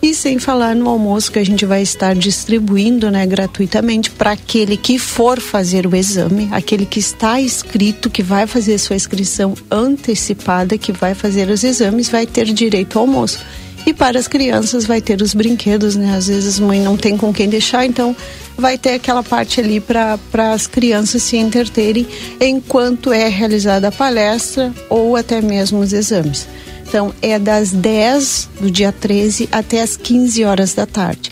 [0.03, 4.75] e sem falar no almoço que a gente vai estar distribuindo né, gratuitamente para aquele
[4.75, 10.77] que for fazer o exame, aquele que está inscrito, que vai fazer sua inscrição antecipada,
[10.77, 13.39] que vai fazer os exames, vai ter direito ao almoço.
[13.85, 16.15] E para as crianças vai ter os brinquedos, né?
[16.15, 18.13] Às vezes mãe não tem com quem deixar, então
[18.57, 20.19] vai ter aquela parte ali para
[20.53, 22.05] as crianças se entreterem
[22.41, 26.45] enquanto é realizada a palestra ou até mesmo os exames.
[26.93, 31.31] Então é das 10 do dia 13 até as 15 horas da tarde.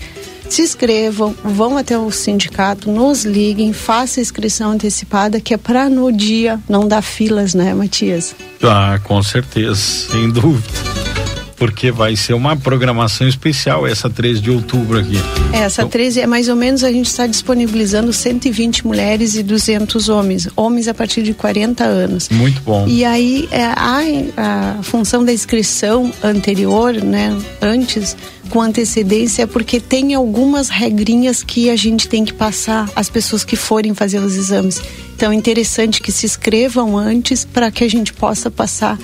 [0.50, 5.88] Se inscrevam, vão até o sindicato, nos liguem, façam a inscrição antecipada, que é para
[5.88, 8.36] no dia não dar filas, né, Matias?
[8.64, 11.01] Ah, com certeza, sem dúvida.
[11.62, 15.16] Porque vai ser uma programação especial essa 13 de outubro aqui.
[15.54, 20.10] Essa Então- 13 é mais ou menos a gente está disponibilizando 120 mulheres e 200
[20.10, 22.30] homens, homens a partir de 40 anos.
[22.30, 22.88] Muito bom.
[22.88, 24.00] E aí é, a,
[24.80, 28.18] a função da inscrição anterior, né, antes,
[28.50, 33.44] com antecedência, é porque tem algumas regrinhas que a gente tem que passar às pessoas
[33.44, 34.82] que forem fazer os exames.
[35.16, 38.98] Então é interessante que se inscrevam antes para que a gente possa passar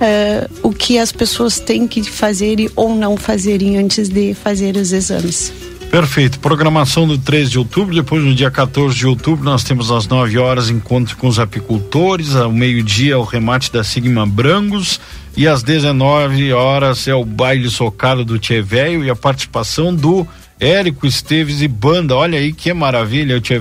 [0.00, 4.92] eh, o que as pessoas têm que fazer ou não fazerem antes de fazer os
[4.92, 5.52] exames.
[5.90, 6.38] Perfeito.
[6.38, 10.38] Programação do 13 de outubro, depois no dia 14 de outubro nós temos às 9
[10.38, 15.00] horas encontro com os apicultores, ao meio-dia o remate da Sigma Brangos
[15.34, 18.62] e às 19 horas é o baile socado do Tchê
[19.02, 20.26] e a participação do
[20.60, 22.14] Érico Esteves e banda.
[22.14, 23.58] Olha aí que maravilha, o Tchê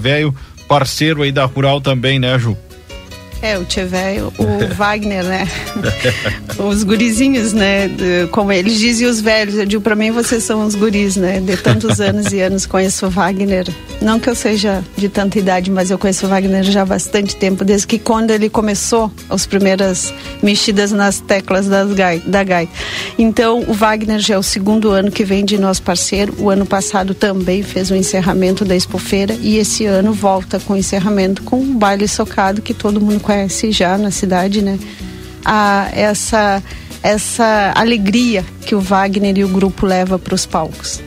[0.68, 2.57] parceiro aí da Rural também, né, Ju?
[3.41, 5.47] É, o Tchê Velho, o Wagner, né?
[6.57, 7.89] os gurizinhos, né?
[8.31, 11.39] Como eles dizem os velhos, eu digo pra mim vocês são os guris, né?
[11.39, 13.68] De tantos anos e anos conheço o Wagner.
[14.01, 17.35] Não que eu seja de tanta idade, mas eu conheço o Wagner já há bastante
[17.35, 22.72] tempo, desde que quando ele começou as primeiras mexidas nas teclas das gai, da gaita.
[23.18, 26.34] Então, o Wagner já é o segundo ano que vem de nosso parceiro.
[26.39, 30.77] O ano passado também fez o encerramento da Expofeira e esse ano volta com o
[30.77, 34.79] encerramento com o baile socado que todo mundo conhece já na cidade, né?
[35.43, 36.63] A, essa
[37.03, 41.01] essa alegria que o Wagner e o grupo leva para os palcos.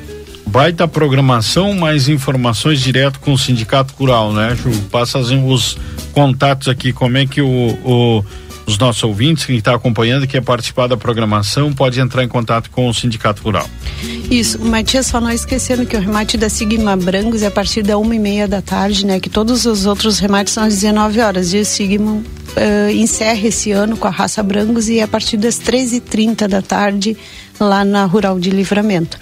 [0.47, 4.71] Baita programação, mais informações direto com o Sindicato Rural, né, Ju?
[4.91, 5.77] Passa as- os
[6.13, 7.49] contatos aqui, como é que o,
[7.85, 8.25] o-
[8.71, 12.89] os nossos ouvintes, quem está acompanhando, quer participar da programação, pode entrar em contato com
[12.89, 13.69] o Sindicato Rural.
[14.31, 17.99] Isso, Matias, só não esquecendo que o remate da Sigma Brangos é a partir da
[17.99, 19.19] uma e meia da tarde, né?
[19.19, 21.53] Que todos os outros remates são às 19 horas.
[21.53, 22.23] E o Sigma
[22.57, 26.63] eh, encerra esse ano com a raça Brangos e é a partir das 13h30 da
[26.63, 27.17] tarde
[27.59, 29.19] lá na Rural de Livramento.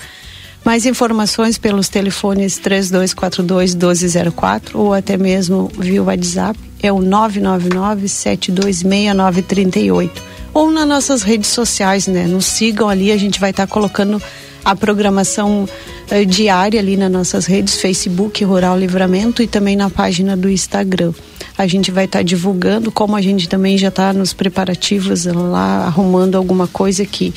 [0.69, 10.23] Mais informações pelos telefones 3242 1204 ou até mesmo via WhatsApp é o 999 726938
[10.53, 12.27] ou nas nossas redes sociais, né?
[12.27, 14.20] Nos sigam ali, a gente vai estar colocando
[14.62, 15.66] a programação
[16.11, 21.15] eh, diária ali nas nossas redes, Facebook Rural Livramento e também na página do Instagram.
[21.57, 26.36] A gente vai estar divulgando, como a gente também já está nos preparativos lá, arrumando
[26.36, 27.32] alguma coisa que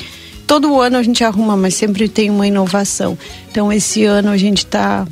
[0.48, 3.18] todo ano a gente arruma, mas sempre tem uma inovação.
[3.50, 5.08] Então esse ano a gente está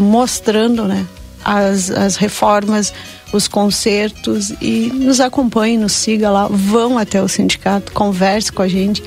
[0.00, 1.06] mostrando, né,
[1.44, 2.92] as, as reformas,
[3.32, 8.68] os concertos e nos acompanhe, nos siga lá, vão até o sindicato, converse com a
[8.68, 9.02] gente.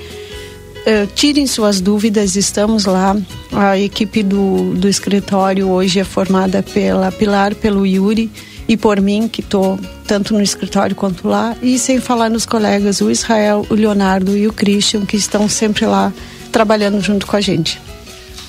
[0.86, 3.16] Eh, tirem suas dúvidas, estamos lá.
[3.52, 8.30] A equipe do, do escritório hoje é formada pela Pilar, pelo Yuri
[8.68, 13.02] e por mim, que estou tanto no escritório quanto lá, e sem falar nos colegas,
[13.02, 16.14] o Israel, o Leonardo e o Christian, que estão sempre lá
[16.52, 17.82] trabalhando junto com a gente.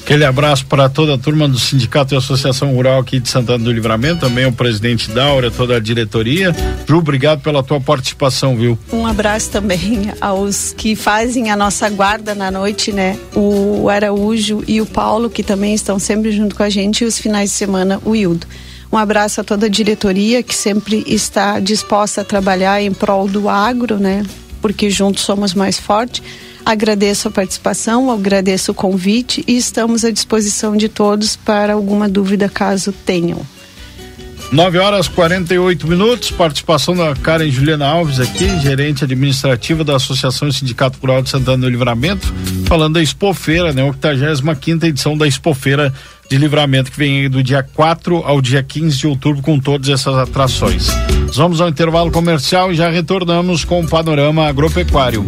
[0.05, 3.73] Aquele abraço para toda a turma do Sindicato e Associação Rural aqui de Santana do
[3.73, 6.55] Livramento, também o presidente Daura, toda a diretoria.
[6.87, 8.79] Ju, obrigado pela tua participação, viu?
[8.93, 13.19] Um abraço também aos que fazem a nossa guarda na noite, né?
[13.35, 17.19] O Araújo e o Paulo, que também estão sempre junto com a gente, e os
[17.19, 18.47] finais de semana, o Hildo.
[18.95, 23.49] Um abraço a toda a diretoria que sempre está disposta a trabalhar em prol do
[23.49, 24.25] agro, né?
[24.63, 26.23] Porque juntos somos mais fortes.
[26.65, 32.49] Agradeço a participação, agradeço o convite e estamos à disposição de todos para alguma dúvida
[32.49, 33.45] caso tenham.
[34.53, 41.01] 9 horas 48 minutos, participação da Karen Juliana Alves aqui, gerente administrativa da Associação Sindicato
[41.01, 42.33] Rural de Santana do Livramento,
[42.67, 43.83] falando da Expofeira, né?
[43.83, 45.93] 85 edição da Expofeira
[46.29, 49.89] de Livramento, que vem aí do dia 4 ao dia 15 de outubro com todas
[49.89, 50.89] essas atrações.
[51.27, 55.27] Nós vamos ao intervalo comercial e já retornamos com o panorama agropecuário.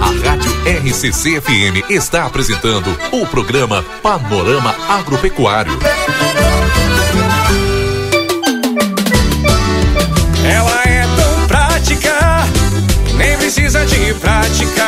[0.00, 5.76] A Rádio RCC FM está apresentando o programa Panorama Agropecuário.
[10.44, 12.14] Ela é tão prática,
[13.16, 14.84] nem precisa de prática.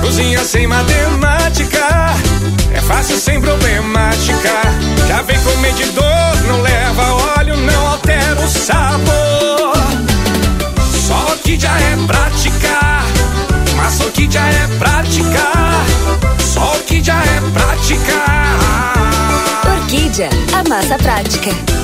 [0.00, 2.14] Cozinha sem matemática,
[2.82, 4.50] fácil sem problemática.
[5.08, 7.02] Já vem com medidor, não leva
[7.38, 9.72] óleo, não altera o sabor.
[11.06, 13.04] Só que já é prática,
[13.76, 15.42] mas o que já é prática.
[16.38, 18.12] Só que já é prática.
[19.64, 21.81] Orquídea, a massa prática.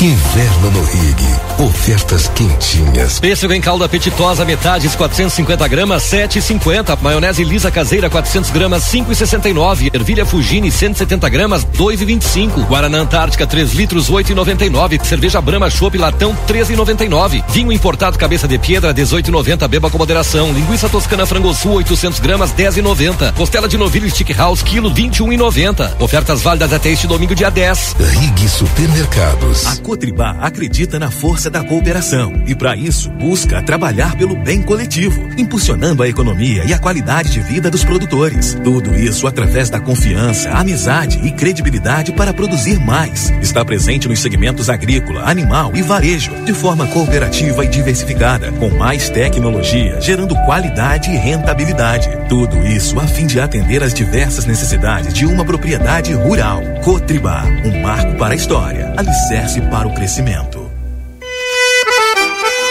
[0.00, 1.16] Inverno no Rig.
[1.56, 3.20] Ofertas quentinhas.
[3.20, 6.98] Pêssego em calda apetitosa, metades 450 gramas, 7,50.
[7.00, 9.94] Maionese lisa caseira, 400 gramas, 5,69.
[9.94, 12.66] Ervilha Fugini, 170 gramas, 2,25.
[12.66, 15.02] Guaraná Antártica, 3 litros, 8,99.
[15.04, 17.44] Cerveja Brahma Chopp Latão, 13,99.
[17.48, 19.68] Vinho importado Cabeça de Piedra, 18,90.
[19.68, 20.52] Beba com moderação.
[20.52, 23.32] Linguiça Toscana Frango Sul, 800 gramas, 10,90.
[23.34, 25.92] Costela de novilho Stick House, quilo, 21,90.
[26.00, 27.96] Ofertas válidas até este domingo, dia 10.
[28.00, 29.66] Rig Supermercados.
[29.66, 35.28] A Cotribá acredita na força da cooperação e, para isso, busca trabalhar pelo bem coletivo,
[35.38, 38.58] impulsionando a economia e a qualidade de vida dos produtores.
[38.64, 43.30] Tudo isso através da confiança, amizade e credibilidade para produzir mais.
[43.40, 49.08] Está presente nos segmentos agrícola, animal e varejo, de forma cooperativa e diversificada, com mais
[49.08, 52.08] tecnologia, gerando qualidade e rentabilidade.
[52.28, 56.60] Tudo isso a fim de atender às diversas necessidades de uma propriedade rural.
[56.82, 60.70] Cotribá, um marco para a história, alicerce para o crescimento.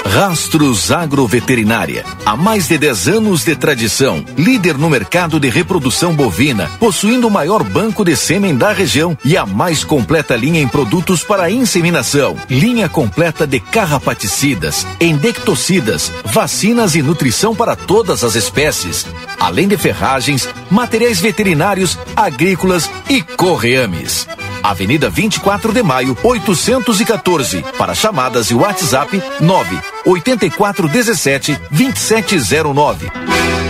[0.05, 2.05] Rastros Agroveterinária.
[2.25, 7.31] Há mais de 10 anos de tradição, líder no mercado de reprodução bovina, possuindo o
[7.31, 12.37] maior banco de sêmen da região e a mais completa linha em produtos para inseminação.
[12.49, 19.05] Linha completa de carrapaticidas, endectocidas, vacinas e nutrição para todas as espécies,
[19.39, 24.27] além de ferragens, materiais veterinários, agrícolas e correames.
[24.63, 27.63] Avenida 24 de Maio, 814.
[27.77, 33.62] Para chamadas e WhatsApp 9 8417 2709.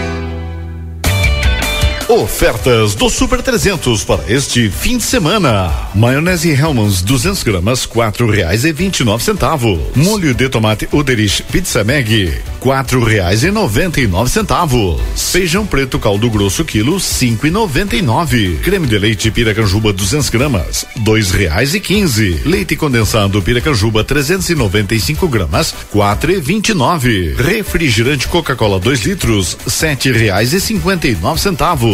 [2.09, 5.71] Ofertas do Super 300 para este fim de semana.
[5.95, 9.80] Maionese Hellmann's 200 gramas, quatro reais e vinte e nove centavos.
[9.95, 14.99] Molho de tomate Uderich Pizza Mag, quatro reais e noventa e nove centavos.
[15.15, 18.59] Feijão preto caldo grosso quilo, cinco e noventa e nove.
[18.63, 22.41] Creme de leite Piracanjuba 200 gramas, dois reais e quinze.
[22.45, 27.34] Leite condensado Piracanjuba 395 gramas, quatro e vinte e nove.
[27.38, 31.93] Refrigerante Coca-Cola 2 litros, sete reais e cinquenta e nove centavos.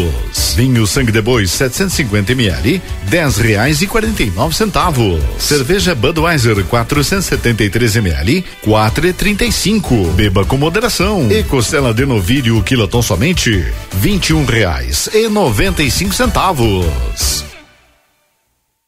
[0.56, 5.22] Vinho sangue de boi 750 ml, dez reais e quarenta e nove centavos.
[5.38, 9.96] Cerveja Budweiser 473 ml, quatro e trinta e cinco.
[10.12, 11.32] Beba com moderação.
[11.32, 17.49] E costela de novilho quiloton somente vinte e um reais e noventa e cinco centavos.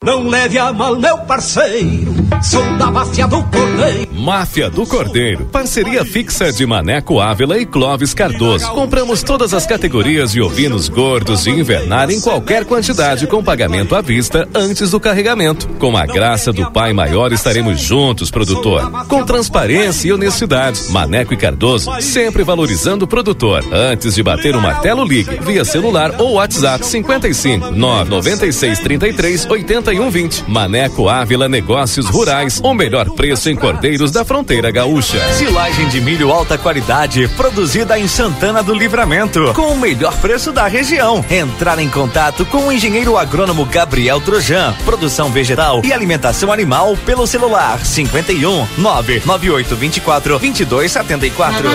[0.03, 2.11] Não leve a mal, meu parceiro.
[2.41, 4.11] Sou da máfia do Cordeiro.
[4.11, 5.45] Máfia do Cordeiro.
[5.45, 8.67] Parceria fixa de Maneco Ávila e Clóvis Cardoso.
[8.71, 14.01] Compramos todas as categorias de ovinos gordos de invernar em qualquer quantidade com pagamento à
[14.01, 15.67] vista antes do carregamento.
[15.77, 19.05] Com a graça do Pai Maior estaremos juntos, produtor.
[19.07, 20.81] Com transparência e honestidade.
[20.89, 23.63] Maneco e Cardoso sempre valorizando o produtor.
[23.71, 30.45] Antes de bater o martelo, ligue via celular ou WhatsApp 55 996 33 80 3120.
[30.47, 32.61] Maneco Ávila Negócios Rurais.
[32.63, 35.19] O melhor preço em Cordeiros da Fronteira Gaúcha.
[35.33, 40.67] Silagem de milho alta qualidade, produzida em Santana do Livramento, com o melhor preço da
[40.67, 41.23] região.
[41.29, 44.73] Entrar em contato com o engenheiro agrônomo Gabriel Trojan.
[44.85, 51.69] Produção vegetal e alimentação animal pelo celular 51 998 24 22 74.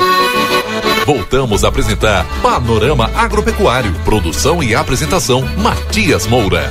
[1.05, 3.93] Voltamos a apresentar Panorama Agropecuário.
[4.05, 6.68] Produção e apresentação Matias Moura.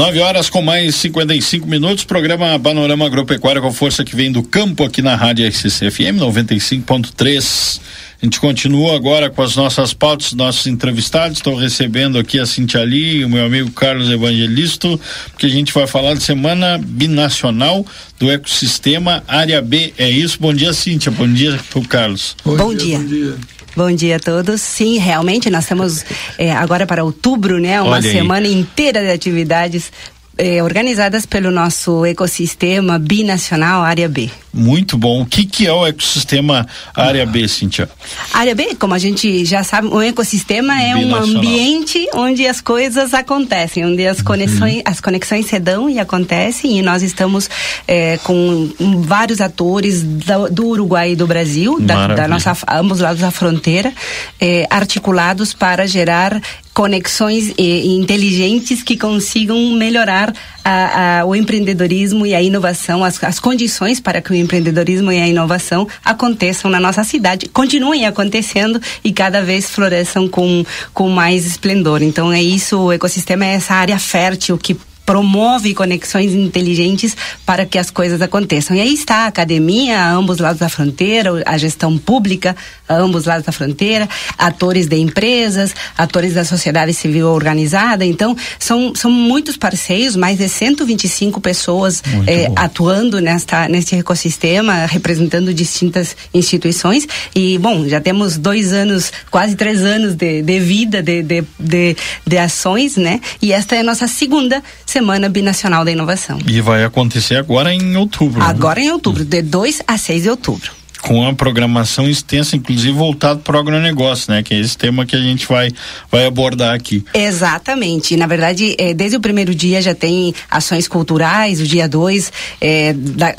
[0.00, 4.82] Nove horas com mais 55 minutos, programa Panorama Agropecuário com força que vem do campo
[4.82, 7.80] aqui na Rádio RCC-FM 95.3.
[8.22, 11.36] A gente continua agora com as nossas pautas, nossos entrevistados.
[11.36, 14.98] Estou recebendo aqui a Cintia Ali e o meu amigo Carlos Evangelisto,
[15.32, 17.84] porque a gente vai falar de Semana Binacional
[18.18, 19.92] do Ecossistema Área B.
[19.98, 20.38] É isso?
[20.40, 21.12] Bom dia, Cintia.
[21.12, 22.34] Bom dia pro Carlos.
[22.42, 22.98] Bom, bom dia.
[22.98, 22.98] dia.
[22.98, 23.59] Bom dia.
[23.76, 24.60] Bom dia a todos.
[24.60, 26.04] Sim, realmente nós temos
[26.36, 29.92] é, agora para outubro, né, uma semana inteira de atividades
[30.40, 34.30] é, organizadas pelo nosso ecossistema binacional Área B.
[34.52, 35.20] Muito bom.
[35.20, 37.88] O que, que é o ecossistema Área B, Cintia?
[38.32, 43.12] Área B, como a gente já sabe, um ecossistema é um ambiente onde as coisas
[43.12, 44.82] acontecem, onde as conexões, uhum.
[44.86, 47.48] as conexões se dão e acontecem, e nós estamos
[47.86, 48.70] é, com
[49.04, 53.92] vários atores do, do Uruguai e do Brasil, da, da, nossa, ambos lados da fronteira,
[54.40, 56.40] é, articulados para gerar
[56.72, 60.32] conexões eh, inteligentes que consigam melhorar
[60.64, 65.20] a, a, o empreendedorismo e a inovação, as, as, condições para que o empreendedorismo e
[65.20, 70.64] a inovação aconteçam na nossa cidade, continuem acontecendo e cada vez floresçam com,
[70.94, 72.02] com mais esplendor.
[72.02, 74.76] Então é isso, o ecossistema é essa área fértil que
[75.10, 78.76] promove conexões inteligentes para que as coisas aconteçam.
[78.76, 82.54] E aí está a academia, a ambos lados da fronteira, a gestão pública,
[82.88, 84.08] a ambos lados da fronteira,
[84.38, 88.04] atores de empresas, atores da sociedade civil organizada.
[88.04, 95.52] Então, são, são muitos parceiros, mais de 125 pessoas eh, atuando nesta, neste ecossistema, representando
[95.52, 97.08] distintas instituições.
[97.34, 101.96] E, bom, já temos dois anos, quase três anos de, de vida, de, de, de,
[102.24, 103.20] de ações, né?
[103.42, 106.38] E esta é a nossa segunda Semana Binacional da Inovação.
[106.46, 108.42] E vai acontecer agora em outubro.
[108.42, 108.86] Agora né?
[108.86, 113.56] em outubro, de 2 a 6 de outubro com a programação extensa, inclusive voltado para
[113.56, 114.42] o agronegócio, né?
[114.42, 115.70] Que é esse tema que a gente vai,
[116.10, 117.04] vai abordar aqui.
[117.14, 118.16] Exatamente.
[118.16, 122.94] Na verdade, é, desde o primeiro dia já tem ações culturais, o dia 2, é,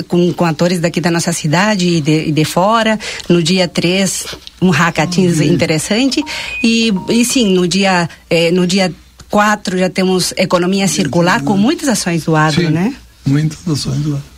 [0.08, 3.00] com, com atores daqui da nossa cidade e de, e de fora.
[3.30, 4.26] No dia 3,
[4.62, 5.44] um hackathon uhum.
[5.44, 6.24] interessante.
[6.64, 8.92] E, e sim, no dia, é, no dia
[9.32, 12.94] 4 já temos economia circular com muitas ações do agro, sim, né?
[13.26, 14.32] Muitas ações do agro.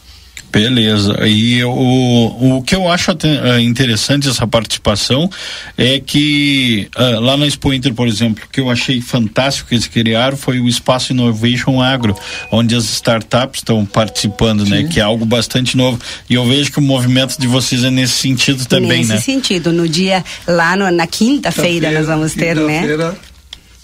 [0.54, 1.18] Beleza.
[1.28, 5.28] E o, o que eu acho eh, interessante essa participação
[5.76, 9.88] é que uh, lá na Expo Inter, por exemplo, que eu achei fantástico que eles
[9.88, 12.16] criaram foi o Espaço Innovation Agro,
[12.52, 14.78] onde as startups estão participando, né?
[14.78, 14.84] Sim.
[14.84, 14.90] né?
[14.94, 16.00] Que é algo bastante novo.
[16.30, 19.16] E eu vejo que o movimento de vocês é nesse sentido também, nesse né?
[19.16, 19.72] Nesse sentido.
[19.72, 23.16] No dia, lá no, na quinta-feira, nós vamos ter, né?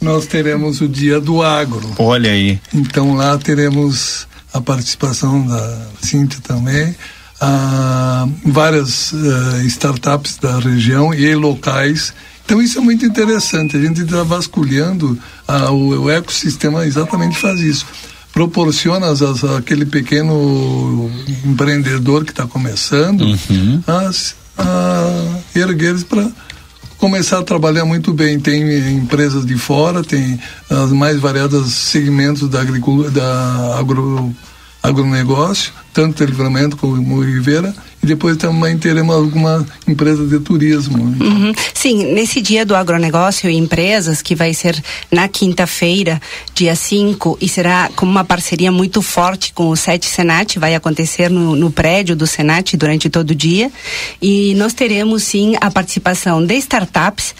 [0.01, 1.93] Nós teremos o dia do agro.
[1.97, 2.59] Olha aí.
[2.73, 6.95] Então lá teremos a participação da Cintia também,
[7.39, 12.13] a várias uh, startups da região e locais.
[12.45, 15.17] Então isso é muito interessante, a gente está vasculhando
[15.47, 17.85] uh, o, o, ecossistema exatamente faz isso.
[18.33, 21.11] Proporciona as, as, aquele pequeno
[21.45, 23.83] empreendedor que está começando uhum.
[23.87, 24.11] a,
[24.57, 26.27] a erguer para
[26.99, 28.39] começar a trabalhar muito bem.
[28.39, 28.61] Tem
[28.93, 30.39] empresas de fora, tem
[30.69, 34.35] as mais variadas segmentos da agricultura, da agro,
[34.83, 41.03] agronegócio, tanto de livramento como Ribeira, e depois também teremos alguma empresa de turismo.
[41.03, 41.53] Uhum.
[41.73, 44.81] Sim, nesse dia do agronegócio e empresas, que vai ser
[45.11, 46.21] na quinta-feira,
[46.53, 51.29] dia 5, e será com uma parceria muito forte com o SET Senat, vai acontecer
[51.29, 53.71] no, no prédio do Senat durante todo o dia,
[54.21, 57.35] e nós teremos sim a participação de startups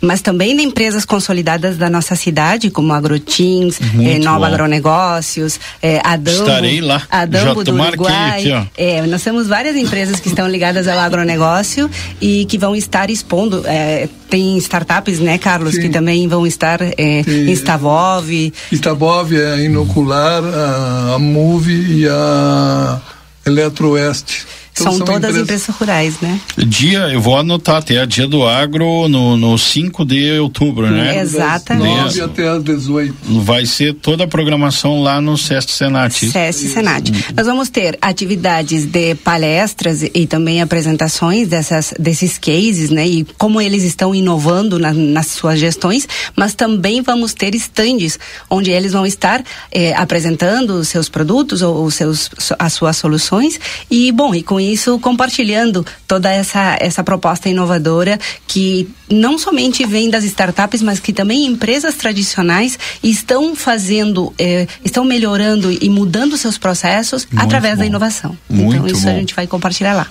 [0.00, 4.54] mas também de empresas consolidadas da nossa cidade, como Agrotins, eh, Nova bom.
[4.54, 6.40] Agronegócios, eh, Adambo.
[6.40, 7.02] Estarei lá.
[7.10, 8.52] Adambo do Uruguai.
[8.52, 13.10] Aqui, é, nós temos várias empresas que estão ligadas ao agronegócio e que vão estar
[13.10, 13.62] expondo.
[13.66, 15.82] Eh, tem startups, né, Carlos, Sim.
[15.82, 18.52] que também vão estar eh, em Stavov.
[18.72, 23.00] Stavov, é a Inocular, a, a Move e a
[23.46, 24.46] Eletroeste.
[24.80, 25.42] Então, são, são, todas empresas...
[25.42, 26.40] empresas rurais, né?
[26.56, 31.20] Dia, eu vou anotar, até a dia do agro no, no 5 de outubro, né?
[31.20, 32.18] Exatamente.
[32.18, 33.14] 9 até as 18.
[33.42, 36.30] Vai ser toda a programação lá no SESC Senat.
[36.30, 37.10] SESC Senat.
[37.36, 43.06] Nós vamos ter atividades de palestras e também apresentações dessas, desses cases, né?
[43.06, 46.06] E como eles estão inovando na, nas suas gestões,
[46.36, 48.18] mas também vamos ter estandes
[48.48, 53.58] onde eles vão estar eh, apresentando os seus produtos ou os seus, as suas soluções
[53.90, 60.10] e, bom, e com isso compartilhando toda essa, essa proposta inovadora que não somente vem
[60.10, 66.58] das startups, mas que também empresas tradicionais estão fazendo, eh, estão melhorando e mudando seus
[66.58, 67.80] processos Muito através bom.
[67.80, 68.38] da inovação.
[68.48, 69.10] Muito então isso bom.
[69.10, 70.06] a gente vai compartilhar lá.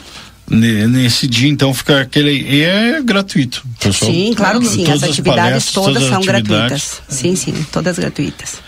[0.50, 2.32] Nesse dia, então, fica aquele.
[2.32, 4.10] E é gratuito, pessoal.
[4.10, 4.90] Sim, claro que sim.
[4.90, 6.48] As atividades todas, todas são atividades.
[6.48, 7.02] gratuitas.
[7.10, 8.62] Sim, sim, todas gratuitas.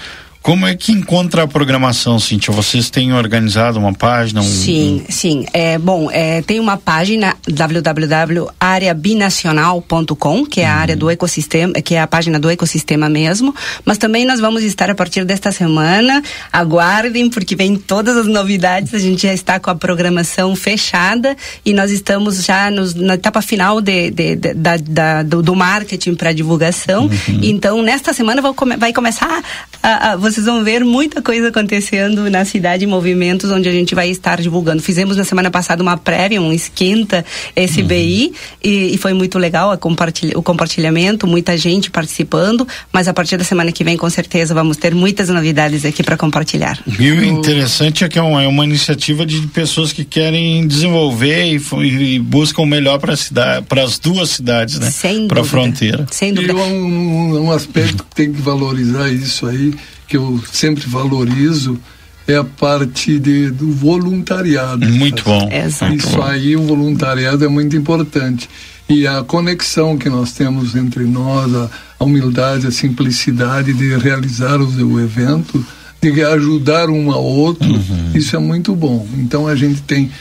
[0.49, 2.51] Como é que encontra a programação, Cintia?
[2.51, 4.41] Vocês têm organizado uma página?
[4.41, 5.11] Um, sim, um...
[5.11, 5.45] sim.
[5.53, 11.11] É, bom, é, tem uma página www.areabinacional.com, que é a área do uhum.
[11.11, 13.53] ecossistema, que é a página do ecossistema mesmo.
[13.85, 16.23] Mas também nós vamos estar a partir desta semana.
[16.51, 18.95] Aguardem, porque vem todas as novidades.
[18.95, 23.43] A gente já está com a programação fechada e nós estamos já nos, na etapa
[23.43, 27.03] final de, de, de da, da, do, do, marketing para divulgação.
[27.03, 27.39] Uhum.
[27.43, 29.43] Então, nesta semana vai, vai começar
[29.83, 34.09] a, a vocês vão ver muita coisa acontecendo na cidade, movimentos onde a gente vai
[34.09, 34.81] estar divulgando.
[34.81, 37.25] Fizemos na semana passada uma prévia, um esquenta
[37.55, 38.33] SBI, uhum.
[38.63, 43.43] e, e, foi muito legal compartilha, o compartilhamento, muita gente participando, mas a partir da
[43.43, 46.79] semana que vem, com certeza, vamos ter muitas novidades aqui para compartilhar.
[46.99, 51.45] E o interessante é que é uma, é uma iniciativa de pessoas que querem desenvolver
[51.45, 54.89] e, e buscam o melhor para cidade, para as duas cidades, né?
[55.27, 56.05] Para a fronteira.
[56.11, 56.53] Sem dúvida.
[56.53, 59.73] E um, um aspecto que tem que valorizar isso aí
[60.09, 61.79] que eu sempre valorizo
[62.27, 64.85] é a parte de, do voluntariado.
[64.87, 65.49] Muito bom.
[65.51, 65.95] Exato.
[65.95, 68.49] Isso aí, o voluntariado é muito importante.
[68.87, 71.69] E a conexão que nós temos entre nós, a,
[71.99, 75.63] a humildade, a simplicidade de realizar o, o evento,
[76.01, 78.11] de ajudar um ao outro, uhum.
[78.13, 79.07] isso é muito bom.
[79.17, 80.11] Então a gente tem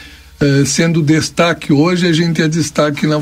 [0.41, 3.21] eh, sendo destaque hoje, a gente é destaque na,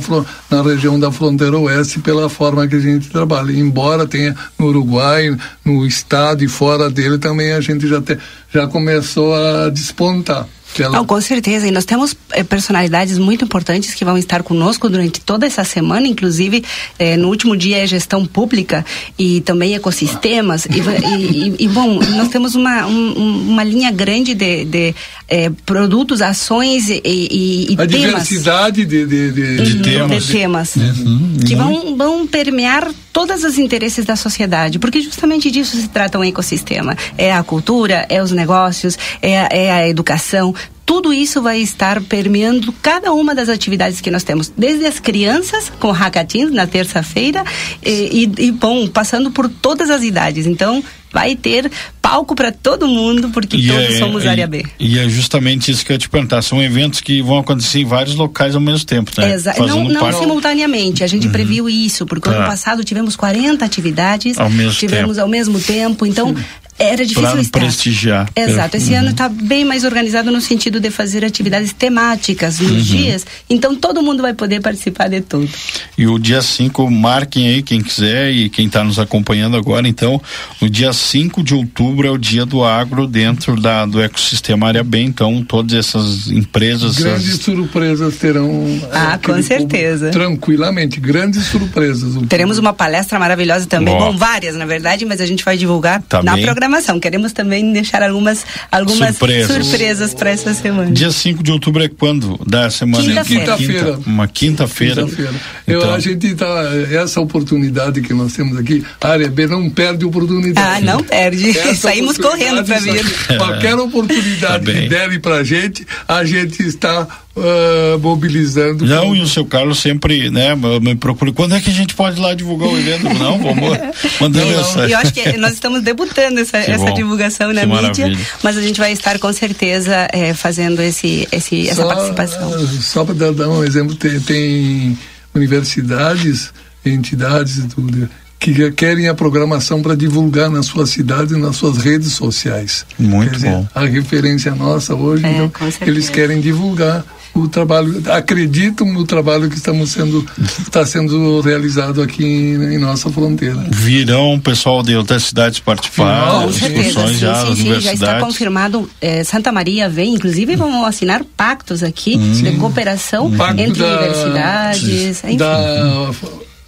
[0.49, 3.51] na região da fronteira oeste pela forma que a gente trabalha.
[3.51, 5.35] Embora tenha no Uruguai,
[5.65, 8.17] no estado e fora dele também a gente já, te,
[8.53, 10.47] já começou a despontar.
[10.91, 11.67] Não, com certeza.
[11.67, 16.07] E nós temos eh, personalidades muito importantes que vão estar conosco durante toda essa semana,
[16.07, 16.63] inclusive
[16.99, 18.85] eh, no último dia é gestão pública
[19.17, 20.65] e também ecossistemas.
[20.65, 24.95] E, e, e bom, nós temos uma, um, uma linha grande de, de
[25.27, 27.89] eh, produtos, ações e, e, e A temas.
[27.89, 31.37] diversidade de, de, de, uhum, de temas, de temas uhum.
[31.45, 36.23] que vão, vão permear todos os interesses da sociedade, porque justamente disso se trata um
[36.23, 36.95] ecossistema.
[37.17, 40.53] É a cultura, é os negócios, é a, é a educação,
[40.87, 45.69] tudo isso vai estar permeando cada uma das atividades que nós temos, desde as crianças
[45.81, 47.43] com hackathons na terça-feira
[47.85, 50.47] e, e, e, bom, passando por todas as idades.
[50.47, 50.81] Então,
[51.11, 51.69] vai ter
[52.01, 54.63] palco para todo mundo, porque e todos é, somos e, área B.
[54.79, 56.41] E é justamente isso que eu ia te perguntar.
[56.41, 59.33] São eventos que vão acontecer em vários locais ao mesmo tempo, né?
[59.33, 59.67] Exato.
[59.67, 61.03] Não, não simultaneamente.
[61.03, 61.33] A gente uhum.
[61.33, 62.35] previu isso, porque tá.
[62.37, 65.21] ano passado tivemos 40 atividades, ao mesmo tivemos tempo.
[65.21, 66.05] ao mesmo tempo.
[66.05, 66.43] Então, Sim
[66.79, 67.59] era difícil pra estar.
[67.59, 68.29] prestigiar.
[68.35, 68.77] Exato.
[68.77, 68.99] Esse uhum.
[68.99, 72.81] ano está bem mais organizado no sentido de fazer atividades temáticas nos uhum.
[72.81, 73.25] dias.
[73.49, 75.49] Então todo mundo vai poder participar de tudo.
[75.97, 79.87] E o dia 5, marquem aí quem quiser e quem está nos acompanhando agora.
[79.87, 80.21] Então,
[80.61, 84.83] o dia 5 de outubro é o dia do agro dentro da, do ecossistema área
[84.83, 85.07] bem.
[85.07, 86.95] Então, todas essas empresas.
[86.97, 87.41] Grandes essas...
[87.41, 88.65] surpresas terão.
[88.91, 90.11] Ah, com certeza.
[90.11, 92.13] Tranquilamente, grandes surpresas.
[92.29, 93.97] Teremos uma palestra maravilhosa também.
[93.97, 96.99] Bom, várias, na verdade, mas a gente vai divulgar tá na programação programação.
[96.99, 100.91] Queremos também deixar algumas, algumas surpresas, surpresas para essa semana.
[100.91, 103.23] Dia 5 de outubro é quando da semana?
[103.23, 103.55] Quinta-feira.
[103.57, 105.05] Quinta, uma quinta-feira.
[105.05, 105.33] Quinta
[105.67, 106.47] então, a gente tá,
[106.91, 110.59] essa oportunidade que nós temos aqui, a área B não perde oportunidade.
[110.59, 111.53] Ah, não perde.
[111.75, 113.03] Saímos correndo para vir.
[113.37, 117.07] Qualquer oportunidade tá que derem para a gente, a gente está
[117.37, 118.85] uh, mobilizando.
[118.85, 121.31] Não, e o seu Carlos sempre, né, me procura.
[121.31, 123.03] Quando é que a gente pode ir lá divulgar o evento?
[123.17, 123.77] Não, vamos
[124.19, 124.87] mandando essa.
[124.87, 128.27] Eu acho que nós estamos debutando essa, essa divulgação na que mídia, maravilha.
[128.43, 132.49] mas a gente vai estar com certeza é, fazendo esse, esse, essa participação.
[132.49, 134.97] Uh, só para dar um exemplo, tem, tem
[135.33, 136.51] universidades,
[136.85, 138.09] entidades e tudo
[138.39, 142.85] que querem a programação para divulgar na sua cidade e nas suas redes sociais.
[142.97, 143.67] Muito dizer, bom.
[143.73, 145.51] A referência nossa hoje, é, então,
[145.81, 147.03] eles querem divulgar
[147.33, 150.25] o trabalho, acreditam no trabalho que estamos sendo,
[150.59, 153.63] está sendo realizado aqui em, em, nossa fronteira.
[153.69, 158.19] Virão o pessoal de outras cidades participar, Com certeza, sim, já, sim, sim, já está
[158.19, 158.89] confirmado.
[159.01, 162.31] Eh, Santa Maria vem, inclusive vamos assinar pactos aqui hum.
[162.31, 165.37] de cooperação entre da, universidades, enfim.
[165.37, 166.11] Da,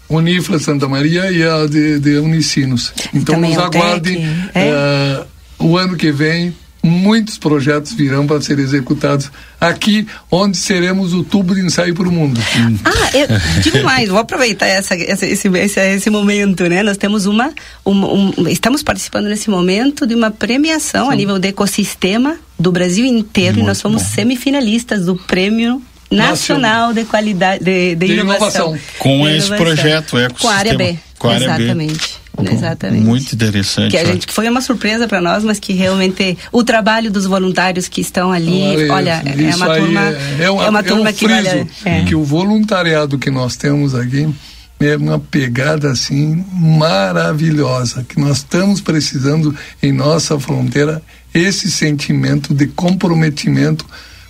[0.10, 2.91] Unifla Santa Maria e a de, de Unicinos.
[3.14, 4.26] Então nos é aguardem
[4.56, 5.26] é?
[5.60, 9.30] uh, o ano que vem muitos projetos virão para serem executados
[9.60, 12.40] aqui, onde seremos o tubo de ensaio para o mundo.
[12.86, 13.27] Ah, eu
[13.61, 16.81] digo mais, vou aproveitar essa, essa, esse, esse, esse momento, né?
[16.81, 17.52] Nós temos uma,
[17.84, 21.14] uma um, estamos participando nesse momento de uma premiação Sim.
[21.14, 24.10] a nível de ecossistema do Brasil inteiro Muito e nós somos bom.
[24.10, 25.81] semifinalistas do prêmio
[26.11, 28.68] Nacional de Qualidade de, de, de inovação.
[28.68, 28.80] inovação.
[28.98, 29.57] Com de esse inovação.
[29.57, 30.40] projeto, ecossistema.
[30.40, 30.99] Com a área B.
[31.18, 31.94] Com a área Exatamente.
[31.94, 32.19] B.
[32.52, 33.03] Exatamente.
[33.03, 33.91] Muito interessante.
[33.91, 37.26] Que a gente que foi uma surpresa para nós, mas que realmente o trabalho dos
[37.26, 41.11] voluntários que estão ali, olha, é uma turma, é, é, uma, é uma turma é
[41.11, 42.03] um que vale, é.
[42.06, 44.34] que o voluntariado que nós temos aqui
[44.80, 49.53] é uma pegada assim maravilhosa que nós estamos precisando
[49.84, 51.02] em nossa fronteira
[51.34, 53.86] esse sentimento de comprometimento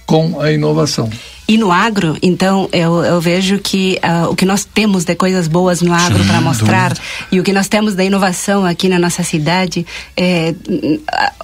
[0.05, 1.09] com a inovação.
[1.49, 5.47] E no agro, então, eu, eu vejo que uh, o que nós temos de coisas
[5.47, 6.95] boas no agro para mostrar
[7.31, 9.83] e o que nós temos da inovação aqui na nossa cidade,
[10.15, 10.53] é,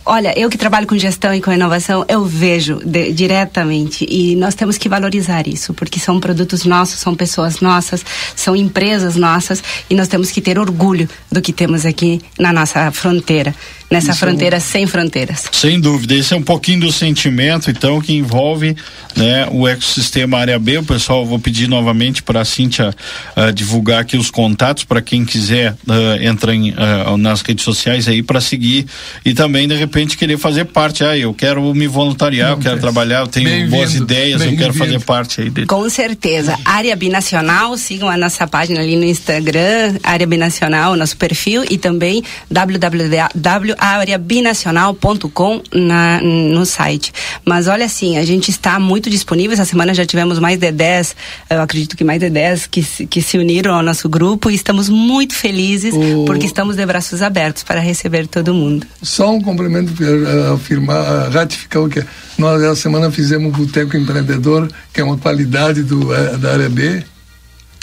[0.06, 4.06] olha, eu que trabalho com gestão e com inovação, eu vejo de, diretamente.
[4.08, 8.06] E nós temos que valorizar isso, porque são produtos nossos, são pessoas nossas,
[8.36, 12.92] são empresas nossas e nós temos que ter orgulho do que temos aqui na nossa
[12.92, 13.56] fronteira
[13.90, 14.60] nessa Isso fronteira é...
[14.60, 15.46] sem fronteiras.
[15.52, 18.76] Sem dúvida, esse é um pouquinho do sentimento, então, que envolve
[19.16, 20.80] né, o ecossistema área B.
[20.80, 22.94] O pessoal, vou pedir novamente para a Cíntia
[23.36, 28.08] uh, divulgar aqui os contatos para quem quiser uh, entrar em, uh, nas redes sociais
[28.08, 28.86] aí para seguir
[29.24, 31.04] e também, de repente, querer fazer parte.
[31.04, 34.74] Ah, eu quero me voluntariar, Não, eu quero trabalhar, eu tenho boas ideias, eu quero
[34.74, 35.68] fazer parte aí dele.
[35.68, 36.58] Com certeza.
[36.66, 42.24] Área Binacional, sigam a nossa página ali no Instagram, Área Binacional, nosso perfil e também
[42.50, 47.14] www areabinacional.com na, no site.
[47.44, 49.54] Mas olha assim, a gente está muito disponível.
[49.54, 51.16] Essa semana já tivemos mais de 10,
[51.50, 54.90] eu acredito que mais de 10 que, que se uniram ao nosso grupo e estamos
[54.90, 56.26] muito felizes o...
[56.26, 58.86] porque estamos de braços abertos para receber todo mundo.
[59.02, 62.06] Só um complemento para afirmar, ratificar o que é.
[62.38, 66.70] Nós essa semana fizemos o Boteco Empreendedor, que é uma qualidade do, eh, da área
[66.70, 67.04] B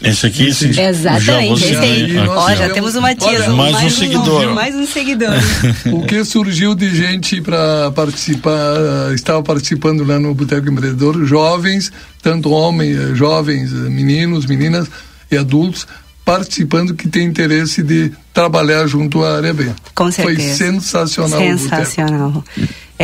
[0.04, 0.68] esse aqui, sim.
[0.68, 2.18] Exatamente, esse aí.
[2.18, 3.48] Ó, já temos uma tia.
[3.50, 4.52] Mais, mais um, seguidor.
[4.54, 5.34] Mais um seguidor.
[5.92, 11.92] o que surgiu de gente para participar, uh, estava participando lá no Boteco Empreendedor, jovens,
[12.22, 14.88] tanto homens, eh, jovens, eh, meninos, meninas
[15.30, 15.86] e adultos,
[16.24, 19.70] participando que tem interesse de trabalhar junto à área B.
[19.94, 20.38] Com certeza.
[20.38, 21.40] Foi sensacional.
[21.40, 22.44] Sensacional.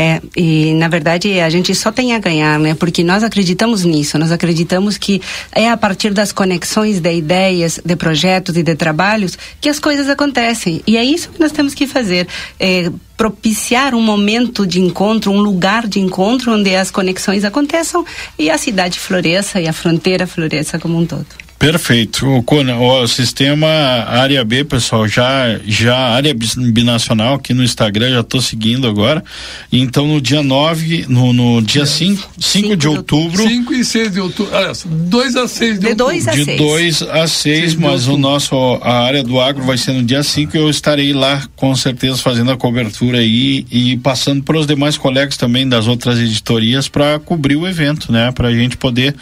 [0.01, 2.73] É, e na verdade a gente só tem a ganhar, né?
[2.73, 5.21] Porque nós acreditamos nisso, nós acreditamos que
[5.51, 10.09] é a partir das conexões de ideias, de projetos e de trabalhos que as coisas
[10.09, 10.81] acontecem.
[10.87, 12.29] E é isso que nós temos que fazer.
[12.61, 18.07] É, propiciar um momento de encontro, um lugar de encontro onde as conexões aconteçam
[18.39, 21.48] e a cidade floresça e a fronteira floresça como um todo.
[21.59, 22.25] Perfeito.
[22.25, 28.41] O, o sistema área B, pessoal, já já área binacional aqui no Instagram, já estou
[28.41, 29.25] seguindo agora.
[29.73, 33.43] Então no dia 9, no, no dia 5, 5 de outubro.
[33.43, 34.57] 5 e 6 de outubro.
[34.57, 36.07] Aliás, 2 a 6 de, de outubro.
[36.07, 39.93] Dois a de 2 a 6, mas o nosso a área do agro vai ser
[39.93, 44.59] no dia 5 eu estarei lá com certeza fazendo a cobertura aí e passando para
[44.59, 48.31] os demais colegas também das outras editorias para cobrir o evento, né?
[48.31, 49.15] Para a gente poder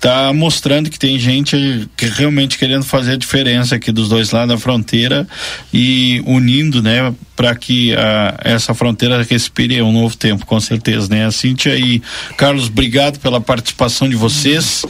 [0.00, 4.54] tá mostrando que tem gente que realmente querendo fazer a diferença aqui dos dois lados
[4.54, 5.26] da fronteira
[5.72, 11.26] e unindo, né, para que a, essa fronteira respire um novo tempo, com certeza, né?
[11.26, 12.02] A Cíntia e
[12.36, 14.84] Carlos, obrigado pela participação de vocês.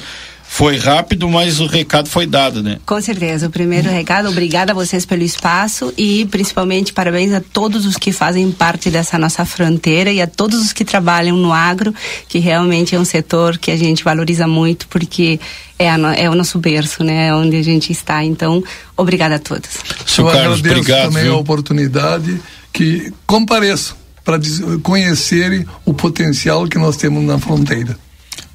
[0.50, 2.78] Foi rápido, mas o recado foi dado, né?
[2.84, 3.46] Com certeza.
[3.46, 8.10] O primeiro recado, obrigada a vocês pelo espaço e principalmente parabéns a todos os que
[8.10, 11.94] fazem parte dessa nossa fronteira e a todos os que trabalham no agro,
[12.26, 15.38] que realmente é um setor que a gente valoriza muito porque
[15.78, 17.28] é, a, é o nosso berço, né?
[17.28, 18.24] É onde a gente está.
[18.24, 18.64] Então,
[18.96, 19.68] obrigada a todos.
[20.06, 21.34] Seu Eu Carlos, agradeço obrigado, também viu?
[21.34, 22.40] a oportunidade
[22.72, 24.40] que compareçam para
[24.82, 27.96] conhecerem o potencial que nós temos na fronteira.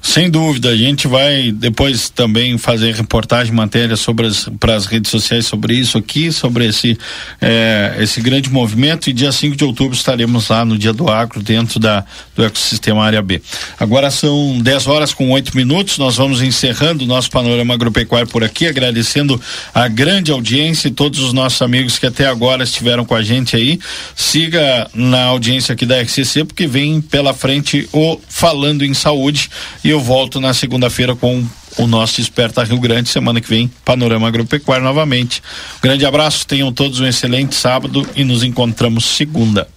[0.06, 5.10] Sem dúvida, a gente vai depois também fazer reportagem, matéria sobre as para as redes
[5.10, 6.96] sociais sobre isso aqui, sobre esse
[7.40, 11.42] é, esse grande movimento e dia 5 de outubro estaremos lá no dia do agro
[11.42, 12.04] dentro da
[12.36, 13.40] do ecossistema área B.
[13.80, 18.44] Agora são 10 horas com 8 minutos, nós vamos encerrando o nosso panorama agropecuário por
[18.44, 19.40] aqui, agradecendo
[19.72, 23.56] a grande audiência e todos os nossos amigos que até agora estiveram com a gente
[23.56, 23.80] aí.
[24.14, 29.48] Siga na audiência aqui da RCC porque vem pela frente o falando em saúde
[29.82, 31.44] e eu volto na segunda-feira com
[31.78, 33.08] o nosso Desperta Rio Grande.
[33.08, 35.40] Semana que vem, Panorama Agropecuário novamente.
[35.80, 39.68] grande abraço, tenham todos um excelente sábado e nos encontramos segunda.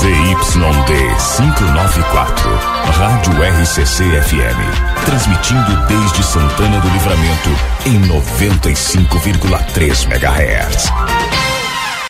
[0.00, 0.92] ZYD
[1.36, 2.50] 594,
[2.90, 4.91] Rádio RCC FM.
[5.04, 7.50] Transmitindo desde Santana do Livramento
[7.86, 11.31] em 95,3 MHz.